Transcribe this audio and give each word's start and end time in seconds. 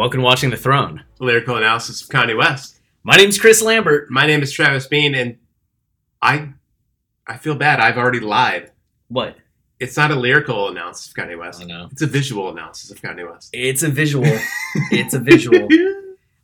Welcome 0.00 0.20
to 0.20 0.24
Watching 0.24 0.48
the 0.48 0.56
Throne. 0.56 1.04
lyrical 1.18 1.56
analysis 1.56 2.00
of 2.00 2.08
Kanye 2.08 2.34
West. 2.34 2.80
My 3.02 3.16
name 3.16 3.28
is 3.28 3.38
Chris 3.38 3.60
Lambert. 3.60 4.10
My 4.10 4.26
name 4.26 4.42
is 4.42 4.50
Travis 4.50 4.86
Bean, 4.86 5.14
and 5.14 5.36
I 6.22 6.54
I 7.26 7.36
feel 7.36 7.54
bad. 7.54 7.80
I've 7.80 7.98
already 7.98 8.20
lied. 8.20 8.70
What? 9.08 9.36
It's 9.78 9.98
not 9.98 10.10
a 10.10 10.14
lyrical 10.14 10.70
analysis 10.70 11.08
of 11.08 11.14
Kanye 11.14 11.38
West. 11.38 11.60
I 11.60 11.66
know. 11.66 11.88
It's 11.92 12.00
a 12.00 12.06
visual 12.06 12.48
analysis 12.48 12.90
of 12.90 13.02
Kanye 13.02 13.30
West. 13.30 13.50
It's 13.52 13.82
a 13.82 13.90
visual. 13.90 14.24
it's 14.90 15.12
a 15.12 15.18
visual. 15.18 15.68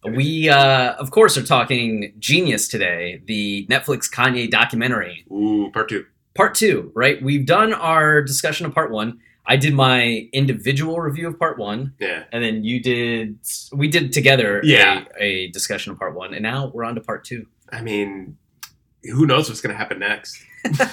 We, 0.04 0.50
uh, 0.50 0.92
of 0.96 1.10
course, 1.10 1.38
are 1.38 1.42
talking 1.42 2.12
Genius 2.18 2.68
today, 2.68 3.22
the 3.24 3.66
Netflix 3.70 4.12
Kanye 4.12 4.50
documentary. 4.50 5.24
Ooh, 5.32 5.70
part 5.72 5.88
two. 5.88 6.04
Part 6.34 6.56
two, 6.56 6.92
right? 6.94 7.22
We've 7.22 7.46
done 7.46 7.72
our 7.72 8.20
discussion 8.20 8.66
of 8.66 8.74
part 8.74 8.90
one. 8.90 9.20
I 9.46 9.56
did 9.56 9.74
my 9.74 10.28
individual 10.32 11.00
review 11.00 11.28
of 11.28 11.38
part 11.38 11.58
one, 11.58 11.94
Yeah. 12.00 12.24
and 12.32 12.42
then 12.42 12.64
you 12.64 12.80
did, 12.82 13.38
we 13.72 13.88
did 13.88 14.12
together 14.12 14.60
Yeah. 14.64 15.04
a, 15.20 15.24
a 15.24 15.48
discussion 15.50 15.92
of 15.92 15.98
part 15.98 16.14
one, 16.14 16.34
and 16.34 16.42
now 16.42 16.70
we're 16.74 16.84
on 16.84 16.94
to 16.96 17.00
part 17.00 17.24
two. 17.24 17.46
I 17.70 17.80
mean, 17.80 18.36
who 19.04 19.26
knows 19.26 19.48
what's 19.48 19.60
going 19.60 19.72
to 19.72 19.78
happen 19.78 19.98
next? 20.00 20.42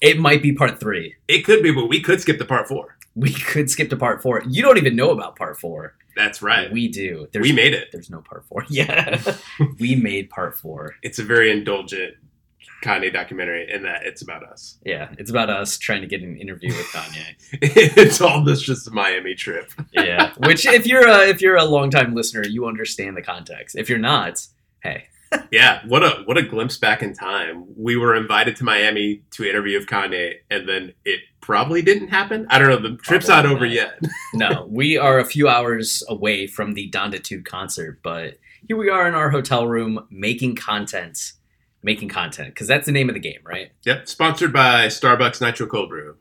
It 0.00 0.16
might 0.20 0.42
be 0.42 0.52
part 0.52 0.78
three. 0.78 1.16
It 1.26 1.44
could 1.44 1.60
be, 1.60 1.72
but 1.72 1.86
we 1.88 2.00
could 2.00 2.20
skip 2.20 2.38
to 2.38 2.44
part 2.44 2.68
four. 2.68 2.96
We 3.16 3.32
could 3.32 3.68
skip 3.68 3.90
to 3.90 3.96
part 3.96 4.22
four. 4.22 4.44
You 4.48 4.62
don't 4.62 4.76
even 4.76 4.94
know 4.94 5.10
about 5.10 5.34
part 5.34 5.58
four. 5.58 5.96
That's 6.14 6.40
right. 6.40 6.70
We 6.70 6.86
do. 6.86 7.26
We 7.34 7.50
made 7.50 7.74
it. 7.74 7.88
There's 7.90 8.08
no 8.08 8.20
part 8.20 8.44
four. 8.46 8.64
Yeah. 8.70 9.20
we 9.80 9.96
made 9.96 10.30
part 10.30 10.56
four. 10.56 10.94
It's 11.02 11.18
a 11.18 11.24
very 11.24 11.50
indulgent 11.50 12.14
Kanye 12.82 13.12
documentary 13.12 13.70
in 13.72 13.82
that 13.82 14.04
it's 14.04 14.22
about 14.22 14.44
us. 14.44 14.78
Yeah. 14.84 15.08
It's 15.18 15.30
about 15.30 15.50
us 15.50 15.78
trying 15.78 16.00
to 16.02 16.06
get 16.06 16.22
an 16.22 16.36
interview 16.36 16.68
with 16.76 16.86
Kanye. 16.86 17.34
it's 17.62 18.20
all 18.20 18.44
this 18.44 18.62
just 18.62 18.86
a 18.86 18.90
Miami 18.90 19.34
trip. 19.34 19.70
Yeah. 19.92 20.32
Which 20.38 20.64
if 20.66 20.86
you're 20.86 21.08
a 21.08 21.28
if 21.28 21.40
you're 21.40 21.56
a 21.56 21.64
longtime 21.64 22.14
listener, 22.14 22.44
you 22.46 22.66
understand 22.66 23.16
the 23.16 23.22
context. 23.22 23.76
If 23.76 23.88
you're 23.88 23.98
not, 23.98 24.46
hey. 24.82 25.06
Yeah, 25.52 25.82
what 25.86 26.02
a 26.02 26.22
what 26.24 26.38
a 26.38 26.42
glimpse 26.42 26.78
back 26.78 27.02
in 27.02 27.12
time. 27.12 27.66
We 27.76 27.96
were 27.96 28.14
invited 28.16 28.56
to 28.56 28.64
Miami 28.64 29.22
to 29.32 29.44
interview 29.44 29.78
with 29.78 29.86
Kanye, 29.86 30.36
and 30.50 30.66
then 30.66 30.94
it 31.04 31.20
probably 31.42 31.82
didn't 31.82 32.08
happen. 32.08 32.46
I 32.48 32.58
don't 32.58 32.68
know. 32.68 32.88
The 32.90 32.96
trip's 32.96 33.28
not 33.28 33.44
over 33.44 33.66
not. 33.66 33.74
yet. 33.74 34.00
No, 34.34 34.66
we 34.70 34.96
are 34.96 35.18
a 35.18 35.26
few 35.26 35.46
hours 35.46 36.02
away 36.08 36.46
from 36.46 36.72
the 36.72 36.90
Donditude 36.90 37.44
concert, 37.44 38.00
but 38.02 38.38
here 38.66 38.76
we 38.78 38.88
are 38.88 39.06
in 39.06 39.14
our 39.14 39.28
hotel 39.30 39.66
room 39.66 40.06
making 40.10 40.54
content. 40.56 41.32
Making 41.82 42.08
content, 42.08 42.48
because 42.54 42.66
that's 42.66 42.86
the 42.86 42.92
name 42.92 43.08
of 43.08 43.14
the 43.14 43.20
game, 43.20 43.40
right? 43.44 43.70
Yep, 43.84 44.08
sponsored 44.08 44.52
by 44.52 44.86
Starbucks 44.86 45.40
Nitro 45.40 45.66
Cold 45.66 45.90
Brew. 45.90 46.16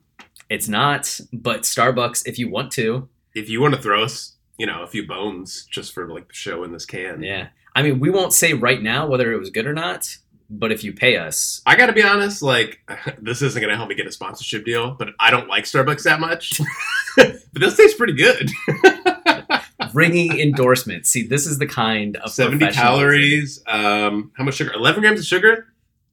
It's 0.50 0.68
not, 0.68 1.20
but 1.34 1.62
Starbucks, 1.62 2.28
if 2.28 2.38
you 2.40 2.50
want 2.50 2.72
to, 2.74 3.10
If 3.34 3.50
you 3.50 3.60
want 3.62 3.74
to 3.76 3.82
throw 3.82 4.04
us, 4.04 4.36
you 4.58 4.66
know, 4.66 4.84
a 4.84 4.88
few 4.88 5.06
bones 5.06 5.66
just 5.70 5.94
for 5.94 6.08
like 6.08 6.28
the 6.28 6.34
show 6.34 6.64
in 6.64 6.72
this 6.72 6.86
can. 6.86 7.22
Yeah. 7.22 7.50
I 7.76 7.84
mean, 7.84 8.00
we 8.00 8.10
won't 8.10 8.34
say 8.34 8.54
right 8.54 8.82
now 8.82 9.08
whether 9.08 9.32
it 9.32 9.38
was 9.38 9.50
good 9.50 9.68
or 9.68 9.74
not, 9.74 10.18
but 10.50 10.72
if 10.72 10.84
you 10.84 10.94
pay 10.94 11.18
us, 11.18 11.62
I 11.66 11.76
got 11.76 11.88
to 11.88 11.94
be 11.94 12.02
honest. 12.02 12.42
Like, 12.42 12.80
this 13.22 13.42
isn't 13.42 13.60
going 13.62 13.72
to 13.72 13.78
help 13.78 13.90
me 13.90 13.96
get 13.96 14.08
a 14.08 14.12
sponsorship 14.12 14.66
deal, 14.66 14.92
but 14.92 15.10
I 15.20 15.30
don't 15.32 15.48
like 15.48 15.66
Starbucks 15.66 16.04
that 16.04 16.20
much. 16.20 16.60
but 17.18 17.42
this 17.54 17.78
tastes 17.78 17.98
pretty 17.98 18.14
good. 18.14 18.50
ringing 19.94 20.40
endorsements. 20.40 21.10
See, 21.10 21.26
this 21.28 21.46
is 21.46 21.58
the 21.60 21.68
kind 21.68 22.18
of 22.18 22.32
Seventy 22.32 22.68
calories. 22.72 23.62
Um, 23.68 24.32
how 24.36 24.44
much 24.44 24.56
sugar? 24.56 24.74
Eleven 24.74 25.02
grams 25.02 25.20
of 25.20 25.26
sugar. 25.26 25.68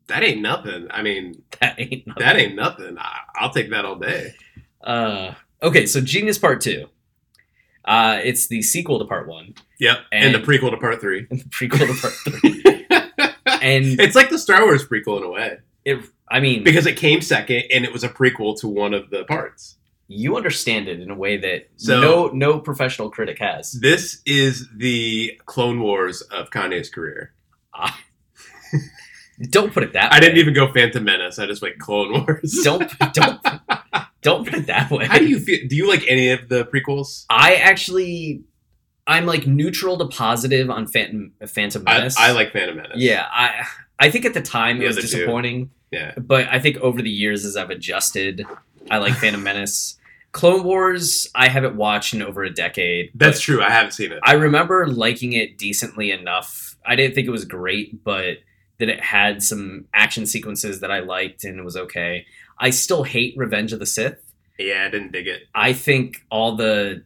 That 0.09 0.23
ain't 0.23 0.43
nothing. 0.43 0.89
I 0.91 1.03
mean, 1.03 1.43
That 1.61 1.79
ain't 1.79 2.07
nothing. 2.07 2.23
that 2.25 2.37
ain't 2.37 2.55
nothing. 2.55 2.99
I, 2.99 3.19
I'll 3.37 3.51
take 3.51 3.71
that 3.71 3.85
all 3.85 3.97
day. 3.97 4.35
Uh, 4.83 5.35
okay, 5.63 5.87
so 5.87 6.01
Genius 6.01 6.39
Part 6.39 6.61
Two. 6.61 6.89
Uh, 7.87 8.19
it's 8.23 8.47
the 8.47 8.63
sequel 8.63 8.99
to 8.99 9.05
Part 9.05 9.29
One 9.29 9.55
Yep, 9.79 9.99
and, 10.11 10.35
And- 10.35 10.43
the 10.43 10.47
prequel 10.47 10.71
to 10.71 10.77
Part 10.79 11.01
Three. 11.01 11.27
and 11.31 11.41
the 11.41 11.45
prequel 11.45 11.87
to 11.87 12.01
Part 12.01 12.15
Three. 12.15 12.87
And 13.65 13.99
it's 13.99 14.15
like 14.15 14.29
the 14.29 14.39
Star 14.39 14.63
Wars 14.65 14.87
prequel 14.87 15.17
in 15.19 15.23
a 15.25 15.31
way 15.31 15.59
it, 15.87 15.99
I 16.31 16.41
mean, 16.41 16.65
because 16.65 16.85
it 16.87 16.99
came 16.99 17.23
second 17.23 17.63
and 17.73 17.83
it 17.85 17.93
was 17.95 18.05
a 18.05 18.11
prequel 18.11 18.59
to 18.61 18.69
one 18.69 18.93
of 18.93 19.09
the 19.09 19.25
parts. 19.25 19.77
You 20.09 20.37
understand 20.37 20.89
it 20.89 21.01
in 21.01 21.11
a 21.11 21.15
way 21.15 21.37
that 21.39 21.69
So- 21.77 22.01
no 22.01 22.27
no 22.29 22.59
professional 22.61 23.11
critic 23.11 23.39
has. 23.39 23.73
This 23.73 24.21
is 24.27 24.69
the 24.77 25.41
Clone 25.47 25.81
Wars 25.81 26.21
of 26.23 26.51
Kanye's 26.51 26.91
career. 26.91 27.33
Ah. 27.75 27.99
Don't 29.51 29.73
put 29.73 29.83
it 29.83 29.93
that 29.95 30.11
way. 30.13 30.17
I 30.17 30.21
didn't 30.21 30.39
even 30.39 30.55
go 30.55 30.73
Phantom 30.73 31.03
Menace. 31.03 31.39
I 31.39 31.47
just 31.47 31.61
went 31.61 31.79
Clone 31.79 32.13
Wars. 32.13 32.61
Don't 32.63 32.91
don't 33.13 33.41
don't 34.23 34.45
put 34.45 34.55
it 34.55 34.67
that 34.67 34.91
way. 34.91 35.07
How 35.07 35.19
do 35.19 35.27
you 35.27 35.41
feel? 35.41 35.67
Do 35.69 35.75
you 35.75 35.89
like 35.89 36.05
any 36.09 36.31
of 36.31 36.49
the 36.49 36.65
prequels? 36.65 37.25
I 37.29 37.57
actually, 37.57 38.45
I'm 39.07 39.27
like 39.27 39.47
neutral 39.47 39.99
to 39.99 40.07
positive 40.07 40.71
on 40.71 40.87
Phantom 40.87 41.33
Phantom 41.49 41.83
Menace. 41.83 42.17
I 42.17 42.31
like 42.31 42.53
Phantom 42.53 42.77
Menace. 42.77 42.93
Yeah, 42.97 43.27
I 43.31 43.67
I 43.99 44.11
think 44.11 44.25
at 44.25 44.35
the 44.35 44.41
time 44.43 44.79
The 44.79 44.85
it 44.85 44.89
was 44.89 44.99
other 44.99 45.07
two. 45.09 45.17
disappointing, 45.17 45.71
yeah. 45.91 46.15
but 46.17 46.47
I 46.49 46.61
think 46.61 46.77
over 46.79 47.03
the 47.03 47.11
years 47.11 47.45
as 47.45 47.57
I've 47.57 47.71
adjusted, 47.71 48.47
I 48.91 48.99
like 48.99 49.15
Phantom 49.15 49.43
Menace. 49.43 49.99
Clone 50.33 50.65
Wars, 50.65 51.29
I 51.35 51.49
haven't 51.49 51.77
watched 51.77 52.13
in 52.13 52.21
over 52.21 52.43
a 52.43 52.53
decade. 52.53 53.11
That's 53.15 53.41
true. 53.41 53.63
I 53.63 53.71
haven't 53.71 53.93
seen 53.93 54.11
it. 54.13 54.19
I 54.25 54.33
remember 54.33 54.87
liking 54.89 55.33
it 55.33 55.59
decently 55.59 56.11
enough. 56.11 56.77
I 56.85 56.97
didn't 56.97 57.15
think 57.15 57.29
it 57.29 57.31
was 57.31 57.45
great, 57.45 58.03
but 58.03 58.39
that 58.79 58.89
it 58.89 59.01
had 59.01 59.43
some 59.43 59.87
action 59.95 60.27
sequences 60.27 60.81
that 60.81 60.91
I 60.91 60.99
liked 60.99 61.45
and 61.45 61.59
it 61.59 61.63
was 61.63 61.77
okay. 61.77 62.27
I 62.59 62.71
still 62.71 63.05
hate 63.05 63.35
Revenge 63.37 63.73
of 63.73 63.79
the 63.79 63.87
Sith. 63.87 64.21
yeah, 64.59 64.85
I 64.87 64.91
didn't 64.91 65.13
dig 65.13 65.29
it. 65.29 65.43
I 65.55 65.73
think 65.73 66.25
all 66.31 66.57
the 66.57 67.05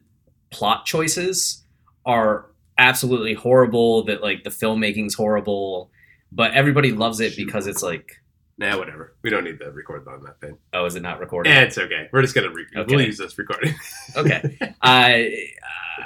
plot 0.49 0.85
choices 0.85 1.63
are 2.05 2.47
absolutely 2.79 3.35
horrible. 3.35 4.03
That 4.05 4.21
like 4.23 4.43
the 4.43 4.49
filmmaking's 4.49 5.13
horrible, 5.13 5.91
but 6.31 6.53
everybody 6.55 6.91
loves 6.91 7.19
it 7.19 7.35
because 7.35 7.67
it's 7.67 7.83
like, 7.83 8.18
Nah, 8.59 8.77
whatever. 8.77 9.15
We 9.23 9.29
don't 9.31 9.45
need 9.45 9.57
to 9.59 9.71
record 9.71 10.07
on 10.07 10.21
that 10.25 10.39
thing. 10.41 10.57
oh, 10.73 10.85
is 10.85 10.95
it 10.95 11.01
not 11.01 11.19
recorded? 11.19 11.49
Eh, 11.51 11.61
it's 11.61 11.77
okay. 11.77 12.09
We're 12.11 12.21
just 12.21 12.35
gonna 12.35 12.51
re- 12.51 12.65
Okay. 12.75 12.95
we'll 12.95 13.05
use 13.05 13.17
this 13.17 13.37
recording. 13.37 13.73
okay. 14.17 14.57
I 14.81 15.47
uh, 15.63 16.03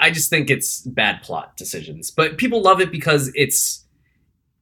I 0.00 0.10
just 0.12 0.30
think 0.30 0.50
it's 0.50 0.80
bad 0.82 1.22
plot 1.22 1.56
decisions, 1.56 2.10
but 2.10 2.38
people 2.38 2.62
love 2.62 2.80
it 2.80 2.90
because 2.90 3.30
it's 3.34 3.84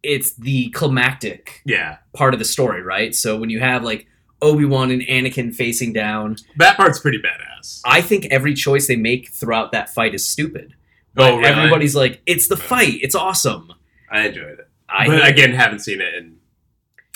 it's 0.02 0.34
the 0.34 0.68
climactic 0.70 1.62
yeah, 1.64 1.98
part 2.14 2.34
of 2.34 2.38
the 2.38 2.44
story, 2.44 2.82
right? 2.82 3.14
So 3.14 3.38
when 3.38 3.48
you 3.50 3.60
have 3.60 3.82
like 3.84 4.06
Obi 4.42 4.64
Wan 4.64 4.90
and 4.90 5.02
Anakin 5.02 5.54
facing 5.54 5.92
down, 5.92 6.36
that 6.56 6.76
part's 6.76 7.00
pretty 7.00 7.18
badass. 7.18 7.80
I 7.86 8.00
think 8.02 8.26
every 8.30 8.54
choice 8.54 8.86
they 8.86 8.96
make 8.96 9.30
throughout 9.30 9.72
that 9.72 9.88
fight 9.90 10.14
is 10.14 10.26
stupid. 10.26 10.74
But 11.14 11.32
Oh, 11.32 11.36
really? 11.38 11.48
everybody's 11.48 11.94
like, 11.94 12.20
it's 12.26 12.48
the 12.48 12.56
fight. 12.56 12.98
It's 13.00 13.14
awesome. 13.14 13.72
I 14.10 14.26
enjoyed 14.26 14.58
it, 14.58 14.63
I 14.88 15.06
but 15.06 15.26
again, 15.28 15.52
haven't 15.52 15.80
seen 15.80 16.00
it. 16.00 16.14
And 16.14 16.36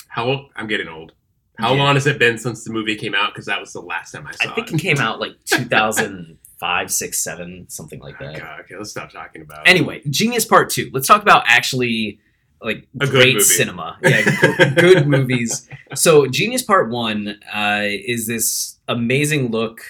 how? 0.07 0.47
I'm 0.55 0.67
getting 0.67 0.87
old. 0.87 1.13
How 1.57 1.73
Yeah. 1.73 1.83
long 1.83 1.95
has 1.95 2.07
it 2.07 2.17
been 2.19 2.37
since 2.37 2.63
the 2.63 2.71
movie 2.71 2.95
came 2.95 3.13
out? 3.13 3.33
Because 3.33 3.45
that 3.47 3.59
was 3.59 3.73
the 3.73 3.81
last 3.81 4.11
time 4.11 4.25
I 4.27 4.31
saw 4.31 4.43
it. 4.45 4.51
I 4.51 4.55
think 4.55 4.69
it. 4.71 4.75
it 4.75 4.79
came 4.81 4.97
out 4.99 5.19
like 5.19 5.33
2005, 5.45 6.91
6, 6.91 7.17
7, 7.23 7.65
something 7.69 7.99
like 7.99 8.17
that. 8.19 8.37
God, 8.39 8.59
okay, 8.61 8.75
let's 8.77 8.91
stop 8.91 9.11
talking 9.11 9.41
about. 9.41 9.67
it. 9.67 9.69
Anyway, 9.69 10.01
Genius 10.09 10.45
Part 10.45 10.69
2. 10.69 10.89
Let's 10.93 11.07
talk 11.07 11.21
about 11.21 11.43
actually 11.47 12.19
like 12.61 12.87
A 12.99 13.07
great 13.07 13.41
cinema. 13.41 13.97
Yeah, 14.01 14.73
good 14.75 15.07
movies. 15.07 15.67
So 15.95 16.27
Genius 16.27 16.61
Part 16.61 16.91
One 16.91 17.39
uh, 17.51 17.81
is 17.83 18.27
this 18.27 18.77
amazing 18.87 19.49
look 19.49 19.81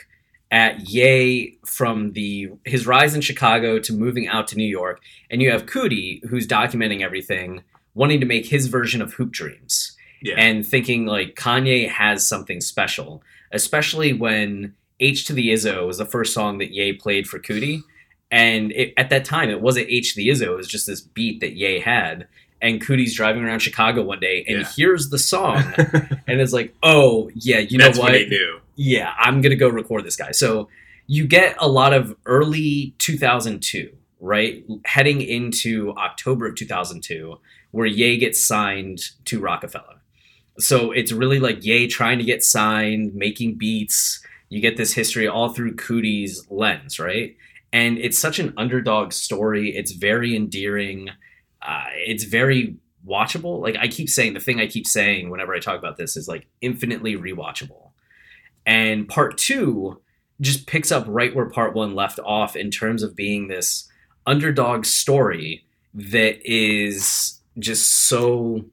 at 0.51 0.89
Ye 0.89 1.57
from 1.65 2.13
the 2.13 2.49
his 2.65 2.87
rise 2.87 3.13
in 3.15 3.21
Chicago 3.21 3.79
to 3.79 3.93
moving 3.93 4.27
out 4.27 4.47
to 4.47 4.55
New 4.57 4.63
York, 4.67 5.01
and 5.29 5.41
you 5.41 5.51
have 5.51 5.65
Coodie 5.65 6.25
who's 6.27 6.47
documenting 6.47 7.01
everything, 7.01 7.61
wanting 7.93 8.19
to 8.19 8.25
make 8.25 8.47
his 8.47 8.67
version 8.67 9.01
of 9.01 9.13
Hoop 9.13 9.31
Dreams 9.31 9.95
Yeah. 10.23 10.35
and 10.37 10.65
thinking 10.65 11.05
like 11.05 11.35
Kanye 11.35 11.87
has 11.89 12.27
something 12.27 12.61
special, 12.61 13.21
especially 13.51 14.13
when 14.13 14.73
H 14.99 15.25
to 15.25 15.33
the 15.33 15.49
Izzo 15.49 15.85
was 15.87 15.97
the 15.99 16.05
first 16.05 16.33
song 16.33 16.57
that 16.57 16.71
Ye 16.71 16.93
played 16.93 17.27
for 17.27 17.39
Coodie. 17.39 17.83
And 18.31 18.71
it, 18.73 18.93
at 18.97 19.09
that 19.09 19.25
time, 19.25 19.49
it 19.49 19.61
wasn't 19.61 19.87
H 19.89 20.13
to 20.13 20.17
the 20.17 20.29
Izzo, 20.29 20.47
it 20.53 20.55
was 20.57 20.67
just 20.67 20.85
this 20.87 21.01
beat 21.01 21.39
that 21.41 21.53
Ye 21.55 21.79
had. 21.79 22.27
And 22.61 22.81
Coodie's 22.81 23.15
driving 23.15 23.43
around 23.43 23.59
Chicago 23.59 24.03
one 24.03 24.19
day 24.19 24.43
and 24.47 24.59
Yeah. 24.59 24.67
hears 24.75 25.09
the 25.09 25.17
song 25.17 25.63
and 26.27 26.41
is 26.41 26.53
like, 26.53 26.75
oh, 26.83 27.31
yeah, 27.33 27.59
you 27.59 27.77
know 27.77 27.87
what? 27.91 27.97
what. 27.99 28.15
Yeah, 28.81 29.13
I'm 29.19 29.41
gonna 29.41 29.57
go 29.57 29.67
record 29.67 30.05
this 30.05 30.15
guy. 30.15 30.31
So 30.31 30.69
you 31.05 31.27
get 31.27 31.57
a 31.59 31.67
lot 31.67 31.91
of 31.91 32.15
early 32.25 32.95
2002, 32.99 33.91
right? 34.21 34.63
Heading 34.85 35.19
into 35.19 35.93
October 35.97 36.47
of 36.47 36.55
2002, 36.55 37.37
where 37.71 37.85
Ye 37.85 38.17
gets 38.17 38.39
signed 38.39 39.01
to 39.25 39.41
Roc-A-Fella. 39.41 39.99
So 40.59 40.91
it's 40.91 41.11
really 41.11 41.41
like 41.41 41.65
Ye 41.65 41.87
trying 41.87 42.19
to 42.19 42.23
get 42.23 42.41
signed, 42.41 43.13
making 43.13 43.57
beats. 43.57 44.23
You 44.47 44.61
get 44.61 44.77
this 44.77 44.93
history 44.93 45.27
all 45.27 45.49
through 45.49 45.75
Coodie's 45.75 46.47
lens, 46.49 46.99
right? 46.99 47.35
And 47.73 47.97
it's 47.97 48.17
such 48.17 48.39
an 48.39 48.53
underdog 48.55 49.11
story. 49.11 49.75
It's 49.75 49.91
very 49.91 50.37
endearing. 50.37 51.09
Uh, 51.61 51.87
it's 51.95 52.23
very 52.23 52.77
watchable. 53.05 53.61
Like 53.61 53.75
I 53.75 53.89
keep 53.89 54.09
saying, 54.09 54.35
the 54.35 54.39
thing 54.39 54.61
I 54.61 54.67
keep 54.67 54.87
saying 54.87 55.29
whenever 55.29 55.53
I 55.53 55.59
talk 55.59 55.77
about 55.77 55.97
this 55.97 56.15
is 56.15 56.29
like 56.29 56.47
infinitely 56.61 57.17
rewatchable. 57.17 57.88
And 58.65 59.07
part 59.07 59.37
two 59.37 60.01
just 60.41 60.67
picks 60.67 60.91
up 60.91 61.05
right 61.07 61.35
where 61.35 61.49
part 61.49 61.73
one 61.73 61.95
left 61.95 62.19
off 62.23 62.55
in 62.55 62.71
terms 62.71 63.03
of 63.03 63.15
being 63.15 63.47
this 63.47 63.89
underdog 64.25 64.85
story 64.85 65.65
that 65.93 66.37
is 66.43 67.39
just 67.57 67.91
so 67.91 68.63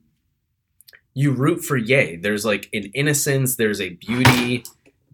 you 1.13 1.31
root 1.31 1.63
for 1.65 1.77
Ye 1.77 2.15
There's 2.15 2.45
like 2.45 2.69
an 2.73 2.91
innocence, 2.93 3.55
there's 3.55 3.81
a 3.81 3.89
beauty, 3.89 4.63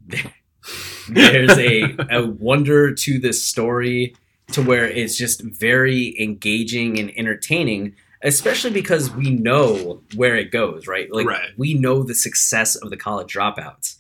there's 1.10 1.58
a, 1.58 1.96
a 2.12 2.28
wonder 2.28 2.94
to 2.94 3.20
this 3.20 3.42
story 3.42 4.16
to 4.52 4.62
where 4.62 4.86
it's 4.86 5.18
just 5.18 5.42
very 5.42 6.16
engaging 6.22 7.00
and 7.00 7.18
entertaining 7.18 7.96
especially 8.26 8.72
because 8.72 9.12
we 9.12 9.30
know 9.32 10.02
where 10.16 10.36
it 10.36 10.52
goes 10.52 10.88
right? 10.88 11.12
Like 11.12 11.26
Right. 11.28 11.50
we 11.58 11.74
know 11.74 12.04
the 12.04 12.16
success 12.16 12.76
of 12.76 12.90
the 12.90 12.98
college 12.98 13.34
dropouts 13.34 13.96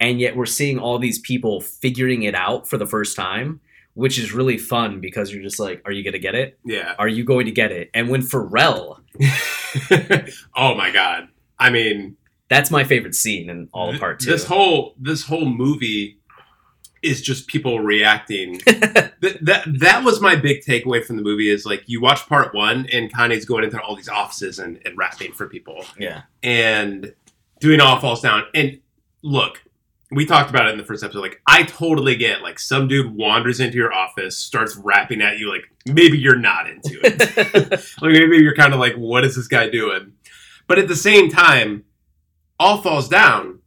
and 0.00 0.20
yet 0.20 0.36
we're 0.36 0.46
seeing 0.46 0.78
all 0.78 0.98
these 0.98 1.18
people 1.18 1.60
figuring 1.60 2.22
it 2.22 2.34
out 2.34 2.68
for 2.68 2.76
the 2.78 2.86
first 2.86 3.16
time 3.16 3.60
which 3.94 4.18
is 4.18 4.30
really 4.34 4.58
fun 4.58 5.00
because 5.00 5.32
you're 5.32 5.42
just 5.42 5.58
like 5.58 5.80
are 5.86 5.92
you 5.92 6.02
going 6.02 6.12
to 6.12 6.18
get 6.18 6.34
it 6.34 6.58
Yeah. 6.64 6.94
are 6.98 7.08
you 7.08 7.24
going 7.24 7.46
to 7.46 7.52
get 7.52 7.72
it 7.72 7.90
and 7.94 8.08
when 8.08 8.20
pharrell 8.22 9.00
oh 10.56 10.74
my 10.74 10.90
god. 10.90 11.28
I 11.58 11.70
mean, 11.70 12.16
that's 12.50 12.70
my 12.70 12.84
favorite 12.84 13.14
scene 13.14 13.48
in 13.48 13.68
all 13.72 13.90
of 13.90 13.98
part 13.98 14.20
two 14.20 14.30
This 14.30 14.44
whole 14.44 14.94
this 15.00 15.24
whole 15.24 15.46
movie 15.46 16.18
is 17.02 17.22
just 17.22 17.46
people 17.46 17.80
reacting. 17.80 18.58
that, 18.66 19.14
that 19.40 19.64
that 19.80 20.04
was 20.04 20.20
my 20.20 20.36
big 20.36 20.62
takeaway 20.62 21.02
from 21.04 21.16
the 21.16 21.22
movie 21.22 21.48
is 21.48 21.64
like 21.64 21.82
you 21.86 22.00
watch 22.00 22.26
part 22.28 22.54
one 22.54 22.86
and 22.92 23.12
Kanye's 23.12 23.44
going 23.44 23.64
into 23.64 23.80
all 23.80 23.96
these 23.96 24.08
offices 24.08 24.58
and, 24.58 24.80
and 24.84 24.96
rapping 24.98 25.32
for 25.32 25.48
people 25.48 25.84
yeah 25.98 26.22
and 26.42 27.14
doing 27.60 27.80
all 27.80 27.98
falls 28.00 28.20
down. 28.20 28.44
And 28.54 28.80
look, 29.22 29.62
we 30.10 30.24
talked 30.24 30.50
about 30.50 30.66
it 30.66 30.72
in 30.72 30.78
the 30.78 30.84
first 30.84 31.02
episode. 31.02 31.20
Like, 31.20 31.40
I 31.46 31.64
totally 31.64 32.14
get 32.16 32.42
like 32.42 32.58
some 32.60 32.86
dude 32.88 33.14
wanders 33.14 33.58
into 33.60 33.76
your 33.76 33.92
office, 33.92 34.36
starts 34.36 34.76
rapping 34.76 35.20
at 35.20 35.38
you. 35.38 35.50
Like, 35.50 35.64
maybe 35.86 36.16
you're 36.18 36.38
not 36.38 36.68
into 36.70 37.00
it. 37.02 37.70
like, 38.00 38.12
maybe 38.12 38.38
you're 38.38 38.54
kind 38.54 38.72
of 38.72 38.78
like, 38.80 38.94
what 38.94 39.24
is 39.24 39.34
this 39.36 39.48
guy 39.48 39.68
doing? 39.68 40.12
But 40.68 40.78
at 40.78 40.88
the 40.88 40.96
same 40.96 41.30
time, 41.30 41.84
all 42.58 42.80
falls 42.82 43.08
down. 43.08 43.60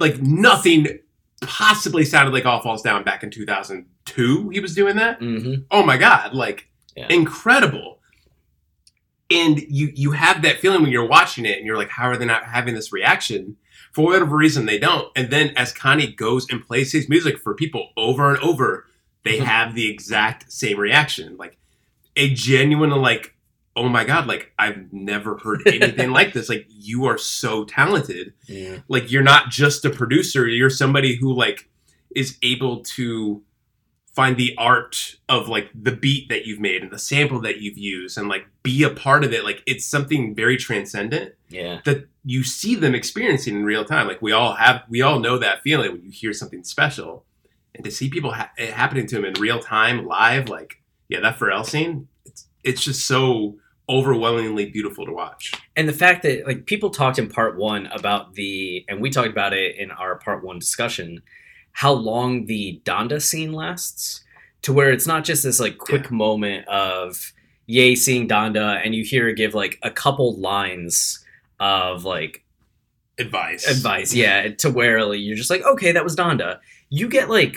Like 0.00 0.20
nothing 0.22 0.86
possibly 1.40 2.04
sounded 2.04 2.32
like 2.32 2.44
all 2.46 2.60
falls 2.60 2.82
down 2.82 3.02
back 3.04 3.22
in 3.22 3.30
2002. 3.30 4.48
He 4.50 4.60
was 4.60 4.74
doing 4.74 4.96
that 4.96 5.20
Mm-hmm. 5.20 5.62
oh 5.70 5.82
my 5.84 5.96
god 5.96 6.34
like 6.34 6.68
Yeah. 6.96 7.06
incredible 7.10 8.00
and 9.30 9.60
you 9.60 9.90
you 9.94 10.12
have 10.12 10.42
that 10.42 10.58
feeling 10.58 10.82
when 10.82 10.90
you're 10.90 11.06
watching 11.06 11.44
it 11.46 11.58
and 11.58 11.66
you're 11.66 11.76
like 11.76 11.90
how 11.90 12.04
are 12.08 12.16
they 12.16 12.24
not 12.24 12.44
having 12.44 12.74
this 12.74 12.92
reaction 12.92 13.56
for 13.92 14.04
whatever 14.06 14.36
reason 14.36 14.66
they 14.66 14.78
don't. 14.78 15.08
And 15.16 15.30
then 15.30 15.52
as 15.56 15.72
Kanye 15.72 16.14
goes 16.16 16.46
and 16.50 16.64
plays 16.66 16.92
his 16.92 17.08
music 17.08 17.38
for 17.38 17.54
people 17.54 17.90
over 17.96 18.30
and 18.34 18.38
over 18.42 18.86
they 19.24 19.38
Mhm. 19.38 19.44
have 19.44 19.74
the 19.74 19.90
exact 19.90 20.50
same 20.52 20.78
reaction. 20.78 21.36
Like 21.36 21.58
a 22.16 22.32
genuine 22.32 22.90
like 22.90 23.34
oh 23.76 23.88
my 23.88 24.02
god 24.04 24.26
like 24.26 24.52
i've 24.58 24.92
never 24.92 25.36
heard 25.38 25.62
anything 25.66 26.10
like 26.10 26.32
this. 26.32 26.48
Like 26.48 26.66
you 26.68 27.04
are 27.06 27.18
so 27.18 27.64
talented. 27.64 28.32
Yeah. 28.46 28.78
Like 28.88 29.10
you're 29.10 29.22
not 29.22 29.50
just 29.50 29.84
a 29.84 29.90
producer. 29.90 30.46
You're 30.48 30.70
somebody 30.70 31.16
who 31.16 31.32
like 31.32 31.68
is 32.14 32.38
able 32.42 32.80
to 32.82 33.42
find 34.18 34.36
the 34.36 34.52
art 34.58 35.14
of 35.28 35.48
like 35.48 35.70
the 35.72 35.92
beat 35.92 36.28
that 36.28 36.44
you've 36.44 36.58
made 36.58 36.82
and 36.82 36.90
the 36.90 36.98
sample 36.98 37.40
that 37.40 37.60
you've 37.60 37.78
used 37.78 38.18
and 38.18 38.28
like 38.28 38.48
be 38.64 38.82
a 38.82 38.90
part 38.90 39.22
of 39.22 39.32
it. 39.32 39.44
Like 39.44 39.62
it's 39.64 39.86
something 39.86 40.34
very 40.34 40.56
transcendent 40.56 41.34
yeah. 41.50 41.82
that 41.84 42.08
you 42.24 42.42
see 42.42 42.74
them 42.74 42.96
experiencing 42.96 43.54
in 43.54 43.64
real 43.64 43.84
time. 43.84 44.08
Like 44.08 44.20
we 44.20 44.32
all 44.32 44.54
have 44.54 44.82
we 44.88 45.02
all 45.02 45.20
know 45.20 45.38
that 45.38 45.62
feeling 45.62 45.92
when 45.92 46.02
you 46.02 46.10
hear 46.10 46.32
something 46.32 46.64
special. 46.64 47.26
And 47.76 47.84
to 47.84 47.92
see 47.92 48.10
people 48.10 48.32
ha- 48.32 48.50
it 48.58 48.72
happening 48.72 49.06
to 49.06 49.14
them 49.14 49.24
in 49.24 49.34
real 49.34 49.60
time 49.60 50.04
live 50.04 50.48
like 50.48 50.82
yeah 51.08 51.20
that 51.20 51.38
Pharrell 51.38 51.64
scene 51.64 52.08
it's 52.24 52.48
it's 52.64 52.82
just 52.82 53.06
so 53.06 53.54
overwhelmingly 53.88 54.68
beautiful 54.68 55.06
to 55.06 55.12
watch. 55.12 55.52
And 55.76 55.88
the 55.88 55.92
fact 55.92 56.24
that 56.24 56.44
like 56.44 56.66
people 56.66 56.90
talked 56.90 57.20
in 57.20 57.28
part 57.28 57.56
one 57.56 57.86
about 57.86 58.34
the 58.34 58.84
and 58.88 59.00
we 59.00 59.10
talked 59.10 59.28
about 59.28 59.52
it 59.52 59.76
in 59.76 59.92
our 59.92 60.16
part 60.18 60.42
one 60.42 60.58
discussion 60.58 61.22
how 61.82 61.92
long 61.92 62.46
the 62.46 62.80
donda 62.84 63.22
scene 63.22 63.52
lasts 63.52 64.24
to 64.62 64.72
where 64.72 64.90
it's 64.90 65.06
not 65.06 65.22
just 65.24 65.44
this 65.44 65.60
like 65.60 65.78
quick 65.78 66.06
Yeah. 66.10 66.16
moment 66.16 66.66
of 66.66 67.32
Ye 67.66 67.94
seeing 67.94 68.26
donda 68.26 68.80
and 68.84 68.94
you 68.96 69.04
hear 69.04 69.26
her 69.26 69.32
give 69.32 69.54
like 69.54 69.78
a 69.82 69.90
couple 69.90 70.34
lines 70.40 71.24
of 71.60 72.04
like 72.04 72.42
advice. 73.18 73.66
advice 73.68 74.14
yeah 74.14 74.48
to 74.56 74.70
where 74.70 75.04
like, 75.04 75.20
you're 75.20 75.36
just 75.36 75.50
like 75.50 75.62
okay 75.72 75.92
that 75.92 76.02
was 76.02 76.16
donda. 76.16 76.58
You 76.90 77.08
get 77.08 77.28
like 77.28 77.56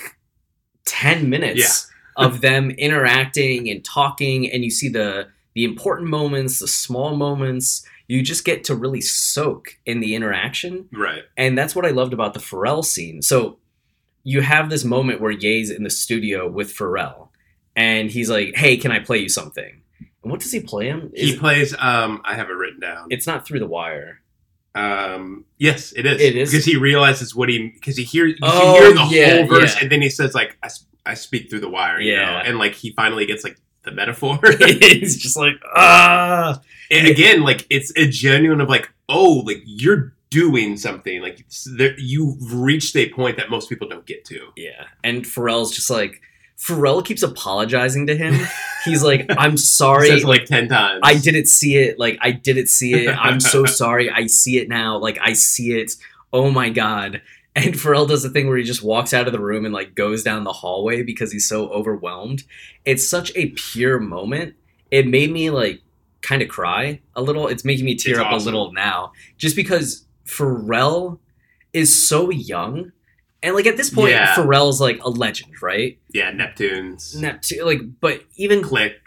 10 0.85 1.29
minutes 1.29 1.89
of 2.17 2.41
them 2.41 2.71
interacting 2.71 3.69
and 3.69 3.83
talking 3.83 4.51
and 4.51 4.63
you 4.63 4.69
see 4.69 4.89
the 4.89 5.29
the 5.55 5.63
important 5.63 6.09
moments 6.09 6.59
the 6.59 6.67
small 6.67 7.15
moments. 7.15 7.83
You 8.07 8.21
just 8.21 8.43
get 8.43 8.65
to 8.65 8.75
really 8.75 8.99
soak 9.01 9.77
in 9.85 10.01
the 10.01 10.13
interaction. 10.15 10.89
Right. 10.91 11.23
And 11.37 11.57
that's 11.57 11.73
what 11.75 11.85
i 11.85 11.91
loved 11.91 12.11
about 12.13 12.33
the 12.33 12.41
pharrell 12.41 12.83
scene. 12.83 13.21
So 13.21 13.57
you 14.23 14.41
have 14.41 14.69
this 14.69 14.83
moment 14.83 15.19
where 15.21 15.31
ye's 15.31 15.69
in 15.71 15.83
the 15.83 15.89
studio 15.89 16.47
with 16.49 16.73
pharrell 16.73 17.29
and 17.75 18.11
he's 18.11 18.29
like 18.29 18.55
hey 18.55 18.77
can 18.77 18.91
i 18.91 18.99
play 18.99 19.17
you 19.17 19.29
something 19.29 19.81
and 20.23 20.31
what 20.31 20.39
does 20.39 20.51
he 20.51 20.59
play 20.59 20.87
him 20.87 21.11
he 21.15 21.37
plays 21.37 21.73
um 21.79 22.21
i 22.25 22.35
have 22.35 22.49
it 22.49 22.53
written 22.53 22.79
down 22.79 23.07
it's 23.09 23.25
not 23.27 23.45
through 23.45 23.59
the 23.59 23.67
wire 23.67 24.19
Um, 24.73 25.43
yes, 25.57 25.91
it 25.91 26.05
is. 26.05 26.21
It 26.21 26.35
is? 26.37 26.49
because 26.51 26.63
he 26.65 26.77
realizes 26.77 27.35
what 27.35 27.49
he 27.49 27.69
because 27.73 27.97
he 27.97 28.03
hears 28.05 28.35
Oh, 28.41 28.79
hear 28.79 28.93
the 28.93 29.07
yeah, 29.13 29.35
whole 29.35 29.47
verse, 29.59 29.75
yeah. 29.75 29.81
and 29.83 29.91
then 29.91 30.01
he 30.01 30.09
says 30.09 30.33
like 30.33 30.57
"I 31.05 31.13
speak 31.15 31.49
through 31.49 31.59
the 31.59 31.69
wire, 31.69 31.99
you 31.99 32.15
know? 32.15 32.21
Yeah. 32.21 32.43
and 32.45 32.57
like 32.57 32.73
he 32.75 32.93
finally 32.93 33.25
gets 33.25 33.43
like 33.43 33.57
the 33.83 33.91
metaphor. 33.91 34.39
he's 34.59 35.17
just 35.17 35.35
like 35.35 35.55
ah 35.75 36.61
and 36.89 37.05
again, 37.07 37.41
like 37.43 37.65
it's 37.69 37.91
a 37.97 38.07
genuine 38.07 38.61
of 38.61 38.69
like 38.69 38.89
oh, 39.09 39.43
like 39.45 39.61
you're 39.65 40.13
doing 40.31 40.77
something 40.77 41.21
like 41.21 41.45
you've 41.99 42.37
reached 42.53 42.95
a 42.95 43.09
point 43.09 43.37
that 43.37 43.49
most 43.51 43.69
people 43.69 43.87
don't 43.87 44.05
get 44.07 44.25
to. 44.25 44.47
Yeah. 44.55 44.85
And 45.03 45.23
Pharrell's 45.23 45.75
just 45.75 45.89
like 45.91 46.21
Pharrell 46.57 47.03
keeps 47.05 47.21
apologizing 47.21 48.07
to 48.07 48.15
him. 48.15 48.35
He's 48.85 49.03
like, 49.03 49.25
I'm 49.37 49.57
sorry. 49.57 50.07
says 50.07 50.23
like 50.23 50.45
ten 50.45 50.67
times. 50.69 51.01
I 51.03 51.17
didn't 51.17 51.47
see 51.47 51.75
it. 51.77 51.99
Like 51.99 52.17
I 52.21 52.31
didn't 52.31 52.67
see 52.67 52.93
it. 52.93 53.09
I'm 53.15 53.39
so 53.39 53.65
sorry. 53.65 54.09
I 54.09 54.25
see 54.27 54.57
it 54.57 54.69
now. 54.69 54.97
Like 54.97 55.19
I 55.21 55.33
see 55.33 55.73
it. 55.79 55.93
Oh 56.33 56.49
my 56.49 56.69
god. 56.69 57.21
And 57.53 57.73
Pharrell 57.73 58.07
does 58.07 58.23
the 58.23 58.29
thing 58.29 58.47
where 58.47 58.55
he 58.55 58.63
just 58.63 58.81
walks 58.81 59.13
out 59.13 59.27
of 59.27 59.33
the 59.33 59.39
room 59.39 59.65
and 59.65 59.73
like 59.73 59.93
goes 59.93 60.23
down 60.23 60.45
the 60.45 60.53
hallway 60.53 61.03
because 61.03 61.33
he's 61.33 61.45
so 61.47 61.67
overwhelmed. 61.67 62.43
It's 62.85 63.05
such 63.05 63.33
a 63.35 63.47
pure 63.49 63.99
moment. 63.99 64.55
It 64.89 65.05
made 65.05 65.31
me 65.31 65.49
like 65.49 65.81
kind 66.21 66.41
of 66.41 66.47
cry 66.47 67.01
a 67.15 67.21
little. 67.21 67.47
It's 67.49 67.65
making 67.65 67.83
me 67.83 67.95
tear 67.95 68.13
It's 68.13 68.19
up 68.21 68.27
awesome. 68.27 68.53
a 68.53 68.57
little 68.57 68.71
now. 68.71 69.11
Just 69.37 69.57
because 69.57 70.05
Pharrell 70.25 71.19
is 71.73 72.07
so 72.07 72.29
young. 72.29 72.91
And 73.43 73.55
like 73.55 73.65
at 73.65 73.77
this 73.77 73.89
point, 73.89 74.11
Yeah. 74.11 74.35
Pharrell's 74.35 74.79
like 74.79 75.03
a 75.03 75.09
legend, 75.09 75.61
right? 75.61 75.97
Yeah, 76.13 76.31
Neptunes, 76.31 77.15
Neptune, 77.15 77.65
like, 77.65 77.81
but 77.99 78.23
even 78.35 78.61
Click, 78.61 78.97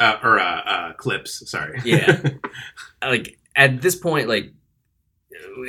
uh, 0.00 0.16
or 0.22 0.38
uh, 0.40 0.60
uh, 0.62 0.92
Clipse. 0.94 1.48
Sorry. 1.48 1.80
Yeah. 1.84 2.20
like 3.02 3.38
at 3.54 3.82
this 3.82 3.94
point, 3.94 4.28
like 4.28 4.52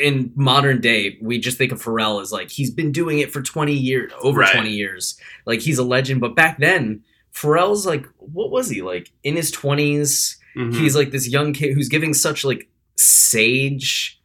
in 0.01 0.31
modern 0.35 0.81
day, 0.81 1.17
we 1.21 1.37
just 1.39 1.57
think 1.57 1.71
of 1.71 1.81
Pharrell 1.83 2.21
as 2.21 2.31
like 2.31 2.49
he's 2.49 2.71
been 2.71 2.91
doing 2.91 3.19
it 3.19 3.31
for 3.31 3.41
20 3.43 3.73
years, 3.73 4.11
over 4.21 4.39
Right. 4.41 4.53
20 4.53 4.71
years. 4.71 5.19
Like 5.45 5.61
he's 5.61 5.77
a 5.77 5.83
legend. 5.83 6.21
But 6.21 6.35
back 6.35 6.57
then, 6.57 7.03
Pharrell's 7.33 7.85
like, 7.85 8.07
what 8.17 8.49
was 8.49 8.69
he? 8.69 8.81
Like 8.81 9.11
in 9.23 9.35
his 9.35 9.51
20s, 9.51 10.37
Mhm. 10.55 10.73
he's 10.73 10.95
like 10.95 11.11
this 11.11 11.27
young 11.27 11.53
kid 11.53 11.73
who's 11.75 11.89
giving 11.89 12.13
such 12.15 12.43
like 12.45 12.69
sage. 12.97 14.19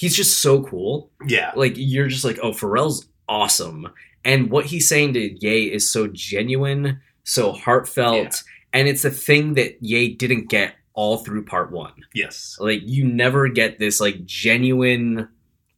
He's 0.00 0.16
just 0.16 0.40
so 0.40 0.62
cool. 0.64 1.10
yeah. 1.26 1.52
Like 1.54 1.74
you're 1.76 2.08
just 2.08 2.24
like, 2.24 2.38
oh, 2.42 2.52
Pharrell's 2.52 3.06
awesome. 3.28 3.86
And 4.24 4.50
what 4.50 4.64
he's 4.66 4.88
saying 4.88 5.12
to 5.14 5.20
Ye 5.46 5.70
is 5.72 5.90
so 5.90 6.06
genuine, 6.08 7.00
so 7.24 7.52
heartfelt, 7.52 8.42
and 8.72 8.88
it's 8.88 9.04
a 9.04 9.10
thing 9.10 9.54
that 9.54 9.76
Ye 9.82 10.14
didn't 10.14 10.48
get 10.48 10.74
all 10.94 11.18
through 11.18 11.44
part 11.44 11.70
one. 11.70 11.92
Yes. 12.14 12.56
Like 12.58 12.80
you 12.84 13.04
never 13.04 13.48
get 13.48 13.78
this 13.78 14.00
like 14.00 14.24
genuine 14.26 15.28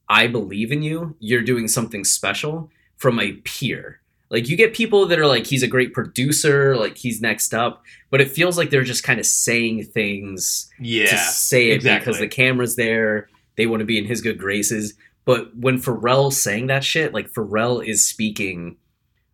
I 0.09 0.27
believe 0.27 0.71
in 0.71 0.83
you. 0.83 1.15
You're 1.19 1.41
doing 1.43 1.67
something 1.67 2.03
special 2.03 2.69
from 2.97 3.19
a 3.19 3.33
peer. 3.33 3.99
Like 4.29 4.49
you 4.49 4.57
get 4.57 4.73
people 4.73 5.05
that 5.07 5.19
are 5.19 5.27
like 5.27 5.45
he's 5.47 5.63
a 5.63 5.67
great 5.67 5.93
producer, 5.93 6.75
like 6.75 6.97
he's 6.97 7.21
next 7.21 7.53
up, 7.53 7.83
but 8.09 8.19
it 8.21 8.29
feels 8.31 8.57
like 8.57 8.69
they're 8.69 8.83
just 8.83 9.03
kind 9.03 9.19
of 9.19 9.25
saying 9.25 9.83
things 9.85 10.69
Yeah. 10.79 11.05
to 11.07 11.17
say 11.17 11.69
it 11.71 11.75
exactly. 11.75 11.99
because 12.13 12.19
the 12.19 12.27
camera's 12.27 12.75
there. 12.75 13.27
They 13.55 13.65
want 13.67 13.81
to 13.81 13.85
be 13.85 13.97
in 13.97 14.05
his 14.05 14.21
good 14.21 14.37
graces. 14.37 14.93
But 15.25 15.55
when 15.55 15.79
Pharrell 15.79 16.31
saying 16.33 16.67
that 16.67 16.83
shit, 16.83 17.13
like 17.13 17.31
Pharrell 17.31 17.85
is 17.85 18.07
speaking 18.07 18.77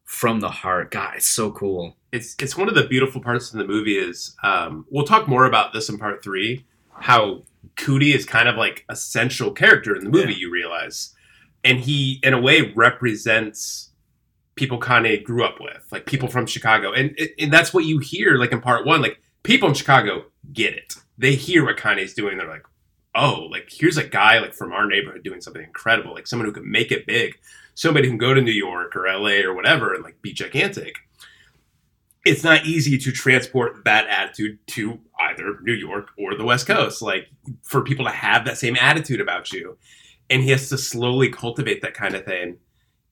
from 0.04 0.40
the 0.40 0.50
heart. 0.50 0.92
God, 0.92 1.16
it's 1.18 1.28
so 1.28 1.52
cool. 1.52 1.96
it's 2.12 2.36
it's 2.40 2.58
one 2.58 2.68
of 2.68 2.76
the 2.76 2.88
beautiful 2.88 3.22
parts 3.22 3.54
in 3.54 3.60
the 3.60 3.66
movie 3.66 3.98
is 3.98 4.36
um, 4.44 4.86
we'll 4.90 5.06
talk 5.06 5.28
more 5.28 5.46
about 5.46 5.74
this 5.74 5.90
in 5.90 5.98
part 5.98 6.24
three 6.24 6.66
how 6.94 7.44
Coodie 7.78 8.14
is 8.16 8.26
kind 8.26 8.50
of 8.50 8.56
like 8.56 8.86
a 8.90 8.96
central 8.96 9.52
character 9.52 9.96
in 9.96 10.04
the 10.04 10.10
movie 10.10 10.34
you 10.34 10.52
realize 10.52 11.14
and 11.64 11.80
he 11.80 12.20
in 12.24 12.34
a 12.34 12.42
way 12.42 12.74
represents 12.76 13.92
people 14.56 14.80
Kanye 14.80 15.24
grew 15.24 15.44
up 15.46 15.60
with 15.62 15.86
like 15.92 16.06
people 16.06 16.28
from 16.28 16.46
Chicago 16.46 16.92
and 16.92 17.18
and 17.38 17.54
that's 17.54 17.74
what 17.74 17.86
you 17.86 18.00
hear 18.00 18.36
like 18.36 18.52
in 18.52 18.60
part 18.62 18.86
one 18.86 19.02
like 19.02 19.22
people 19.44 19.70
in 19.70 19.76
Chicago 19.76 20.26
get 20.52 20.74
it 20.74 20.96
they 21.18 21.36
hear 21.36 21.64
what 21.64 21.78
Kanye's 21.78 22.14
doing 22.14 22.38
they're 22.38 22.50
like 22.50 22.66
oh 23.16 23.48
like 23.52 23.68
here's 23.72 23.98
a 23.98 24.08
guy 24.08 24.40
like 24.40 24.54
from 24.54 24.72
our 24.72 24.88
neighborhood 24.88 25.24
doing 25.24 25.42
something 25.42 25.64
incredible 25.64 26.14
like 26.14 26.28
someone 26.28 26.46
who 26.46 26.52
can 26.54 26.70
make 26.70 26.92
it 26.92 27.06
big 27.08 27.38
somebody 27.74 28.08
who 28.08 28.12
can 28.12 28.18
go 28.18 28.34
to 28.34 28.42
New 28.42 28.52
York 28.52 28.96
or 28.96 29.06
LA 29.08 29.42
or 29.42 29.54
whatever 29.54 29.94
and 29.94 30.04
like 30.04 30.22
be 30.22 30.32
gigantic 30.32 30.96
it's 32.26 32.44
not 32.44 32.66
easy 32.66 32.98
to 32.98 33.12
transport 33.12 33.84
that 33.86 34.08
attitude 34.08 34.60
to 34.68 35.00
either 35.20 35.60
New 35.62 35.74
York 35.74 36.10
or 36.18 36.36
the 36.36 36.44
West 36.44 36.68
Coast. 36.68 37.02
Like 37.02 37.30
for 37.64 37.82
people 37.82 38.06
to 38.06 38.12
have 38.12 38.46
that 38.46 38.58
same 38.58 38.76
attitude 38.76 39.22
about 39.22 39.52
you, 39.52 39.78
and 40.30 40.44
he 40.44 40.52
has 40.52 40.70
to 40.70 40.78
slowly 40.78 41.30
cultivate 41.30 41.82
that 41.82 41.94
kind 41.94 42.16
of 42.16 42.26
thing. 42.26 42.58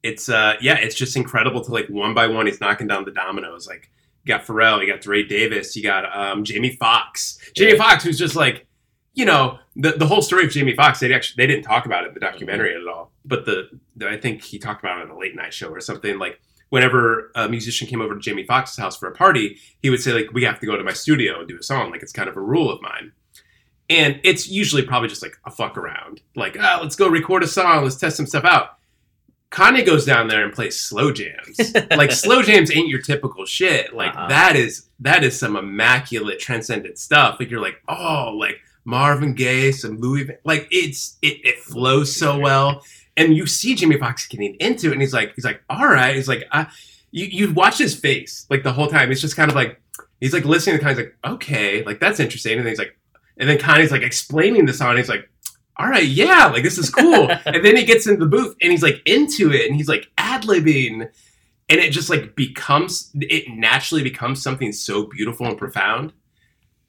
It's 0.03 0.29
uh 0.29 0.55
yeah, 0.61 0.77
it's 0.77 0.95
just 0.95 1.15
incredible 1.15 1.63
to 1.63 1.71
like 1.71 1.87
one 1.87 2.13
by 2.13 2.27
one 2.27 2.45
he's 2.45 2.61
knocking 2.61 2.87
down 2.87 3.05
the 3.05 3.11
dominoes. 3.11 3.67
Like 3.67 3.89
you 4.23 4.27
got 4.33 4.45
Pharrell, 4.45 4.81
you 4.81 4.91
got 4.91 5.01
DeRay 5.01 5.27
Davis, 5.27 5.75
you 5.75 5.83
got 5.83 6.05
um 6.15 6.43
Jamie 6.43 6.75
Foxx. 6.75 7.39
Jamie 7.55 7.71
Yeah. 7.71 7.77
Foxx 7.77 8.03
who's 8.03 8.19
just 8.19 8.35
like 8.35 8.66
you 9.17 9.25
know 9.25 9.57
the 9.75 9.93
the 9.93 10.05
whole 10.05 10.21
story 10.21 10.45
of 10.45 10.51
Jamie 10.51 10.75
Foxx. 10.75 10.99
They 10.99 11.11
actually 11.11 11.41
they 11.43 11.47
didn't 11.47 11.63
talk 11.65 11.87
about 11.87 12.03
it 12.03 12.09
in 12.09 12.13
the 12.13 12.19
documentary 12.19 12.75
at 12.75 12.87
all, 12.87 13.11
but 13.25 13.45
the, 13.45 13.67
the 13.95 14.07
I 14.07 14.15
think 14.15 14.43
he 14.43 14.59
talked 14.59 14.81
about 14.83 14.99
it 14.99 15.05
on 15.05 15.09
a 15.09 15.17
late 15.17 15.35
night 15.35 15.53
show 15.55 15.69
or 15.69 15.81
something 15.81 16.19
like 16.19 16.39
whenever 16.69 17.31
a 17.33 17.49
musician 17.49 17.87
came 17.87 17.99
over 17.99 18.13
to 18.13 18.19
Jamie 18.19 18.45
Foxx's 18.45 18.77
house 18.77 18.95
for 18.95 19.07
a 19.07 19.11
party, 19.15 19.57
he 19.81 19.89
would 19.89 20.01
say 20.01 20.13
like, 20.13 20.31
"We 20.33 20.43
have 20.43 20.59
to 20.59 20.67
go 20.67 20.77
to 20.77 20.83
my 20.83 20.93
studio 20.93 21.39
and 21.39 21.47
do 21.47 21.57
a 21.57 21.63
song." 21.63 21.89
Like 21.89 22.03
it's 22.03 22.13
kind 22.13 22.29
of 22.29 22.37
a 22.37 22.41
rule 22.41 22.71
of 22.71 22.79
mine. 22.81 23.11
And 23.89 24.19
it's 24.23 24.47
usually 24.49 24.83
probably 24.83 25.09
just 25.09 25.23
like 25.23 25.37
a 25.45 25.49
fuck 25.51 25.77
around, 25.77 26.21
like, 26.35 26.55
"Ah, 26.59 26.79
let's 26.83 26.95
go 26.95 27.07
record 27.09 27.41
a 27.43 27.47
song, 27.47 27.83
let's 27.83 27.95
test 27.95 28.17
some 28.17 28.27
stuff 28.27 28.45
out." 28.45 28.77
Kanye 29.49 29.85
goes 29.85 30.05
down 30.05 30.27
there 30.27 30.43
and 30.43 30.53
plays 30.53 30.79
slow 30.79 31.11
jams. 31.11 31.73
like 31.91 32.11
slow 32.11 32.43
jams 32.43 32.69
ain't 32.75 32.89
your 32.89 33.01
typical 33.01 33.45
shit. 33.45 33.95
Like 33.95 34.15
Uh-uh. 34.15 34.27
that 34.27 34.55
is 34.55 34.89
that 34.99 35.23
is 35.23 35.39
some 35.39 35.55
immaculate 35.55 36.39
transcendent 36.39 36.99
stuff. 36.99 37.37
Like 37.39 37.49
you're 37.49 37.61
like, 37.61 37.81
oh, 37.87 38.33
like 38.37 38.59
Marvin 38.87 39.33
Gaye, 39.33 39.73
some 39.73 39.99
Louis, 39.99 40.29
like 40.45 40.65
it's 40.71 41.17
it, 41.21 41.45
it 41.45 41.59
flows 41.59 42.15
so 42.15 42.39
well. 42.39 42.81
And 43.17 43.35
you 43.35 43.45
see 43.45 43.75
Jamie 43.75 43.97
Foxx 43.97 44.27
getting 44.27 44.55
into 44.61 44.87
it, 44.87 44.93
and 44.93 45.01
he's 45.01 45.13
like, 45.13 45.35
he's 45.35 45.43
like, 45.43 45.61
all 45.69 45.87
right, 45.87 46.15
he's 46.15 46.29
like, 46.29 46.45
I, 46.53 46.67
you 47.11 47.25
you 47.25 47.53
watch 47.53 47.77
his 47.77 47.99
face 47.99 48.47
like 48.49 48.63
the 48.63 48.71
whole 48.71 48.87
time. 48.87 49.11
It's 49.11 49.19
just 49.19 49.35
kind 49.35 49.51
of 49.51 49.55
like 49.55 49.81
he's 50.21 50.31
like 50.31 50.45
listening 50.45 50.79
to 50.79 50.85
Kanye's 50.85 50.97
like, 50.99 51.17
okay, 51.25 51.83
like 51.83 51.99
that's 51.99 52.21
interesting, 52.21 52.53
and 52.53 52.61
then 52.61 52.71
he's 52.71 52.79
like, 52.79 52.97
and 53.35 53.49
then 53.49 53.57
Kanye's 53.57 53.91
like 53.91 54.03
explaining 54.03 54.65
the 54.65 54.73
song, 54.73 54.91
and 54.91 54.99
he's 54.99 55.09
like, 55.09 55.29
all 55.75 55.89
right, 55.89 56.05
yeah, 56.05 56.45
like 56.45 56.63
this 56.63 56.77
is 56.77 56.89
cool, 56.89 57.29
and 57.45 57.65
then 57.65 57.75
he 57.75 57.83
gets 57.83 58.07
into 58.07 58.23
the 58.23 58.29
booth 58.29 58.55
and 58.61 58.71
he's 58.71 58.83
like 58.83 59.01
into 59.05 59.51
it, 59.51 59.67
and 59.67 59.75
he's 59.75 59.89
like 59.89 60.07
ad 60.17 60.43
libbing, 60.43 61.01
and 61.67 61.79
it 61.81 61.91
just 61.91 62.09
like 62.09 62.37
becomes 62.37 63.11
it 63.15 63.49
naturally 63.49 64.03
becomes 64.03 64.41
something 64.41 64.71
so 64.71 65.07
beautiful 65.07 65.45
and 65.45 65.57
profound, 65.57 66.13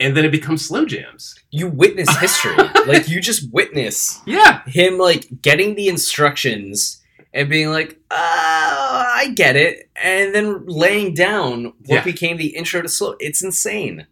and 0.00 0.16
then 0.16 0.24
it 0.24 0.30
becomes 0.32 0.64
slow 0.66 0.84
jams. 0.84 1.34
You 1.50 1.68
witness 1.68 2.14
history. 2.18 2.56
like 2.86 3.08
you 3.08 3.20
just 3.20 3.52
witness 3.52 4.20
Yeah, 4.26 4.62
him 4.66 4.98
like 4.98 5.42
getting 5.42 5.74
the 5.74 5.88
instructions 5.88 7.02
and 7.34 7.48
being 7.48 7.70
like, 7.70 7.98
"Oh, 8.10 9.04
I 9.06 9.32
get 9.34 9.56
it," 9.56 9.90
and 10.02 10.34
then 10.34 10.64
laying 10.66 11.14
down 11.14 11.64
what 11.86 11.96
Yeah. 11.96 12.04
became 12.04 12.36
the 12.36 12.56
intro 12.56 12.80
to 12.82 12.88
slow. 12.88 13.16
It's 13.20 13.42
insane. 13.42 14.06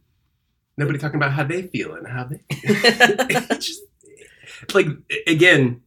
nobody 0.76 0.98
talking 0.98 1.16
about 1.16 1.32
how 1.32 1.42
they 1.44 1.62
feel 1.62 1.94
and 1.94 2.06
how 2.06 2.24
they 2.24 2.40
just, 3.58 3.80
like 4.74 4.86
again 5.26 5.80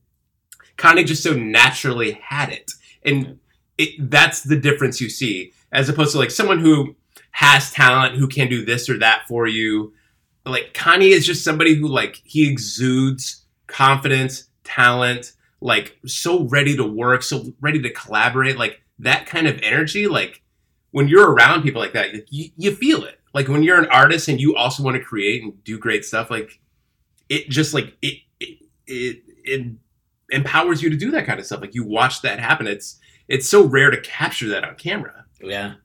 Kanye 0.78 1.06
just 1.06 1.22
so 1.22 1.34
naturally 1.34 2.14
had 2.24 2.50
it 2.50 2.72
and 3.04 3.38
it, 3.78 4.10
that's 4.10 4.42
the 4.42 4.56
difference 4.56 5.00
you 5.00 5.10
see 5.10 5.54
as 5.72 5.90
opposed 5.90 6.14
to 6.14 6.18
like 6.18 6.32
someone 6.32 6.60
who 6.60 6.96
has 7.32 7.72
talent 7.72 8.16
who 8.16 8.28
can 8.28 8.50
do 8.50 8.66
this 8.66 8.90
or 8.90 8.98
that 9.00 9.24
for 9.28 9.48
you. 9.48 9.94
Like 10.46 10.74
Kanye 10.74 11.10
is 11.12 11.26
just 11.26 11.44
somebody 11.44 11.76
who 11.76 11.88
like 11.88 12.22
he 12.24 12.50
exudes 12.50 13.46
confidence 13.68 14.46
talent 14.64 15.34
like 15.62 15.98
so 16.06 16.44
ready 16.44 16.76
to 16.76 16.84
work 16.84 17.22
so 17.22 17.54
ready 17.60 17.82
to 17.82 17.90
collaborate 17.92 18.58
like 18.58 18.82
that 18.98 19.26
kind 19.26 19.46
of 19.48 19.60
energy 19.62 20.08
like 20.08 20.42
when 20.92 21.08
you're 21.08 21.32
around 21.32 21.62
people 21.62 21.82
like 21.82 21.94
that 21.94 22.32
you, 22.32 22.50
you 22.58 22.76
feel 22.76 23.04
it. 23.04 23.20
Like 23.34 23.48
when 23.48 23.62
you're 23.62 23.80
an 23.80 23.90
artist 23.92 24.28
and 24.28 24.42
you 24.42 24.56
also 24.56 24.82
want 24.82 24.98
to 24.98 25.04
create 25.04 25.44
and 25.44 25.64
do 25.64 25.78
great 25.78 26.04
stuff 26.04 26.32
like 26.32 26.60
it 27.28 27.50
just 27.50 27.74
like 27.74 27.96
it 28.02 28.16
it, 28.40 28.58
it 28.88 29.24
it 29.44 29.68
empowers 30.32 30.82
you 30.82 30.90
to 30.90 30.98
do 30.98 31.12
that 31.12 31.26
kind 31.26 31.40
of 31.40 31.46
stuff. 31.46 31.62
Like 31.62 31.76
you 31.76 31.84
watch 31.84 32.22
that 32.24 32.40
happen. 32.40 32.68
It's 32.68 33.00
it's 33.28 33.48
so 33.48 33.66
rare 33.66 33.92
to 33.92 34.02
capture 34.02 34.50
that 34.50 34.64
on 34.64 34.76
camera. 34.76 35.26
Yeah. 35.42 35.76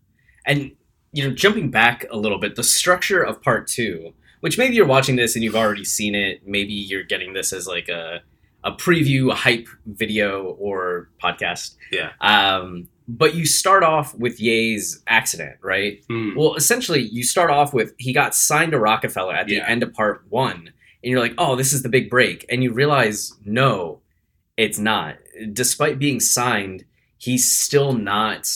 And, 0.46 0.72
you 1.14 1.26
know, 1.26 1.34
jumping 1.34 1.70
back 1.70 2.04
a 2.10 2.16
little 2.16 2.38
bit, 2.38 2.56
the 2.56 2.64
structure 2.64 3.22
of 3.22 3.40
part 3.40 3.66
two, 3.68 4.12
which 4.40 4.58
maybe 4.58 4.74
you're 4.74 4.86
watching 4.86 5.16
this 5.16 5.34
and 5.36 5.44
you've 5.44 5.56
already 5.56 5.84
seen 5.84 6.14
it. 6.14 6.46
Maybe 6.46 6.72
you're 6.74 7.04
getting 7.04 7.32
this 7.32 7.52
as 7.52 7.66
like 7.66 7.88
a, 7.88 8.20
a 8.64 8.72
preview, 8.72 9.30
a 9.30 9.34
hype 9.34 9.68
video 9.86 10.56
or 10.58 11.08
podcast. 11.22 11.76
Yeah. 11.92 12.10
Um, 12.20 12.88
but 13.06 13.34
you 13.34 13.46
start 13.46 13.82
off 13.84 14.14
with 14.14 14.40
Ye's 14.40 15.02
accident, 15.06 15.56
right? 15.62 16.02
Hmm. 16.08 16.34
Well, 16.36 16.54
essentially, 16.56 17.02
you 17.02 17.22
start 17.22 17.50
off 17.50 17.72
with 17.74 17.94
he 17.98 18.12
got 18.12 18.34
signed 18.34 18.72
to 18.72 18.78
Roc-A-Fella 18.80 19.34
at 19.34 19.46
the 19.46 19.54
Yeah. 19.56 19.68
end 19.68 19.82
of 19.82 19.92
part 19.92 20.24
one, 20.30 20.56
and 21.02 21.10
you're 21.10 21.20
like, 21.20 21.34
oh, 21.38 21.54
this 21.54 21.72
is 21.74 21.82
the 21.82 21.88
big 21.90 22.08
break. 22.10 22.44
And 22.48 22.62
you 22.62 22.72
realize, 22.72 23.34
no, 23.44 24.00
it's 24.56 24.78
not. 24.78 25.16
Despite 25.52 25.98
being 25.98 26.18
signed, 26.18 26.84
he's 27.18 27.50
still 27.50 27.92
not 27.92 28.48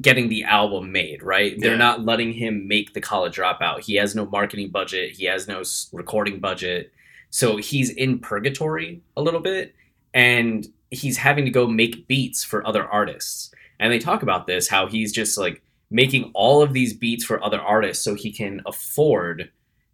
getting 0.00 0.28
the 0.28 0.44
album 0.44 0.90
made, 0.90 1.22
right? 1.22 1.54
They're 1.58 1.76
not 1.76 2.04
letting 2.04 2.32
him 2.32 2.66
make 2.66 2.94
the 2.94 3.00
college 3.00 3.36
dropout. 3.36 3.84
He 3.84 3.96
has 3.96 4.14
no 4.14 4.24
marketing 4.26 4.70
budget, 4.70 5.12
he 5.12 5.26
has 5.26 5.46
no 5.46 5.62
recording 5.92 6.40
budget. 6.40 6.92
So 7.30 7.56
he's 7.56 7.90
in 7.90 8.18
purgatory 8.18 9.02
a 9.16 9.22
little 9.22 9.40
bit 9.40 9.74
and 10.14 10.66
he's 10.90 11.16
having 11.16 11.44
to 11.44 11.50
go 11.50 11.66
make 11.66 12.06
beats 12.06 12.44
for 12.44 12.66
other 12.66 12.86
artists. 12.86 13.50
And 13.80 13.92
they 13.92 13.98
talk 13.98 14.22
about 14.22 14.46
this 14.46 14.68
how 14.68 14.86
he's 14.86 15.12
just 15.12 15.38
like 15.38 15.62
making 15.90 16.30
all 16.34 16.62
of 16.62 16.72
these 16.72 16.94
beats 16.94 17.24
for 17.24 17.42
other 17.44 17.60
artists 17.60 18.04
so 18.04 18.14
he 18.14 18.32
can 18.32 18.62
afford 18.66 19.50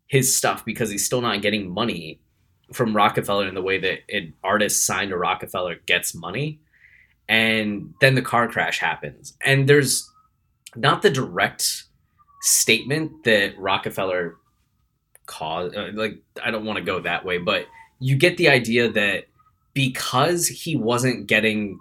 his 0.06 0.34
stuff 0.34 0.64
because 0.64 0.90
he's 0.90 1.04
still 1.04 1.20
not 1.20 1.42
getting 1.42 1.68
money 1.68 2.20
from 2.72 2.94
Roc-A-Fella 2.94 3.46
in 3.46 3.54
the 3.54 3.62
way 3.62 3.78
that 3.78 4.00
an 4.10 4.34
artist 4.44 4.84
signed 4.84 5.10
to 5.10 5.16
Roc-A-Fella 5.16 5.76
gets 5.86 6.14
money. 6.14 6.60
And 7.28 7.94
then 8.00 8.14
the 8.14 8.22
car 8.22 8.48
crash 8.48 8.78
happens. 8.78 9.34
And 9.44 9.68
there's 9.68 10.10
not 10.74 11.02
the 11.02 11.10
direct 11.10 11.84
statement 12.40 13.24
that 13.24 13.58
Roc-A-Fella 13.58 14.30
caused. 15.26 15.76
uh, 15.76 15.88
Like, 15.92 16.22
I 16.42 16.50
don't 16.50 16.64
want 16.64 16.78
to 16.78 16.84
go 16.84 17.00
that 17.00 17.24
way, 17.24 17.38
but 17.38 17.66
you 18.00 18.16
get 18.16 18.36
the 18.36 18.48
idea 18.48 18.90
that 18.90 19.24
because 19.74 20.48
he 20.48 20.76
wasn't 20.76 21.26
getting 21.26 21.78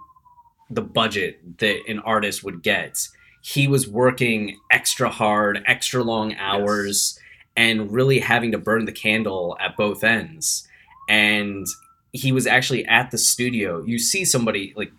the 0.70 0.82
budget 0.82 1.58
that 1.58 1.80
an 1.88 2.00
artist 2.00 2.44
would 2.44 2.62
get, 2.62 3.08
he 3.40 3.66
was 3.66 3.88
working 3.88 4.56
extra 4.70 5.08
hard, 5.08 5.62
extra 5.66 6.02
long 6.02 6.34
hours, 6.34 7.18
and 7.56 7.90
really 7.90 8.20
having 8.20 8.52
to 8.52 8.58
burn 8.58 8.84
the 8.84 8.92
candle 8.92 9.56
at 9.60 9.76
both 9.76 10.04
ends. 10.04 10.68
And 11.08 11.66
he 12.12 12.32
was 12.32 12.46
actually 12.46 12.84
at 12.86 13.10
the 13.10 13.18
studio. 13.18 13.82
You 13.84 13.98
see 13.98 14.24
somebody 14.24 14.74
like 14.76 14.92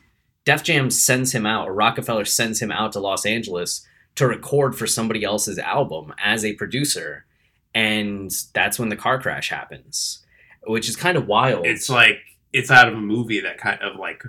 Def 0.46 0.64
Jam 0.64 0.90
sends 0.90 1.34
him 1.34 1.46
out, 1.46 1.68
or 1.68 1.74
Roc-A-Fella 1.74 2.26
sends 2.26 2.62
him 2.62 2.72
out 2.72 2.94
to 2.94 3.00
Los 3.00 3.26
Angeles 3.26 3.86
to 4.16 4.28
record 4.28 4.78
for 4.78 4.88
somebody 4.88 5.24
else's 5.24 5.60
album 5.60 6.14
as 6.24 6.44
a 6.44 6.54
producer. 6.54 7.26
And 7.74 8.32
that's 8.54 8.80
when 8.80 8.90
the 8.90 8.96
car 8.96 9.22
crash 9.22 9.50
happens, 9.50 10.26
which 10.64 10.90
is 10.90 10.96
kind 10.96 11.18
of 11.18 11.28
wild. 11.28 11.66
It's 11.66 11.90
like 11.90 12.18
it's 12.52 12.72
out 12.72 12.88
of 12.88 12.96
a 12.96 13.00
movie 13.00 13.42
that 13.42 13.58
kind 13.60 13.82
of 13.82 13.98
like 13.98 14.24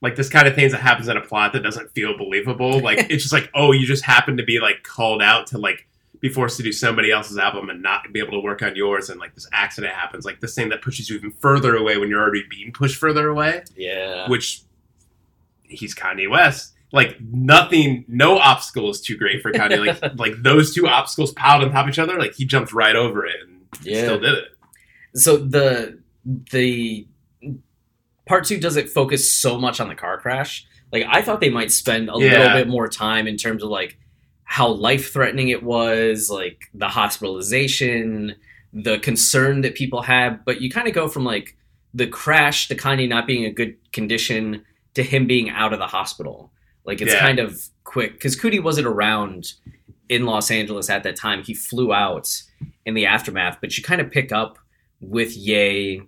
like 0.00 0.16
this 0.16 0.28
kind 0.28 0.48
of 0.48 0.54
things 0.54 0.72
that 0.72 0.80
happens 0.80 1.08
in 1.08 1.16
a 1.16 1.20
plot 1.20 1.52
that 1.52 1.62
doesn't 1.62 1.92
feel 1.92 2.16
believable. 2.16 2.80
Like 2.80 2.98
it's 3.10 3.22
just 3.22 3.32
like, 3.32 3.50
oh, 3.54 3.72
you 3.72 3.86
just 3.86 4.04
happen 4.04 4.36
to 4.36 4.42
be 4.42 4.58
like 4.60 4.82
called 4.82 5.22
out 5.22 5.46
to 5.48 5.58
like 5.58 5.86
be 6.20 6.28
forced 6.28 6.56
to 6.56 6.62
do 6.62 6.72
somebody 6.72 7.10
else's 7.10 7.38
album 7.38 7.68
and 7.68 7.82
not 7.82 8.12
be 8.12 8.20
able 8.20 8.32
to 8.32 8.40
work 8.40 8.62
on 8.62 8.76
yours 8.76 9.10
and 9.10 9.20
like 9.20 9.34
this 9.34 9.48
accident 9.52 9.92
happens, 9.92 10.24
like 10.24 10.40
this 10.40 10.54
thing 10.54 10.68
that 10.70 10.82
pushes 10.82 11.10
you 11.10 11.16
even 11.16 11.32
further 11.32 11.76
away 11.76 11.98
when 11.98 12.08
you're 12.08 12.20
already 12.20 12.44
being 12.48 12.72
pushed 12.72 12.96
further 12.96 13.28
away. 13.28 13.62
yeah. 13.76 14.28
Which 14.28 14.62
he's 15.72 15.94
Kanye 15.94 16.30
West. 16.30 16.74
Like 16.92 17.16
nothing, 17.20 18.04
no 18.06 18.38
obstacle 18.38 18.90
is 18.90 19.00
too 19.00 19.16
great 19.16 19.40
for 19.42 19.50
Kanye. 19.52 19.86
Like 19.86 20.14
like 20.18 20.42
those 20.42 20.74
two 20.74 20.86
obstacles 20.86 21.32
piled 21.32 21.64
on 21.64 21.70
top 21.72 21.86
of 21.86 21.90
each 21.90 21.98
other, 21.98 22.18
like 22.18 22.34
he 22.34 22.44
jumped 22.44 22.72
right 22.72 22.94
over 22.96 23.24
it 23.26 23.36
and 23.42 23.60
Yeah. 23.82 24.02
still 24.04 24.20
did 24.20 24.34
it. 24.34 24.44
so 25.14 25.36
the 25.38 25.98
the 26.52 27.06
part 28.26 28.44
two 28.44 28.58
doesn't 28.60 28.88
focus 28.88 29.32
so 29.32 29.58
much 29.58 29.80
on 29.80 29.88
the 29.88 29.94
car 29.96 30.18
crash 30.20 30.64
like 30.92 31.04
i 31.08 31.20
thought 31.20 31.40
they 31.40 31.50
might 31.50 31.72
spend 31.72 32.08
a 32.08 32.16
little 32.16 32.48
bit 32.54 32.68
more 32.68 32.86
time 32.88 33.26
in 33.26 33.36
terms 33.36 33.62
of 33.64 33.68
like 33.68 33.98
how 34.44 34.68
life 34.68 35.12
threatening 35.12 35.48
it 35.48 35.62
was 35.64 36.30
like 36.30 36.62
the 36.72 36.86
hospitalization 36.88 38.34
the 38.72 38.98
concern 39.00 39.60
that 39.62 39.74
people 39.74 40.02
had 40.02 40.44
but 40.44 40.60
you 40.60 40.70
kind 40.70 40.86
of 40.88 40.94
go 40.94 41.08
from 41.08 41.24
like 41.24 41.56
the 41.92 42.06
crash 42.06 42.68
to 42.68 42.74
kanye 42.76 43.08
not 43.08 43.26
being 43.26 43.44
a 43.44 43.50
good 43.50 43.76
condition 43.92 44.64
to 44.94 45.02
him 45.02 45.26
being 45.26 45.50
out 45.50 45.72
of 45.72 45.78
the 45.78 45.86
hospital 45.86 46.52
like 46.84 47.00
it's 47.00 47.12
Yeah. 47.12 47.20
kind 47.20 47.38
of 47.38 47.60
quick 47.84 48.12
because 48.14 48.36
coodie 48.38 48.62
wasn't 48.62 48.86
around 48.86 49.52
in 50.08 50.24
los 50.26 50.50
angeles 50.50 50.90
at 50.90 51.02
that 51.04 51.16
time 51.16 51.42
he 51.42 51.54
flew 51.54 51.92
out 51.92 52.42
in 52.84 52.94
the 52.94 53.06
aftermath 53.06 53.58
but 53.60 53.76
you 53.76 53.82
kind 53.82 54.00
of 54.00 54.10
pick 54.10 54.32
up 54.32 54.58
with 55.00 55.36
Ye 55.36 56.02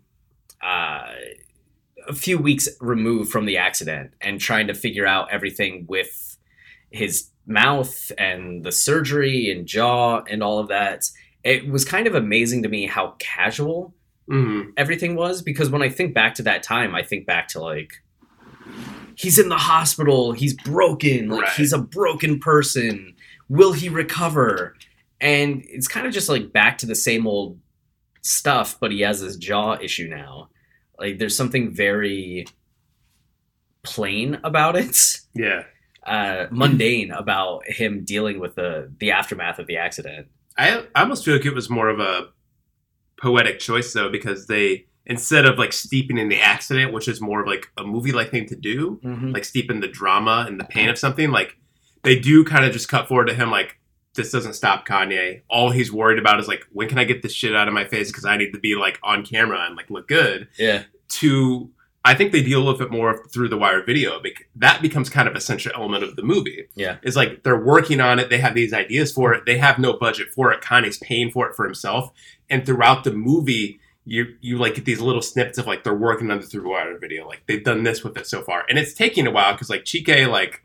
uh, 0.62 1.06
a 2.06 2.12
few 2.14 2.38
weeks 2.38 2.68
removed 2.80 3.30
from 3.30 3.44
the 3.46 3.56
accident 3.56 4.12
and 4.20 4.40
trying 4.40 4.66
to 4.66 4.74
figure 4.74 5.06
out 5.06 5.30
everything 5.32 5.84
with 5.88 6.36
his 6.90 7.28
mouth 7.46 8.12
and 8.18 8.64
the 8.64 8.72
surgery 8.72 9.50
and 9.50 9.66
jaw 9.66 10.22
and 10.30 10.42
all 10.42 10.58
of 10.58 10.68
that. 10.68 11.04
It 11.42 11.68
was 11.68 11.84
kind 11.84 12.06
of 12.06 12.14
amazing 12.14 12.62
to 12.62 12.68
me 12.68 12.86
how 12.86 13.14
casual 13.18 13.94
hmm 14.28 14.70
everything 14.78 15.16
was 15.16 15.42
because 15.42 15.68
when 15.68 15.82
I 15.82 15.90
think 15.90 16.14
back 16.14 16.34
to 16.36 16.42
that 16.44 16.62
time, 16.62 16.94
I 16.94 17.02
think 17.02 17.26
back 17.26 17.48
to 17.48 17.60
like 17.60 17.92
he's 19.16 19.38
in 19.38 19.48
the 19.48 19.56
hospital, 19.56 20.32
he's 20.32 20.54
broken, 20.54 21.28
like 21.28 21.42
Right. 21.42 21.52
he's 21.52 21.72
a 21.72 21.78
broken 21.78 22.38
person. 22.38 23.14
Will 23.48 23.72
he 23.72 23.88
recover? 23.88 24.74
And 25.20 25.62
it's 25.68 25.88
kind 25.88 26.06
of 26.06 26.12
just 26.12 26.28
like 26.28 26.52
back 26.52 26.78
to 26.78 26.86
the 26.86 26.94
same 26.94 27.26
old 27.26 27.58
stuff, 28.22 28.78
but 28.80 28.90
he 28.92 29.00
has 29.02 29.20
this 29.20 29.36
jaw 29.36 29.76
issue 29.80 30.08
now. 30.08 30.48
Like 30.98 31.18
there's 31.18 31.36
something 31.36 31.70
very 31.72 32.46
plain 33.82 34.38
about 34.44 34.76
it. 34.76 34.96
Yeah. 35.34 35.64
Uh, 36.06 36.46
mundane 36.50 37.10
about 37.10 37.66
him 37.66 38.04
dealing 38.04 38.38
with 38.38 38.54
the 38.56 38.92
the 38.98 39.10
aftermath 39.10 39.58
of 39.58 39.66
the 39.66 39.76
accident. 39.78 40.28
I, 40.58 40.84
I 40.94 41.02
almost 41.02 41.24
feel 41.24 41.34
like 41.34 41.46
it 41.46 41.54
was 41.54 41.70
more 41.70 41.88
of 41.88 41.98
a 41.98 42.28
poetic 43.20 43.58
choice 43.58 43.92
though, 43.92 44.10
because 44.10 44.46
they 44.46 44.86
instead 45.06 45.44
of 45.44 45.58
like 45.58 45.72
steeping 45.72 46.18
in 46.18 46.28
the 46.28 46.40
accident, 46.40 46.92
which 46.92 47.08
is 47.08 47.20
more 47.20 47.42
of 47.42 47.46
like 47.46 47.70
a 47.76 47.84
movie 47.84 48.12
like 48.12 48.30
thing 48.30 48.46
to 48.46 48.56
do, 48.56 49.00
mm-hmm. 49.04 49.32
like 49.32 49.44
steep 49.44 49.70
in 49.70 49.80
the 49.80 49.88
drama 49.88 50.44
and 50.46 50.58
the 50.58 50.64
pain 50.64 50.88
of 50.88 50.98
something, 50.98 51.30
like 51.30 51.56
they 52.02 52.18
do 52.18 52.44
kind 52.44 52.64
of 52.64 52.72
just 52.72 52.88
cut 52.88 53.08
forward 53.08 53.26
to 53.26 53.34
him 53.34 53.50
like 53.50 53.78
this 54.14 54.30
doesn't 54.30 54.54
stop 54.54 54.86
Kanye. 54.86 55.42
All 55.48 55.70
he's 55.70 55.92
worried 55.92 56.18
about 56.18 56.40
is 56.40 56.48
like 56.48 56.64
when 56.72 56.88
can 56.88 56.98
I 56.98 57.04
get 57.04 57.22
this 57.22 57.32
shit 57.32 57.54
out 57.54 57.68
of 57.68 57.74
my 57.74 57.84
face 57.84 58.10
because 58.10 58.24
I 58.24 58.36
need 58.36 58.52
to 58.52 58.60
be 58.60 58.76
like 58.76 58.98
on 59.02 59.24
camera 59.24 59.64
and 59.66 59.76
like 59.76 59.90
look 59.90 60.08
good. 60.08 60.48
Yeah. 60.58 60.84
To 61.08 61.70
I 62.06 62.14
think 62.14 62.32
they 62.32 62.42
deal 62.42 62.66
with 62.66 62.82
it 62.82 62.90
more 62.90 63.26
through 63.28 63.48
the 63.48 63.56
wire 63.56 63.82
video. 63.82 64.20
bec- 64.20 64.46
That 64.56 64.82
becomes 64.82 65.08
kind 65.08 65.26
of 65.26 65.34
a 65.34 65.40
central 65.40 65.74
element 65.74 66.04
of 66.04 66.16
the 66.16 66.22
movie. 66.22 66.68
Yeah. 66.74 66.98
is 67.02 67.16
like 67.16 67.42
they're 67.44 67.58
working 67.58 68.00
on 68.00 68.18
it. 68.18 68.28
They 68.28 68.38
have 68.38 68.54
these 68.54 68.74
ideas 68.74 69.10
for 69.10 69.32
it. 69.32 69.44
They 69.46 69.56
have 69.58 69.78
no 69.78 69.94
budget 69.94 70.28
for 70.34 70.52
it. 70.52 70.60
Kanye's 70.60 70.98
paying 70.98 71.30
for 71.30 71.48
it 71.48 71.56
for 71.56 71.64
himself. 71.64 72.10
And 72.50 72.66
throughout 72.66 73.04
the 73.04 73.12
movie, 73.12 73.80
you 74.04 74.36
you 74.40 74.58
like 74.58 74.74
get 74.74 74.84
these 74.84 75.00
little 75.00 75.22
snippets 75.22 75.58
of 75.58 75.66
like 75.66 75.84
they're 75.84 75.94
working 75.94 76.30
on 76.30 76.40
the 76.40 76.46
through 76.46 76.70
wire 76.70 76.98
video. 76.98 77.26
Like 77.26 77.42
they've 77.46 77.64
done 77.64 77.82
this 77.82 78.04
with 78.04 78.16
it 78.16 78.26
so 78.26 78.42
far, 78.42 78.64
and 78.68 78.78
it's 78.78 78.94
taking 78.94 79.26
a 79.26 79.30
while 79.30 79.52
because 79.52 79.70
like 79.70 79.84
Chike, 79.84 80.28
like 80.28 80.64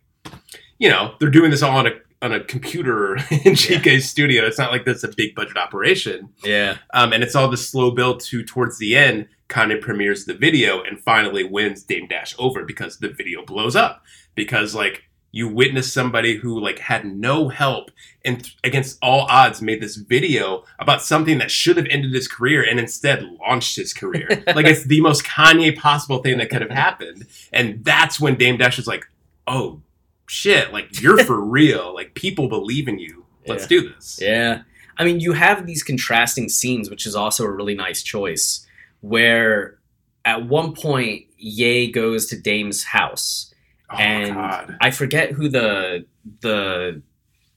you 0.78 0.90
know, 0.90 1.16
they're 1.20 1.30
doing 1.30 1.52
this 1.52 1.62
all 1.62 1.78
on 1.78 1.88
a 1.88 1.92
on 2.22 2.34
a 2.34 2.44
computer 2.44 3.16
in 3.32 3.56
Chike's 3.56 4.10
studio. 4.10 4.46
It's 4.46 4.58
not 4.58 4.72
like 4.72 4.86
this 4.86 5.04
a 5.04 5.08
big 5.08 5.36
budget 5.36 5.58
operation. 5.58 6.30
Yeah. 6.44 6.78
Um, 6.94 7.14
and 7.14 7.24
it's 7.24 7.36
all 7.36 7.50
this 7.50 7.68
slow 7.68 7.92
build 7.92 8.20
to 8.26 8.44
towards 8.44 8.78
the 8.78 8.96
end. 8.96 9.28
Kanye 9.48 9.82
premieres 9.82 10.26
the 10.26 10.36
video 10.36 10.84
and 10.84 11.00
finally 11.00 11.44
wins 11.44 11.84
Dame 11.84 12.08
Dash 12.08 12.36
over 12.38 12.64
because 12.64 13.00
the 13.00 13.10
video 13.10 13.44
blows 13.44 13.76
up. 13.76 14.04
Because 14.36 14.76
like 14.76 15.09
you 15.32 15.48
witness 15.48 15.92
somebody 15.94 16.38
who 16.38 16.60
like 16.60 16.80
had 16.80 17.06
no 17.06 17.50
help 17.50 17.92
and 18.26 18.44
th- 18.44 18.58
against 18.64 18.98
all 19.02 19.28
odds 19.30 19.62
made 19.62 19.82
this 19.82 19.96
video 19.96 20.64
about 20.80 21.02
something 21.04 21.38
that 21.38 21.52
should 21.52 21.78
have 21.78 21.86
ended 21.90 22.12
his 22.14 22.28
career 22.28 22.64
and 22.64 22.80
instead 22.80 23.24
launched 23.40 23.76
his 23.76 23.94
career. 23.94 24.28
like 24.56 24.66
it's 24.66 24.86
the 24.86 25.02
most 25.02 25.24
Kanye 25.24 25.78
possible 25.78 26.20
thing 26.24 26.38
that 26.40 26.50
could 26.50 26.62
have 26.62 26.72
happened. 26.72 27.28
And 27.54 27.84
that's 27.86 28.20
when 28.20 28.36
Dame 28.36 28.58
Dash 28.58 28.80
is 28.80 28.88
like, 28.88 29.06
"Oh 29.46 29.82
shit! 30.28 30.74
Like 30.74 31.00
you're 31.02 31.24
for 31.24 31.40
real. 31.40 31.94
Like 31.94 32.14
people 32.16 32.50
believe 32.50 32.88
in 32.88 32.98
you. 33.00 33.26
Let's 33.48 33.64
Yeah. 33.64 33.68
do 33.82 33.90
this." 33.94 34.20
Yeah. 34.22 34.62
I 34.98 35.06
mean, 35.06 35.20
you 35.22 35.32
have 35.34 35.66
these 35.66 35.82
contrasting 35.84 36.50
scenes, 36.50 36.90
which 36.90 37.06
is 37.06 37.16
also 37.16 37.46
a 37.46 37.52
really 37.52 37.74
nice 37.76 38.04
choice, 38.04 38.66
where 39.02 39.78
at 40.26 40.46
one 40.48 40.74
point 40.74 41.26
Ye 41.38 41.90
goes 41.90 42.26
to 42.28 42.38
Dame's 42.38 42.84
house, 42.84 43.49
Oh 43.92 43.98
and 43.98 44.34
God. 44.34 44.78
I 44.82 44.92
forget 44.92 45.32
who 45.32 45.50
the 45.50 46.06
the 46.42 47.02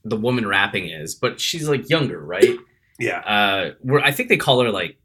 the 0.03 0.17
woman 0.17 0.47
rapping 0.47 0.89
is, 0.89 1.15
but 1.15 1.39
she's 1.39 1.67
like 1.67 1.89
younger, 1.89 2.19
right? 2.19 2.57
Yeah. 2.99 3.19
Uh, 3.19 3.71
where 3.81 4.03
I 4.03 4.11
think 4.11 4.29
they 4.29 4.37
call 4.37 4.61
her 4.61 4.71
like 4.71 4.97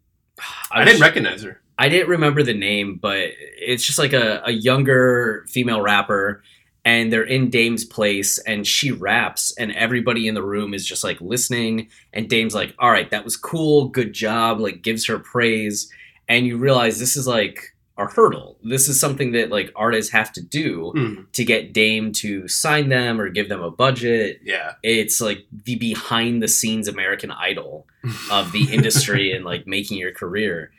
I 0.71 0.85
didn't 0.85 1.01
recognize 1.01 1.43
her. 1.43 1.61
I 1.79 1.89
didn't 1.89 2.09
remember 2.09 2.43
the 2.43 2.55
name, 2.55 2.99
but 3.01 3.29
it's 3.57 3.85
just 3.85 3.99
like 3.99 4.13
a, 4.13 4.43
a 4.45 4.51
younger 4.51 5.45
female 5.49 5.81
rapper, 5.81 6.43
and 6.85 7.13
they're 7.13 7.23
in 7.23 7.51
Dame's 7.51 7.85
place, 7.85 8.39
and 8.39 8.67
she 8.67 8.91
raps, 8.91 9.55
and 9.59 9.73
everybody 9.73 10.27
in 10.27 10.35
the 10.35 10.43
room 10.43 10.75
is 10.75 10.85
just 10.85 11.05
like 11.05 11.21
listening, 11.21 11.89
and 12.13 12.29
Dame's 12.29 12.55
like, 12.55 12.75
"All 12.79 12.91
right, 12.91 13.11
that 13.11 13.25
was 13.25 13.37
cool, 13.37 13.89
good 13.89 14.13
job," 14.13 14.61
like 14.61 14.83
gives 14.83 15.07
her 15.07 15.19
praise, 15.19 15.89
and 16.29 16.47
you 16.47 16.57
realize 16.59 16.99
this 16.99 17.17
is 17.17 17.29
like 17.29 17.75
a 17.99 18.07
hurdle. 18.07 18.57
This 18.63 18.89
is 18.89 19.01
something 19.01 19.33
that 19.33 19.51
like 19.51 19.73
artists 19.75 20.13
have 20.13 20.33
to 20.35 20.41
do 20.41 20.93
Hmm. 20.95 21.15
to 21.33 21.45
get 21.45 21.73
Dame 21.75 22.13
to 22.13 22.47
sign 22.49 22.89
them 22.89 23.21
or 23.21 23.29
give 23.29 23.49
them 23.49 23.61
a 23.61 23.71
budget. 23.73 24.41
Yeah. 24.45 24.75
It's 24.83 25.21
like 25.21 25.45
the 25.65 25.75
behind 25.77 26.43
the 26.43 26.49
scenes 26.49 26.87
American 26.89 27.31
Idol 27.33 27.87
of 28.31 28.53
the 28.53 28.73
industry 28.73 29.33
and 29.33 29.45
like 29.45 29.67
making 29.67 29.99
your 29.99 30.13
career. 30.13 30.71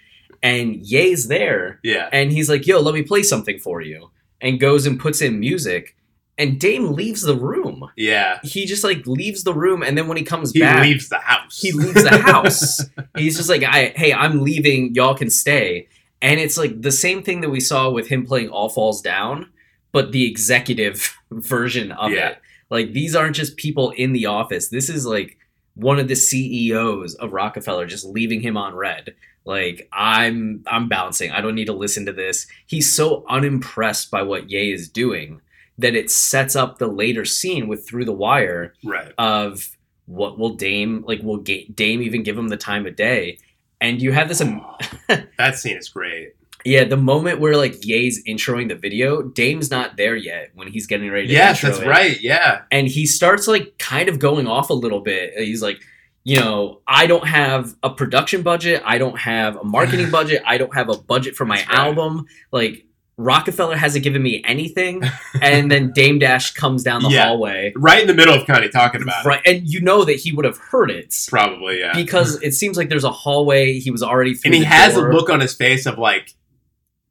And 0.41 0.77
Ye's 0.77 1.27
there 1.27 1.79
Yeah. 1.84 2.08
and 2.13 2.32
he's 2.32 2.49
like, 2.49 2.65
yo, 2.65 2.79
let 2.79 2.93
me 2.93 3.03
play 3.03 3.21
something 3.23 3.60
for 3.60 3.82
you. 3.82 4.10
And 4.41 4.58
goes 4.60 4.86
and 4.86 4.97
puts 4.97 5.21
in 5.21 5.39
music. 5.41 5.97
And 6.38 6.58
Dame 6.58 6.93
leaves 6.93 7.21
the 7.23 7.36
room. 7.36 7.89
Yeah. 7.97 8.39
He 8.43 8.65
just 8.65 8.86
like 8.86 9.05
leaves 9.05 9.43
the 9.43 9.53
room. 9.53 9.84
And 9.84 9.97
then 9.97 10.08
when 10.08 10.15
he 10.15 10.23
comes 10.23 10.53
He 10.53 10.62
back, 10.62 10.84
leaves 10.86 11.10
the 11.10 11.17
house. 11.19 11.60
he 11.62 11.73
leaves 11.73 12.01
the 12.01 12.17
house. 12.32 12.79
He's 13.17 13.36
just 13.36 13.49
like, 13.49 13.63
I, 13.63 13.88
hey, 13.97 14.13
I'm 14.13 14.39
leaving. 14.41 14.95
Y'all 14.95 15.15
can 15.15 15.29
stay. 15.29 15.89
And 16.21 16.39
it's 16.39 16.58
like 16.58 16.82
the 16.82 16.91
same 16.91 17.23
thing 17.23 17.41
that 17.41 17.49
we 17.49 17.60
saw 17.60 17.89
with 17.89 18.08
him 18.08 18.25
playing 18.25 18.49
All 18.49 18.69
Falls 18.69 19.01
Down, 19.01 19.49
but 19.91 20.12
the 20.12 20.25
executive 20.29 21.15
version 21.32 21.91
of 21.93 22.12
Yeah. 22.12 22.29
it. 22.29 22.38
Like 22.69 22.93
these 22.93 23.15
aren't 23.15 23.36
just 23.36 23.58
people 23.58 23.91
in 23.91 24.13
the 24.13 24.25
office. 24.27 24.67
This 24.69 24.89
is 24.89 25.05
like 25.05 25.38
one 25.75 25.97
of 25.99 26.08
the 26.08 26.15
CEOs 26.15 27.15
of 27.15 27.34
Roc-A-Fella 27.34 27.86
just 27.88 28.05
leaving 28.05 28.41
him 28.41 28.58
on 28.58 28.75
red. 28.75 29.15
Like 29.45 29.88
I'm 29.93 30.63
I'm 30.67 30.88
bouncing. 30.89 31.32
I 31.32 31.41
don't 31.41 31.55
need 31.55 31.65
to 31.65 31.73
listen 31.73 32.05
to 32.05 32.13
this. 32.13 32.45
He's 32.67 32.91
so 32.91 33.25
unimpressed 33.29 34.12
by 34.12 34.21
what 34.21 34.51
Ye 34.51 34.71
is 34.71 34.89
doing 34.89 35.41
that 35.77 35.95
it 35.95 36.12
sets 36.12 36.55
up 36.55 36.77
the 36.77 36.88
later 36.88 37.23
scene 37.25 37.67
with 37.67 37.88
Through 37.88 38.05
the 38.05 38.12
Wire 38.12 38.73
right. 38.84 39.13
of 39.17 39.75
what 40.05 40.38
will 40.38 40.55
Dame 40.55 41.03
like 41.08 41.21
will 41.23 41.38
Dame 41.38 42.01
even 42.01 42.23
give 42.23 42.38
him 42.38 42.49
the 42.49 42.58
time 42.58 42.86
of 42.86 42.95
day? 42.95 43.39
And 43.81 44.01
you 44.01 44.11
have 44.11 44.27
this 44.27 44.41
am- 44.41 44.61
that 45.37 45.55
scene 45.55 45.77
is 45.77 45.89
great. 45.89 46.33
Yeah, 46.65 46.83
the 46.83 46.97
moment 46.97 47.39
where 47.39 47.55
like 47.55 47.85
Ye's 47.85 48.21
introing 48.25 48.67
the 48.67 48.75
video, 48.75 49.21
Dame's 49.21 49.71
not 49.71 49.95
there 49.95 50.15
yet 50.17 50.51
when 50.55 50.67
he's 50.67 50.87
getting 50.87 51.09
ready 51.09 51.27
to 51.27 51.33
Yes, 51.33 51.61
that's 51.61 51.79
it. 51.79 51.87
right. 51.87 52.19
Yeah. 52.19 52.63
and 52.71 52.87
he 52.87 53.05
starts 53.05 53.47
like 53.47 53.77
kind 53.77 54.09
of 54.09 54.19
going 54.19 54.45
off 54.47 54.69
a 54.69 54.73
little 54.73 54.99
bit. 54.99 55.33
Uh, 55.37 55.41
he's 55.41 55.61
like, 55.61 55.79
you 56.25 56.37
know, 56.37 56.81
I 56.85 57.07
don't 57.07 57.25
have 57.25 57.73
a 57.81 57.89
production 57.89 58.41
budget, 58.41 58.83
I 58.85 58.97
don't 58.97 59.17
have 59.17 59.55
a 59.55 59.63
marketing 59.63 60.11
budget, 60.17 60.43
I 60.45 60.57
don't 60.57 60.75
have 60.75 60.89
a 60.89 60.97
budget 60.97 61.35
for 61.37 61.45
my 61.45 61.55
right. 61.55 61.69
album. 61.69 62.25
Like 62.51 62.85
Roc-A-Fella 63.19 63.75
hasn't 63.75 64.03
given 64.03 64.23
me 64.23 64.41
anything, 64.45 65.03
and 65.41 65.69
then 65.69 65.91
Dame 65.91 66.19
Dash 66.19 66.51
comes 66.53 66.84
down 66.84 67.03
the 67.03 67.10
Yeah. 67.10 67.25
hallway, 67.27 67.73
Right 67.75 68.01
in 68.01 68.08
the 68.08 68.13
middle 68.13 68.34
of 68.34 68.47
Kanye 68.47 68.71
talking 68.71 69.01
about 69.01 69.25
it. 69.25 69.27
right? 69.27 69.41
And 69.45 69.67
you 69.67 69.82
know 69.82 70.05
that 70.05 70.13
he 70.15 70.32
would 70.32 70.45
have 70.45 70.58
heard 70.58 70.89
it 70.89 71.13
Probably, 71.29 71.79
yeah. 71.79 71.93
because 71.93 72.41
it 72.41 72.53
seems 72.53 72.77
like 72.77 72.88
there's 72.89 73.03
a 73.03 73.12
hallway. 73.12 73.79
He 73.79 73.91
was 73.91 74.01
already 74.01 74.36
and 74.45 74.53
he 74.55 74.63
has 74.63 74.93
door. 74.95 75.10
a 75.10 75.13
look 75.15 75.29
on 75.29 75.41
his 75.41 75.53
face 75.53 75.86
of 75.86 75.97
like 75.97 76.34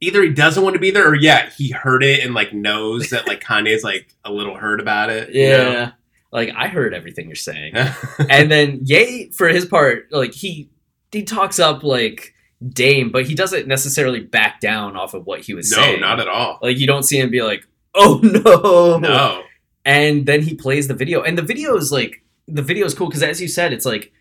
either 0.01 0.23
he 0.23 0.31
doesn't 0.31 0.63
want 0.63 0.75
to 0.75 0.81
be 0.81 0.91
there 0.91 1.09
or 1.09 1.15
yeah, 1.15 1.51
he 1.51 1.71
heard 1.73 2.03
it 2.03 2.25
and 2.25 2.33
like 2.35 2.53
knows 2.55 3.11
that 3.11 3.27
like 3.27 3.43
Kanye's 3.43 3.85
like 3.85 4.15
a 4.25 4.33
little 4.33 4.57
hurt 4.57 4.81
about 4.81 5.11
it. 5.11 5.35
you 5.35 5.49
know? 5.51 5.71
Yeah, 5.73 5.91
like 6.33 6.53
I 6.57 6.69
heard 6.69 6.95
everything 6.95 7.27
you're 7.27 7.35
saying. 7.37 7.75
and 8.31 8.51
then 8.51 8.81
Ye, 8.85 9.31
for 9.33 9.49
his 9.49 9.67
part, 9.67 10.07
like 10.11 10.33
he 10.33 10.71
he 11.13 11.23
talks 11.25 11.59
up 11.59 11.83
like 11.83 12.33
Dame, 12.67 13.11
but 13.11 13.27
he 13.27 13.35
doesn't 13.35 13.69
necessarily 13.69 14.21
back 14.21 14.61
down 14.61 14.97
off 14.97 15.15
of 15.15 15.27
what 15.27 15.43
he 15.43 15.55
was 15.55 15.71
no, 15.71 15.79
saying. 15.79 16.01
No, 16.01 16.09
not 16.09 16.21
at 16.21 16.29
all. 16.29 16.59
Like 16.61 16.79
you 16.79 16.87
don't 16.87 17.05
see 17.05 17.19
him 17.19 17.31
be 17.31 17.43
like, 17.43 17.65
"Oh 17.95 18.21
no!" 18.23 18.99
No. 18.99 19.43
And 19.85 20.27
then 20.27 20.43
he 20.43 20.55
plays 20.55 20.89
the 20.89 20.95
video, 20.95 21.23
and 21.23 21.39
the 21.39 21.43
video 21.43 21.77
is 21.77 21.93
like 21.93 22.25
the 22.49 22.63
video 22.63 22.85
is 22.87 22.95
cool 22.95 23.09
because, 23.09 23.23
as 23.23 23.41
you 23.41 23.49
said, 23.49 23.73
it's 23.73 23.87
like 23.87 24.13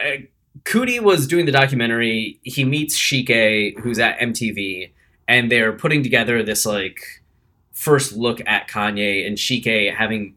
uh, 0.00 0.22
Coodie 0.64 1.00
was 1.00 1.26
doing 1.26 1.46
the 1.46 1.52
documentary. 1.52 2.40
He 2.42 2.64
meets 2.64 2.98
Chike, 2.98 3.78
who's 3.80 3.98
at 3.98 4.18
MTV, 4.18 4.92
and 5.28 5.50
they're 5.50 5.72
putting 5.72 6.02
together 6.02 6.42
this 6.42 6.64
like 6.64 7.00
first 7.72 8.14
look 8.14 8.40
at 8.46 8.68
Kanye, 8.68 9.26
and 9.26 9.36
Chike, 9.36 9.94
having 9.94 10.34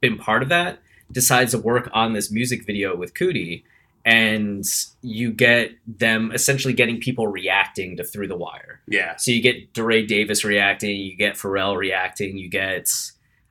been 0.00 0.18
part 0.18 0.42
of 0.42 0.48
that, 0.48 0.80
decides 1.12 1.52
to 1.52 1.58
work 1.58 1.88
on 1.92 2.14
this 2.14 2.30
music 2.32 2.66
video 2.66 2.96
with 2.96 3.14
Coodie, 3.14 3.62
and 4.04 4.64
you 5.02 5.32
get 5.32 5.70
them 5.86 6.30
essentially 6.32 6.74
getting 6.74 6.98
people 7.00 7.26
reacting 7.26 7.96
to 7.96 8.04
Through 8.04 8.28
the 8.28 8.36
Wire. 8.36 8.80
Yeah. 8.86 9.16
So 9.16 9.30
you 9.30 9.40
get 9.42 9.72
DeRay 9.72 10.06
Davis 10.06 10.44
reacting, 10.44 10.96
you 10.96 11.16
get 11.16 11.34
Pharrell 11.36 11.76
reacting, 11.76 12.36
you 12.36 12.48
get 12.48 12.90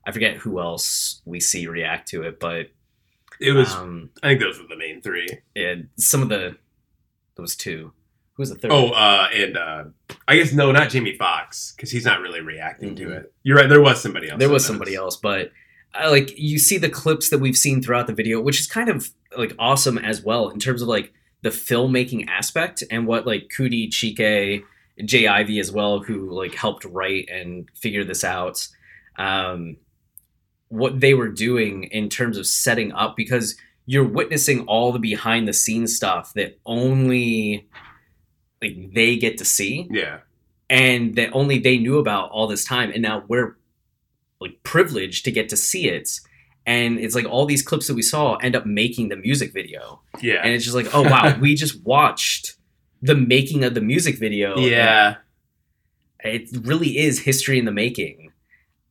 I 0.05 0.11
forget 0.11 0.35
who 0.37 0.59
else 0.59 1.21
we 1.25 1.39
see 1.39 1.65
react 1.67 2.09
to 2.09 2.23
it, 2.23 2.39
but 2.39 2.67
It 3.39 3.53
was 3.53 3.73
um, 3.73 4.09
I 4.21 4.29
think 4.29 4.41
those 4.41 4.59
were 4.59 4.67
the 4.67 4.77
main 4.77 5.01
three. 5.01 5.27
and 5.55 5.89
some 5.97 6.21
of 6.21 6.29
the 6.29 6.57
those 7.35 7.55
two. 7.55 7.93
Who 8.35 8.41
was 8.41 8.49
the 8.49 8.55
third? 8.55 8.71
Oh, 8.71 8.89
uh 8.89 9.27
and 9.33 9.57
uh 9.57 9.83
I 10.27 10.35
guess 10.37 10.53
no, 10.53 10.71
not 10.71 10.89
Jamie 10.89 11.15
Foxx, 11.17 11.73
because 11.75 11.89
he's 11.91 12.05
not 12.05 12.19
really 12.21 12.41
reacting 12.41 12.95
to 12.95 13.05
Mhm. 13.05 13.11
it. 13.21 13.33
You're 13.43 13.57
right, 13.57 13.69
there 13.69 13.81
was 13.81 14.01
somebody 14.01 14.29
else. 14.29 14.39
there 14.39 14.49
was 14.49 14.65
somebody 14.65 14.93
else, 14.95 15.15
but 15.17 15.51
like 15.95 16.37
you 16.37 16.57
see 16.59 16.77
the 16.77 16.89
clips 16.89 17.29
that 17.29 17.39
we've 17.39 17.57
seen 17.57 17.81
throughout 17.81 18.07
the 18.07 18.13
video, 18.13 18.41
which 18.41 18.59
is 18.59 18.67
kind 18.67 18.89
of 18.89 19.09
like 19.37 19.53
awesome 19.59 19.97
as 19.97 20.23
well 20.23 20.49
in 20.49 20.59
terms 20.59 20.81
of 20.81 20.87
like 20.87 21.13
the 21.41 21.49
filmmaking 21.49 22.27
aspect 22.27 22.83
and 22.89 23.05
what 23.07 23.25
like 23.27 23.49
Coodie, 23.55 23.89
Chike, 23.89 24.63
J. 25.05 25.27
Ivy 25.27 25.59
as 25.59 25.71
well, 25.71 25.99
who 25.99 26.31
like 26.31 26.55
helped 26.55 26.85
write 26.85 27.29
and 27.29 27.69
figure 27.75 28.03
this 28.03 28.23
out. 28.23 28.67
Um, 29.17 29.77
what 30.69 30.99
they 30.99 31.13
were 31.13 31.27
doing 31.29 31.83
in 31.85 32.09
terms 32.09 32.37
of 32.37 32.47
setting 32.47 32.91
up 32.93 33.15
because 33.15 33.55
you're 33.85 34.07
witnessing 34.07 34.61
all 34.61 34.91
the 34.91 34.97
behind 34.99 35.47
the 35.47 35.53
scenes 35.53 35.95
stuff 35.95 36.33
that 36.33 36.57
only 36.65 37.67
like 38.61 38.93
they 38.93 39.17
get 39.17 39.37
to 39.37 39.45
see 39.45 39.87
Yeah. 39.91 40.19
and 40.69 41.15
that 41.15 41.29
only 41.33 41.59
they 41.59 41.77
knew 41.77 41.99
about 41.99 42.31
all 42.31 42.47
this 42.47 42.65
time 42.65 42.91
and 42.91 43.01
now 43.03 43.23
we're 43.27 43.55
like 44.43 44.61
privileged 44.63 45.25
to 45.25 45.31
get 45.31 45.49
to 45.49 45.57
see 45.57 45.89
it 45.89 46.19
and 46.65 46.97
it's 46.99 47.13
like 47.15 47.25
all 47.25 47.45
these 47.45 47.61
clips 47.61 47.87
that 47.87 47.93
we 47.95 48.01
saw 48.01 48.35
end 48.37 48.55
up 48.55 48.65
making 48.65 49.09
the 49.09 49.15
music 49.17 49.51
video 49.53 50.01
Yeah. 50.21 50.41
and 50.43 50.53
it's 50.53 50.63
just 50.63 50.75
like 50.75 50.87
oh 50.93 51.01
wow 51.03 51.37
we 51.39 51.55
just 51.55 51.83
watched 51.93 52.55
the 53.01 53.15
making 53.15 53.63
of 53.65 53.73
the 53.73 53.81
music 53.81 54.17
video 54.17 54.57
yeah. 54.57 55.15
it 56.23 56.49
really 56.61 56.97
is 56.97 57.19
history 57.19 57.59
in 57.59 57.65
the 57.65 57.71
making 57.71 58.31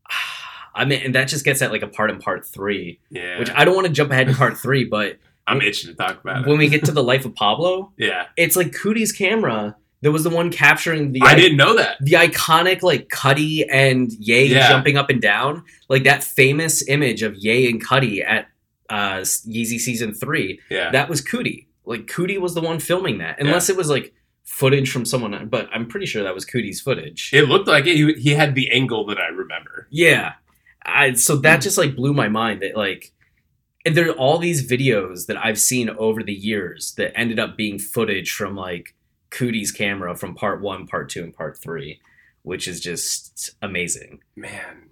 i 0.75 0.85
mean 0.85 1.01
and 1.05 1.15
that 1.15 1.29
just 1.29 1.45
gets 1.45 1.63
at 1.63 1.71
like 1.71 1.83
a 1.83 1.87
part 1.89 2.11
in 2.11 2.19
part 2.19 2.45
three 2.47 2.99
Yeah. 3.11 3.39
which 3.39 3.51
i 3.51 3.65
don't 3.65 3.75
want 3.75 3.87
to 3.87 3.93
jump 3.93 4.11
ahead 4.11 4.27
to 4.29 4.35
part 4.35 4.57
three 4.59 4.85
but 4.85 5.19
I'm 5.45 5.61
itching 5.61 5.91
to 5.91 5.97
talk 5.97 6.21
about 6.23 6.47
when 6.47 6.55
it. 6.55 6.59
we 6.59 6.69
get 6.69 6.85
to 6.85 6.93
the 6.93 7.03
life 7.03 7.25
of 7.25 7.35
pablo 7.35 7.93
yeah. 7.99 8.27
it's 8.37 8.55
like 8.57 8.73
coodie's 8.73 9.13
camera 9.13 9.77
that 10.03 10.13
was 10.13 10.25
the 10.25 10.31
one 10.31 10.51
capturing 10.51 11.13
the 11.13 11.23
I 11.23 11.35
didn't 11.35 11.57
know 11.57 11.77
that. 11.77 11.97
the 12.01 12.13
iconic 12.13 12.83
like 12.83 13.09
Cudi 13.09 13.65
and 13.71 14.13
Ye 14.13 14.45
Yeah. 14.47 14.69
jumping 14.69 14.97
up 14.97 15.11
and 15.11 15.21
down, 15.23 15.65
like 15.89 16.05
that 16.05 16.23
famous 16.23 16.87
image 16.89 17.23
of 17.23 17.35
Ye 17.37 17.69
and 17.71 17.85
Cudi 17.85 18.25
at 18.25 18.49
uh, 18.91 19.21
Yeezy 19.21 19.79
season 19.79 20.13
three. 20.13 20.61
Yeah. 20.71 20.91
That 20.91 21.09
was 21.09 21.23
Coodie. 21.23 21.67
Like 21.85 22.07
Coodie 22.07 22.39
was 22.39 22.55
the 22.55 22.61
one 22.61 22.79
filming 22.79 23.19
that, 23.19 23.41
unless 23.41 23.69
it 23.71 23.77
was 23.77 23.89
like 23.89 24.13
footage 24.45 24.91
from 24.93 25.05
someone. 25.05 25.49
But 25.49 25.69
I'm 25.73 25.87
pretty 25.87 26.07
sure 26.07 26.23
that 26.25 26.35
was 26.35 26.45
Coodie's 26.45 26.81
footage. 26.81 27.31
it 27.33 27.49
looked 27.49 27.69
like 27.69 27.87
it. 27.87 27.97
He, 27.97 28.13
he 28.15 28.31
had 28.35 28.55
the 28.55 28.71
angle 28.71 29.07
that 29.07 29.19
I 29.19 29.29
remember. 29.29 29.89
yeah, 29.91 30.35
I, 30.85 31.13
so 31.15 31.37
that 31.37 31.61
just 31.63 31.79
like 31.79 31.97
blew 31.97 32.13
my 32.13 32.29
mind 32.29 32.61
that 32.63 32.77
like. 32.77 33.13
And 33.85 33.97
there 33.97 34.09
are 34.09 34.13
all 34.15 34.39
these 34.39 34.71
videos 34.71 35.27
that 35.27 35.37
I've 35.37 35.59
seen 35.59 35.91
over 35.91 36.23
the 36.23 36.33
years 36.33 36.95
that 36.99 37.19
ended 37.19 37.41
up 37.41 37.57
being 37.57 37.81
footage 37.81 38.31
from 38.33 38.55
like 38.55 38.95
Coodie's 39.33 39.73
camera 39.73 40.15
from 40.15 40.35
part 40.35 40.61
one, 40.61 40.87
part 40.87 41.09
two, 41.09 41.25
and 41.25 41.35
part 41.35 41.59
three, 41.59 42.01
which 42.43 42.69
is 42.69 42.81
just 42.81 43.57
amazing. 43.61 44.21
Man. 44.37 44.92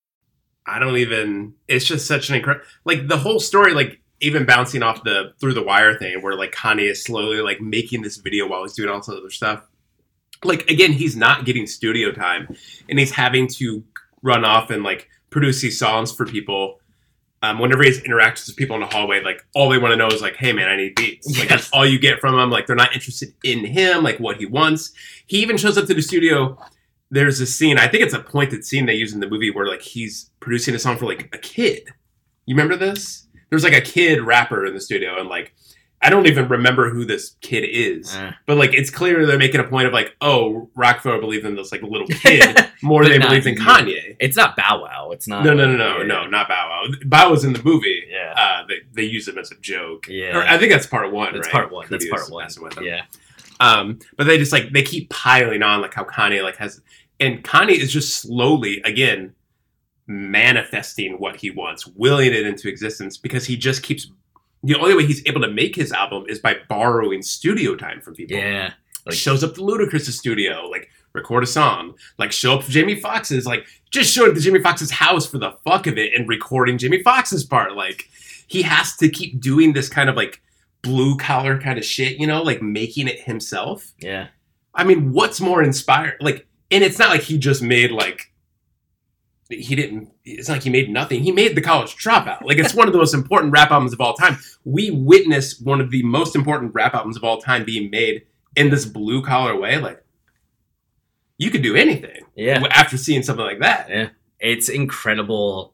I 0.65 0.79
don't 0.79 0.97
even. 0.97 1.53
It's 1.67 1.85
just 1.85 2.07
such 2.07 2.29
an 2.29 2.35
incredible, 2.35 2.65
like 2.85 3.07
the 3.07 3.17
whole 3.17 3.39
story, 3.39 3.73
like 3.73 4.01
even 4.19 4.45
bouncing 4.45 4.83
off 4.83 5.03
the 5.03 5.33
through 5.39 5.53
the 5.53 5.63
wire 5.63 5.97
thing, 5.97 6.21
where 6.21 6.35
like 6.35 6.51
Kanye 6.51 6.91
is 6.91 7.03
slowly 7.03 7.41
like 7.41 7.59
making 7.59 8.03
this 8.03 8.17
video 8.17 8.47
while 8.47 8.63
he's 8.63 8.73
doing 8.73 8.89
all 8.89 8.97
this 8.97 9.09
other 9.09 9.29
stuff. 9.29 9.67
Like 10.43 10.69
again, 10.69 10.91
he's 10.93 11.15
not 11.15 11.45
getting 11.45 11.67
studio 11.67 12.11
time, 12.11 12.55
and 12.87 12.99
he's 12.99 13.11
having 13.11 13.47
to 13.47 13.83
run 14.21 14.45
off 14.45 14.69
and 14.69 14.83
like 14.83 15.09
produce 15.29 15.61
these 15.61 15.79
songs 15.79 16.11
for 16.11 16.25
people. 16.25 16.77
Um, 17.43 17.57
whenever 17.57 17.83
he's 17.83 17.99
interactions 18.03 18.47
with 18.47 18.55
people 18.55 18.75
in 18.75 18.81
the 18.81 18.87
hallway, 18.87 19.23
like 19.23 19.43
all 19.55 19.67
they 19.69 19.79
want 19.79 19.93
to 19.93 19.95
know 19.95 20.09
is 20.09 20.21
like, 20.21 20.35
"Hey 20.35 20.53
man, 20.53 20.69
I 20.69 20.75
need 20.75 20.93
beats." 20.93 21.39
Like 21.39 21.49
that's 21.49 21.71
all 21.71 21.87
you 21.87 21.97
get 21.97 22.19
from 22.19 22.37
him. 22.37 22.51
Like 22.51 22.67
they're 22.67 22.75
not 22.75 22.93
interested 22.93 23.33
in 23.43 23.65
him, 23.65 24.03
like 24.03 24.19
what 24.19 24.37
he 24.37 24.45
wants. 24.45 24.93
He 25.25 25.39
even 25.41 25.57
shows 25.57 25.75
up 25.75 25.87
to 25.87 25.93
the 25.95 26.03
studio 26.03 26.55
there's 27.11 27.39
a 27.41 27.45
scene 27.45 27.77
i 27.77 27.87
think 27.87 28.03
it's 28.03 28.13
a 28.13 28.19
pointed 28.19 28.63
scene 28.65 28.85
they 28.85 28.93
use 28.95 29.13
in 29.13 29.19
the 29.19 29.29
movie 29.29 29.51
where 29.51 29.67
like 29.67 29.81
he's 29.81 30.31
producing 30.39 30.73
a 30.73 30.79
song 30.79 30.97
for 30.97 31.05
like 31.05 31.29
a 31.33 31.37
kid 31.37 31.83
you 32.45 32.55
remember 32.55 32.75
this 32.75 33.27
there's 33.49 33.63
like 33.63 33.73
a 33.73 33.81
kid 33.81 34.21
rapper 34.21 34.65
in 34.65 34.73
the 34.73 34.79
studio 34.81 35.19
and 35.19 35.27
like 35.29 35.53
i 36.01 36.09
don't 36.09 36.25
even 36.25 36.47
remember 36.47 36.89
who 36.89 37.03
this 37.05 37.35
kid 37.41 37.63
is 37.69 38.15
Uh. 38.15 38.31
but 38.47 38.57
like 38.57 38.73
it's 38.73 38.89
clear 38.89 39.25
they're 39.25 39.37
making 39.37 39.59
a 39.59 39.65
point 39.65 39.87
of 39.87 39.93
like 39.93 40.15
oh 40.21 40.69
roc-a-fella 40.75 41.19
believed 41.19 41.45
in 41.45 41.55
this 41.55 41.71
like 41.71 41.81
little 41.83 42.07
kid 42.23 42.57
more 42.81 43.03
than 43.03 43.11
they 43.11 43.17
not 43.19 43.27
believed 43.29 43.47
in 43.47 43.55
kanye 43.55 44.15
It's 44.19 44.37
not 44.37 44.55
Bow 44.55 44.81
Wow. 44.81 45.11
It's 45.11 45.27
not. 45.27 45.43
no 45.45 45.53
no 45.53 45.65
no 45.67 45.77
no 45.77 46.03
no 46.03 46.25
not 46.27 46.47
bow 46.47 46.69
wow 46.87 46.95
bow 47.05 47.29
was 47.29 47.43
in 47.43 47.53
the 47.53 47.61
movie 47.63 48.03
Yeah. 48.09 48.33
uh 48.37 48.67
they, 48.67 48.75
they 48.93 49.03
use 49.03 49.27
him 49.27 49.37
as 49.37 49.51
a 49.51 49.55
joke 49.59 50.07
Yeah. 50.07 50.37
or 50.37 50.41
i 50.43 50.57
think 50.57 50.71
that's 50.71 50.87
part 50.87 51.11
one 51.11 51.33
That's 51.33 51.47
right? 51.47 51.51
part 51.51 51.71
one. 51.71 51.87
That's 51.89 52.07
part 52.09 52.29
one. 52.31 52.45
messing 52.45 52.63
with 52.63 52.77
him. 52.77 52.85
Yeah. 52.85 53.01
Um, 53.59 53.99
but 54.17 54.23
they 54.25 54.39
just 54.39 54.51
like 54.51 54.71
they 54.71 54.81
keep 54.81 55.11
piling 55.11 55.61
on 55.61 55.81
like 55.81 55.93
how 55.93 56.03
Kanye 56.03 56.41
like 56.41 56.55
has 56.57 56.81
and 57.21 57.43
Kanye 57.43 57.77
is 57.77 57.93
just 57.93 58.17
slowly 58.17 58.81
again 58.83 59.33
manifesting 60.07 61.13
what 61.19 61.37
he 61.37 61.51
wants, 61.51 61.87
willing 61.87 62.33
it 62.33 62.45
into 62.45 62.67
existence 62.67 63.17
because 63.17 63.45
he 63.45 63.55
just 63.55 63.83
keeps 63.83 64.11
the 64.63 64.75
only 64.75 64.95
way 64.95 65.05
he's 65.05 65.25
able 65.25 65.41
to 65.41 65.49
make 65.49 65.75
his 65.75 65.91
album 65.91 66.25
is 66.27 66.39
by 66.39 66.57
borrowing 66.67 67.21
studio 67.21 67.75
time 67.75 68.01
from 68.01 68.15
people. 68.15 68.37
Yeah. 68.37 68.73
Like 69.05 69.15
shows 69.15 69.43
up 69.43 69.55
to 69.55 69.61
Ludacris' 69.61 70.11
studio, 70.11 70.67
like 70.67 70.89
record 71.13 71.43
a 71.43 71.47
song, 71.47 71.95
like 72.17 72.31
show 72.31 72.55
up 72.55 72.65
to 72.65 72.71
Jamie 72.71 72.99
Foxx's, 72.99 73.45
like 73.45 73.65
just 73.89 74.13
showing 74.13 74.29
up 74.31 74.35
to 74.35 74.41
Jamie 74.41 74.59
Foxx's 74.61 74.91
house 74.91 75.25
for 75.25 75.37
the 75.37 75.51
fuck 75.63 75.87
of 75.87 75.97
it 75.97 76.13
and 76.13 76.27
recording 76.27 76.77
Jamie 76.77 77.01
Foxx's 77.01 77.43
part. 77.43 77.75
Like 77.75 78.09
he 78.47 78.61
has 78.63 78.95
to 78.97 79.09
keep 79.09 79.39
doing 79.39 79.73
this 79.73 79.89
kind 79.89 80.09
of 80.09 80.15
like 80.15 80.41
blue 80.81 81.17
collar 81.17 81.59
kind 81.59 81.79
of 81.79 81.85
shit, 81.85 82.17
you 82.17 82.27
know, 82.27 82.41
like 82.41 82.61
making 82.61 83.07
it 83.07 83.19
himself 83.21 83.93
Yeah. 83.99 84.27
I 84.73 84.83
mean, 84.83 85.11
what's 85.11 85.41
more 85.41 85.61
inspired? 85.61 86.17
Like, 86.21 86.47
and 86.71 86.83
it's 86.83 86.97
not 86.97 87.09
like 87.09 87.21
he 87.21 87.37
just 87.37 87.61
made 87.61 87.91
like 87.91 88.31
he 89.51 89.75
didn't. 89.75 90.11
It's 90.23 90.47
not 90.47 90.55
like 90.55 90.63
he 90.63 90.69
made 90.69 90.89
nothing. 90.89 91.23
He 91.23 91.31
made 91.31 91.55
the 91.55 91.61
college 91.61 91.95
dropout. 91.95 92.43
Like, 92.43 92.57
it's 92.57 92.73
one 92.73 92.87
of 92.87 92.93
the 92.93 92.99
most 92.99 93.13
important 93.13 93.51
rap 93.51 93.71
albums 93.71 93.93
of 93.93 94.01
all 94.01 94.13
time. 94.13 94.37
We 94.63 94.91
witness 94.91 95.59
one 95.59 95.81
of 95.81 95.91
the 95.91 96.03
most 96.03 96.35
important 96.35 96.73
rap 96.73 96.93
albums 96.93 97.17
of 97.17 97.23
all 97.23 97.41
time 97.41 97.65
being 97.65 97.89
made 97.89 98.23
in 98.55 98.69
this 98.69 98.85
blue 98.85 99.23
collar 99.23 99.59
way. 99.59 99.77
Like, 99.77 100.03
you 101.37 101.49
could 101.51 101.63
do 101.63 101.75
anything. 101.75 102.25
Yeah. 102.35 102.63
After 102.71 102.97
seeing 102.97 103.23
something 103.23 103.45
like 103.45 103.59
that. 103.59 103.89
Yeah. 103.89 104.09
It's 104.39 104.69
incredible. 104.69 105.73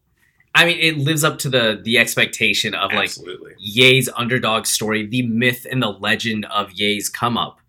I 0.56 0.66
mean, 0.66 0.80
it 0.80 0.98
lives 0.98 1.24
up 1.24 1.38
to 1.40 1.50
the 1.50 1.80
the 1.84 2.00
expectation 2.00 2.74
of 2.74 2.92
like 2.92 3.10
Absolutely. 3.10 3.54
Ye's 3.60 4.10
underdog 4.16 4.66
story, 4.66 5.06
the 5.06 5.22
myth 5.22 5.68
and 5.70 5.84
the 5.84 5.90
legend 5.90 6.46
of 6.46 6.72
Ye's 6.72 7.10
come 7.10 7.38
up. 7.38 7.60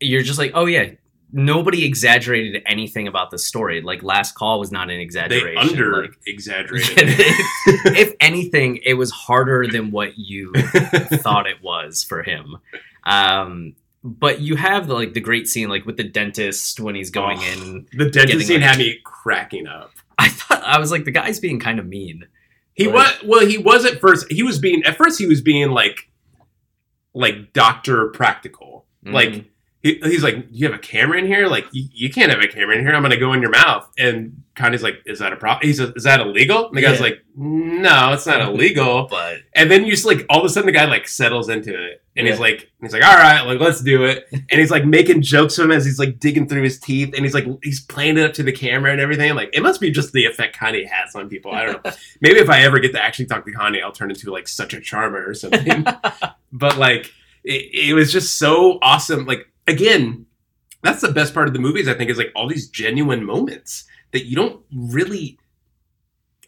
You're 0.00 0.22
just 0.22 0.38
like, 0.38 0.50
oh 0.54 0.66
yeah, 0.66 0.90
nobody 1.36 1.84
exaggerated 1.84 2.62
anything 2.66 3.06
about 3.06 3.30
the 3.30 3.38
story. 3.38 3.82
Like 3.82 4.02
Last 4.02 4.34
Call 4.34 4.58
was 4.58 4.72
not 4.72 4.90
an 4.90 4.98
exaggeration. 4.98 5.54
They 5.54 5.70
under 5.70 6.02
like, 6.02 6.18
exaggerated. 6.26 6.94
if 7.06 8.14
anything, 8.20 8.78
it 8.84 8.94
was 8.94 9.10
harder 9.10 9.66
than 9.66 9.90
what 9.90 10.16
you 10.16 10.52
thought 10.54 11.46
it 11.46 11.62
was 11.62 12.02
for 12.02 12.22
him. 12.22 12.56
Um, 13.04 13.74
but 14.02 14.40
you 14.40 14.56
have 14.56 14.86
the, 14.86 14.94
like 14.94 15.12
the 15.14 15.20
great 15.20 15.46
scene, 15.48 15.68
like 15.68 15.84
with 15.84 15.96
the 15.96 16.04
dentist 16.04 16.80
when 16.80 16.94
he's 16.94 17.10
going 17.10 17.38
Oh. 17.40 17.52
in. 17.52 17.86
the 17.92 18.08
dentist 18.10 18.26
Getting, 18.26 18.40
scene 18.40 18.60
like- 18.62 18.70
had 18.70 18.78
me 18.78 18.98
cracking 19.04 19.66
up. 19.66 19.90
I 20.18 20.28
thought 20.28 20.62
I 20.64 20.78
was 20.78 20.90
like, 20.90 21.04
the 21.04 21.10
guy's 21.10 21.38
being 21.38 21.60
kind 21.60 21.78
of 21.78 21.86
mean. 21.86 22.24
He 22.74 22.86
Like- 22.86 22.94
was 22.94 23.14
well. 23.24 23.46
He 23.46 23.58
was 23.58 23.84
at 23.84 24.00
first. 24.00 24.26
He 24.30 24.42
was 24.42 24.58
being 24.58 24.82
at 24.84 24.96
first. 24.96 25.18
He 25.18 25.26
was 25.26 25.40
being 25.42 25.70
like, 25.70 26.08
like 27.14 27.52
Doctor 27.52 28.08
Practical. 28.08 28.86
Like 29.04 29.28
Mhm. 29.30 29.44
He, 29.86 30.00
he's 30.02 30.22
like, 30.22 30.46
you 30.50 30.66
have 30.66 30.74
a 30.74 30.78
camera 30.80 31.18
in 31.18 31.26
here. 31.26 31.46
Like 31.46 31.66
you, 31.72 31.88
you 31.92 32.10
can't 32.10 32.32
have 32.32 32.40
a 32.42 32.48
camera 32.48 32.74
in 32.76 32.80
here. 32.84 32.94
I'm 32.94 33.02
gonna 33.02 33.16
go 33.16 33.32
in 33.32 33.40
your 33.40 33.50
mouth. 33.50 33.88
And 33.98 34.42
Kanye's 34.56 34.82
like, 34.82 35.00
is 35.06 35.18
that 35.20 35.32
a 35.32 35.36
problem? 35.36 35.66
He's 35.66 35.78
like, 35.80 35.96
is 35.96 36.04
that 36.04 36.20
illegal? 36.20 36.68
And 36.68 36.76
the 36.76 36.80
guy's 36.82 36.96
Yeah. 36.98 37.02
like, 37.06 37.24
no, 37.36 38.12
it's 38.12 38.26
not 38.26 38.40
illegal. 38.48 39.06
but 39.10 39.38
And 39.54 39.70
then 39.70 39.84
you 39.84 39.92
just 39.92 40.04
like 40.04 40.26
all 40.28 40.40
of 40.40 40.44
a 40.44 40.48
sudden 40.48 40.66
the 40.66 40.72
guy 40.72 40.86
like 40.86 41.06
settles 41.06 41.48
into 41.48 41.70
it, 41.72 42.02
and 42.16 42.26
he's 42.26 42.40
like, 42.40 42.70
he's 42.80 42.92
like, 42.94 43.04
all 43.04 43.14
right, 43.16 43.42
like 43.42 43.60
let's 43.60 43.80
do 43.82 44.04
it. 44.04 44.26
And 44.50 44.60
he's 44.60 44.70
like 44.70 44.84
making 44.84 45.22
jokes 45.22 45.58
of 45.58 45.66
him 45.66 45.72
as 45.72 45.84
he's 45.84 45.98
like 45.98 46.18
digging 46.18 46.48
through 46.48 46.62
his 46.62 46.80
teeth, 46.80 47.12
and 47.14 47.24
he's 47.24 47.34
like 47.34 47.46
he's 47.62 47.80
playing 47.80 48.16
it 48.18 48.24
up 48.24 48.32
to 48.34 48.42
the 48.42 48.52
camera 48.52 48.90
and 48.92 49.00
everything. 49.00 49.34
Like 49.34 49.50
it 49.54 49.62
must 49.62 49.80
be 49.80 49.90
just 49.90 50.12
the 50.12 50.24
effect 50.24 50.56
Kanye 50.56 50.86
has 50.88 51.14
on 51.14 51.28
people. 51.28 51.52
I 51.52 51.66
don't 51.66 51.84
know. 51.84 51.92
Maybe 52.20 52.38
if 52.40 52.48
I 52.50 52.62
ever 52.62 52.78
get 52.80 52.92
to 52.92 53.02
actually 53.04 53.26
talk 53.26 53.44
to 53.44 53.52
Kanye, 53.52 53.82
I'll 53.82 53.92
turn 53.92 54.10
into 54.10 54.32
like 54.32 54.48
such 54.48 54.72
a 54.74 54.80
charmer 54.80 55.24
or 55.28 55.34
something. 55.34 55.84
but 56.52 56.76
like 56.78 57.12
it, 57.44 57.88
it 57.90 57.94
was 57.94 58.10
just 58.12 58.38
so 58.38 58.78
awesome. 58.82 59.26
Like 59.26 59.46
again, 59.66 60.26
that's 60.82 61.00
the 61.00 61.12
best 61.12 61.34
part 61.34 61.48
of 61.48 61.54
the 61.54 61.60
movies. 61.60 61.88
I 61.88 61.94
think 61.94 62.10
is 62.10 62.18
like 62.18 62.32
all 62.34 62.48
these 62.48 62.68
genuine 62.68 63.24
moments 63.24 63.84
that 64.12 64.26
you 64.26 64.36
don't 64.36 64.62
really. 64.72 65.38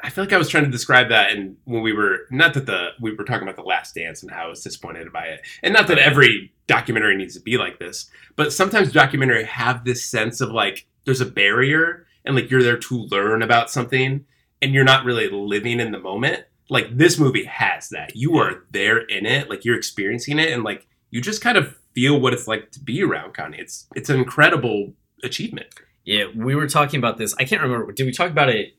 I 0.01 0.11
feel 0.11 0.23
like 0.23 0.33
I 0.33 0.39
was 0.39 0.49
trying 0.49 0.65
to 0.65 0.71
describe 0.71 1.09
that, 1.09 1.33
and 1.33 1.57
when 1.65 1.83
we 1.83 1.93
were 1.93 2.27
not 2.31 2.55
that 2.55 2.67
the 2.67 2.91
we 3.01 3.13
were 3.13 3.25
talking 3.25 3.43
about 3.43 3.57
the 3.57 3.63
Last 3.63 3.97
Dance 3.97 4.23
and 4.23 4.31
how 4.31 4.45
I 4.45 4.49
was 4.49 4.63
disappointed 4.63 5.13
by 5.13 5.25
it, 5.27 5.41
and 5.63 5.75
not 5.75 5.89
that 5.89 5.99
every 5.99 6.53
documentary 6.69 7.17
needs 7.17 7.35
to 7.35 7.41
be 7.41 7.59
like 7.59 7.79
this, 7.79 8.09
but 8.37 8.53
sometimes 8.53 8.93
documentary 8.93 9.45
have 9.45 9.85
this 9.85 10.05
sense 10.05 10.41
of 10.41 10.51
like 10.51 10.87
there's 11.05 11.21
a 11.21 11.27
barrier, 11.27 12.07
and 12.25 12.37
like 12.37 12.51
you're 12.51 12.63
there 12.63 12.79
to 12.79 13.07
learn 13.11 13.43
about 13.43 13.71
something, 13.71 14.25
and 14.63 14.73
you're 14.73 14.85
not 14.85 15.05
really 15.05 15.29
living 15.31 15.81
in 15.81 15.91
the 15.91 15.99
moment. 15.99 16.45
Like 16.71 16.97
this 16.97 17.19
movie 17.19 17.45
has 17.45 17.89
that. 17.89 18.15
You 18.15 18.37
are 18.39 18.65
there 18.71 18.99
in 18.99 19.27
it, 19.27 19.51
like 19.51 19.65
you're 19.65 19.77
experiencing 19.77 20.39
it, 20.39 20.53
and 20.53 20.63
like 20.63 20.87
you 21.11 21.21
just 21.21 21.43
kind 21.43 21.59
of 21.59 21.77
feel 21.99 22.21
what 22.21 22.33
it's 22.33 22.47
like 22.47 22.71
to 22.71 22.81
be 22.81 23.03
around 23.03 23.35
Kanye. 23.35 23.59
It's 23.59 23.87
it's 23.97 24.09
an 24.09 24.17
incredible 24.19 24.93
achievement. 25.25 25.67
yeah, 26.05 26.25
we 26.47 26.55
were 26.55 26.69
talking 26.69 26.99
about 26.99 27.19
this. 27.19 27.35
I 27.41 27.45
can't 27.45 27.61
remember. 27.63 27.91
Did 27.93 28.05
we 28.07 28.13
talk 28.13 28.31
about 28.31 28.49
it 28.51 28.75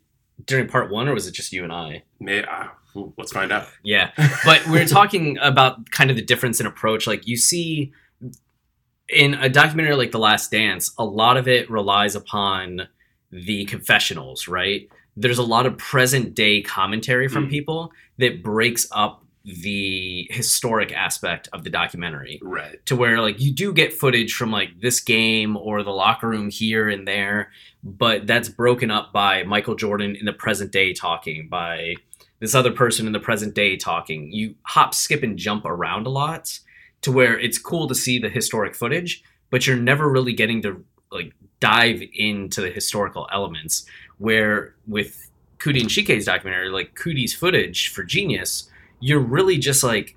during 0.46 0.68
part 0.68 0.90
one, 0.90 1.08
or 1.10 1.14
was 1.14 1.28
it 1.28 1.34
just 1.34 1.52
you 1.52 1.64
and 1.66 1.74
I? 1.74 2.04
May, 2.22 2.44
uh, 2.44 2.68
let's 3.18 3.34
find 3.34 3.52
out. 3.52 3.68
Yeah, 3.84 4.12
but 4.46 4.66
we 4.68 4.80
are 4.80 4.86
talking 4.86 5.38
about 5.40 5.92
kind 5.92 6.10
of 6.10 6.16
the 6.16 6.22
difference 6.24 6.62
in 6.62 6.66
approach. 6.66 7.08
Like 7.08 7.28
you 7.28 7.36
see 7.36 7.92
in 9.10 9.34
a 9.34 9.50
documentary 9.50 9.96
like 9.96 10.12
The 10.12 10.20
Last 10.20 10.52
Dance, 10.52 10.94
a 10.98 11.04
lot 11.04 11.36
of 11.36 11.48
it 11.48 11.70
relies 11.70 12.16
upon 12.16 12.88
the 13.32 13.66
confessionals, 13.66 14.48
right? 14.48 14.88
There's 15.18 15.40
a 15.40 15.44
lot 15.44 15.66
of 15.66 15.78
present 15.78 16.36
day 16.36 16.62
commentary 16.62 17.28
from 17.28 17.48
Mm. 17.48 17.50
people 17.50 17.92
that 18.18 18.42
breaks 18.44 18.88
up 18.92 19.26
the 19.46 20.28
historic 20.30 20.92
aspect 20.92 21.48
of 21.54 21.64
the 21.64 21.70
documentary 21.70 22.40
Right. 22.42 22.86
to 22.86 22.96
where 22.96 23.22
like 23.22 23.40
you 23.40 23.52
do 23.52 23.74
get 23.74 23.94
footage 23.94 24.34
from 24.34 24.52
like 24.52 24.82
this 24.82 25.00
game 25.00 25.56
or 25.56 25.82
the 25.82 25.92
locker 25.92 26.28
room 26.28 26.50
here 26.50 26.90
and 26.90 27.08
there, 27.08 27.52
but 27.84 28.28
that's 28.28 28.50
broken 28.50 28.92
up 28.92 29.14
by 29.14 29.44
Michael 29.44 29.76
Jordan 29.76 30.16
in 30.16 30.26
the 30.26 30.34
present 30.34 30.72
day 30.72 30.94
talking, 30.94 31.48
by 31.48 31.96
this 32.40 32.54
other 32.54 32.72
person 32.72 33.08
in 33.08 33.14
the 33.14 33.20
present 33.20 33.54
day 33.54 33.78
talking. 33.78 34.32
You 34.32 34.56
hop, 34.64 34.94
skip, 34.94 35.24
and 35.24 35.38
jump 35.38 35.66
around 35.66 36.06
a 36.06 36.10
lot 36.10 36.60
to 37.02 37.12
where 37.12 37.40
it's 37.40 37.58
cool 37.58 37.88
to 37.88 37.96
see 37.96 38.20
the 38.20 38.30
historic 38.30 38.76
footage, 38.76 39.24
but 39.50 39.66
you're 39.66 39.78
never 39.78 40.10
really 40.10 40.34
getting 40.34 40.62
to 40.64 40.84
like 41.12 41.34
dive 41.60 42.04
into 42.14 42.62
the 42.62 42.70
historical 42.70 43.28
elements. 43.32 43.86
Where 44.18 44.76
with 44.86 45.30
Coodie 45.60 45.82
and 45.82 45.90
Chike's 45.90 46.26
documentary, 46.26 46.70
like 46.70 46.94
Coodie's 46.96 47.34
footage 47.34 47.90
for 47.90 48.04
Genius, 48.04 48.70
you're 49.00 49.20
really 49.20 49.58
just 49.58 49.84
like 49.84 50.16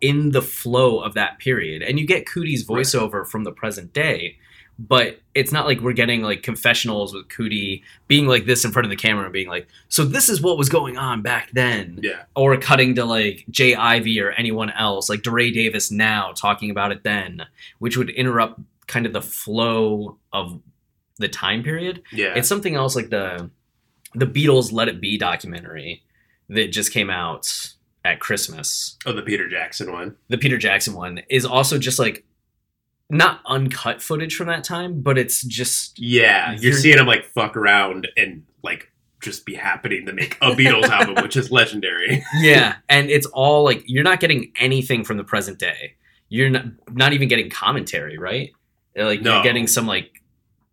in 0.00 0.30
the 0.30 0.42
flow 0.42 0.98
of 0.98 1.14
that 1.14 1.38
period. 1.38 1.82
And 1.82 1.98
you 1.98 2.06
get 2.06 2.26
Coodie's 2.26 2.66
voiceover 2.66 3.26
from 3.26 3.44
the 3.44 3.52
present 3.52 3.92
day, 3.92 4.36
but 4.78 5.20
it's 5.34 5.52
not 5.52 5.66
like 5.66 5.80
we're 5.80 5.92
getting 5.92 6.22
like 6.22 6.42
confessionals 6.42 7.14
with 7.14 7.28
Coodie 7.28 7.82
being 8.08 8.26
like 8.26 8.46
this 8.46 8.64
in 8.64 8.72
front 8.72 8.84
of 8.84 8.90
the 8.90 8.96
camera 8.96 9.24
and 9.24 9.32
being 9.32 9.48
like, 9.48 9.68
so 9.88 10.04
this 10.04 10.28
is 10.28 10.42
what 10.42 10.58
was 10.58 10.68
going 10.68 10.96
on 10.96 11.22
back 11.22 11.50
then. 11.52 12.00
Yeah. 12.02 12.22
Or 12.34 12.56
cutting 12.56 12.96
to 12.96 13.04
like 13.04 13.44
J. 13.48 13.74
Ivy 13.76 14.20
or 14.20 14.32
anyone 14.32 14.70
else, 14.70 15.08
like 15.08 15.22
DeRay 15.22 15.52
Davis 15.52 15.90
now 15.90 16.32
talking 16.32 16.70
about 16.70 16.90
it 16.90 17.04
then, 17.04 17.42
which 17.78 17.96
would 17.96 18.10
interrupt 18.10 18.60
kind 18.88 19.06
of 19.06 19.12
the 19.12 19.22
flow 19.22 20.18
of 20.32 20.60
the 21.18 21.28
time 21.28 21.62
period. 21.62 22.02
Yeah. 22.10 22.34
It's 22.34 22.48
something 22.48 22.74
else 22.74 22.96
like 22.96 23.10
the 23.10 23.50
the 24.14 24.26
Beatles 24.26 24.72
Let 24.72 24.88
It 24.88 25.00
Be 25.00 25.16
documentary 25.16 26.02
that 26.48 26.68
just 26.68 26.92
came 26.92 27.08
out 27.08 27.72
at 28.04 28.18
Christmas 28.20 28.96
oh, 29.06 29.12
the 29.12 29.22
Peter 29.22 29.48
Jackson 29.48 29.92
one. 29.92 30.16
the 30.28 30.38
Peter 30.38 30.58
Jackson 30.58 30.94
one 30.94 31.20
is 31.30 31.44
also 31.44 31.78
just 31.78 31.98
like 31.98 32.24
not 33.10 33.40
uncut 33.46 34.00
footage 34.00 34.34
from 34.34 34.46
that 34.46 34.64
time, 34.64 35.02
but 35.02 35.18
it's 35.18 35.42
just 35.42 35.98
Yeah, 35.98 36.52
you're 36.52 36.60
You're- 36.62 36.74
seeing 36.76 36.98
him 36.98 37.06
like 37.06 37.24
fuck 37.26 37.56
around 37.56 38.08
and 38.16 38.44
like 38.62 38.90
just 39.22 39.44
be 39.46 39.54
happening 39.54 40.06
to 40.06 40.12
make 40.12 40.36
a 40.40 40.50
Beatles 40.56 40.88
album, 40.88 41.22
which 41.22 41.36
is 41.36 41.50
legendary. 41.52 42.24
yeah, 42.40 42.76
and 42.88 43.08
it's 43.10 43.26
all 43.26 43.62
like 43.64 43.84
you're 43.86 44.02
not 44.04 44.18
getting 44.20 44.50
anything 44.58 45.04
from 45.04 45.16
the 45.16 45.24
present 45.24 45.58
day. 45.58 45.94
You're 46.28 46.50
not 46.50 46.64
not 46.90 47.12
even 47.12 47.28
getting 47.28 47.50
commentary, 47.50 48.16
right? 48.18 48.50
Like 48.96 49.20
No. 49.22 49.34
you're 49.34 49.42
getting 49.44 49.66
some 49.66 49.86
like 49.86 50.22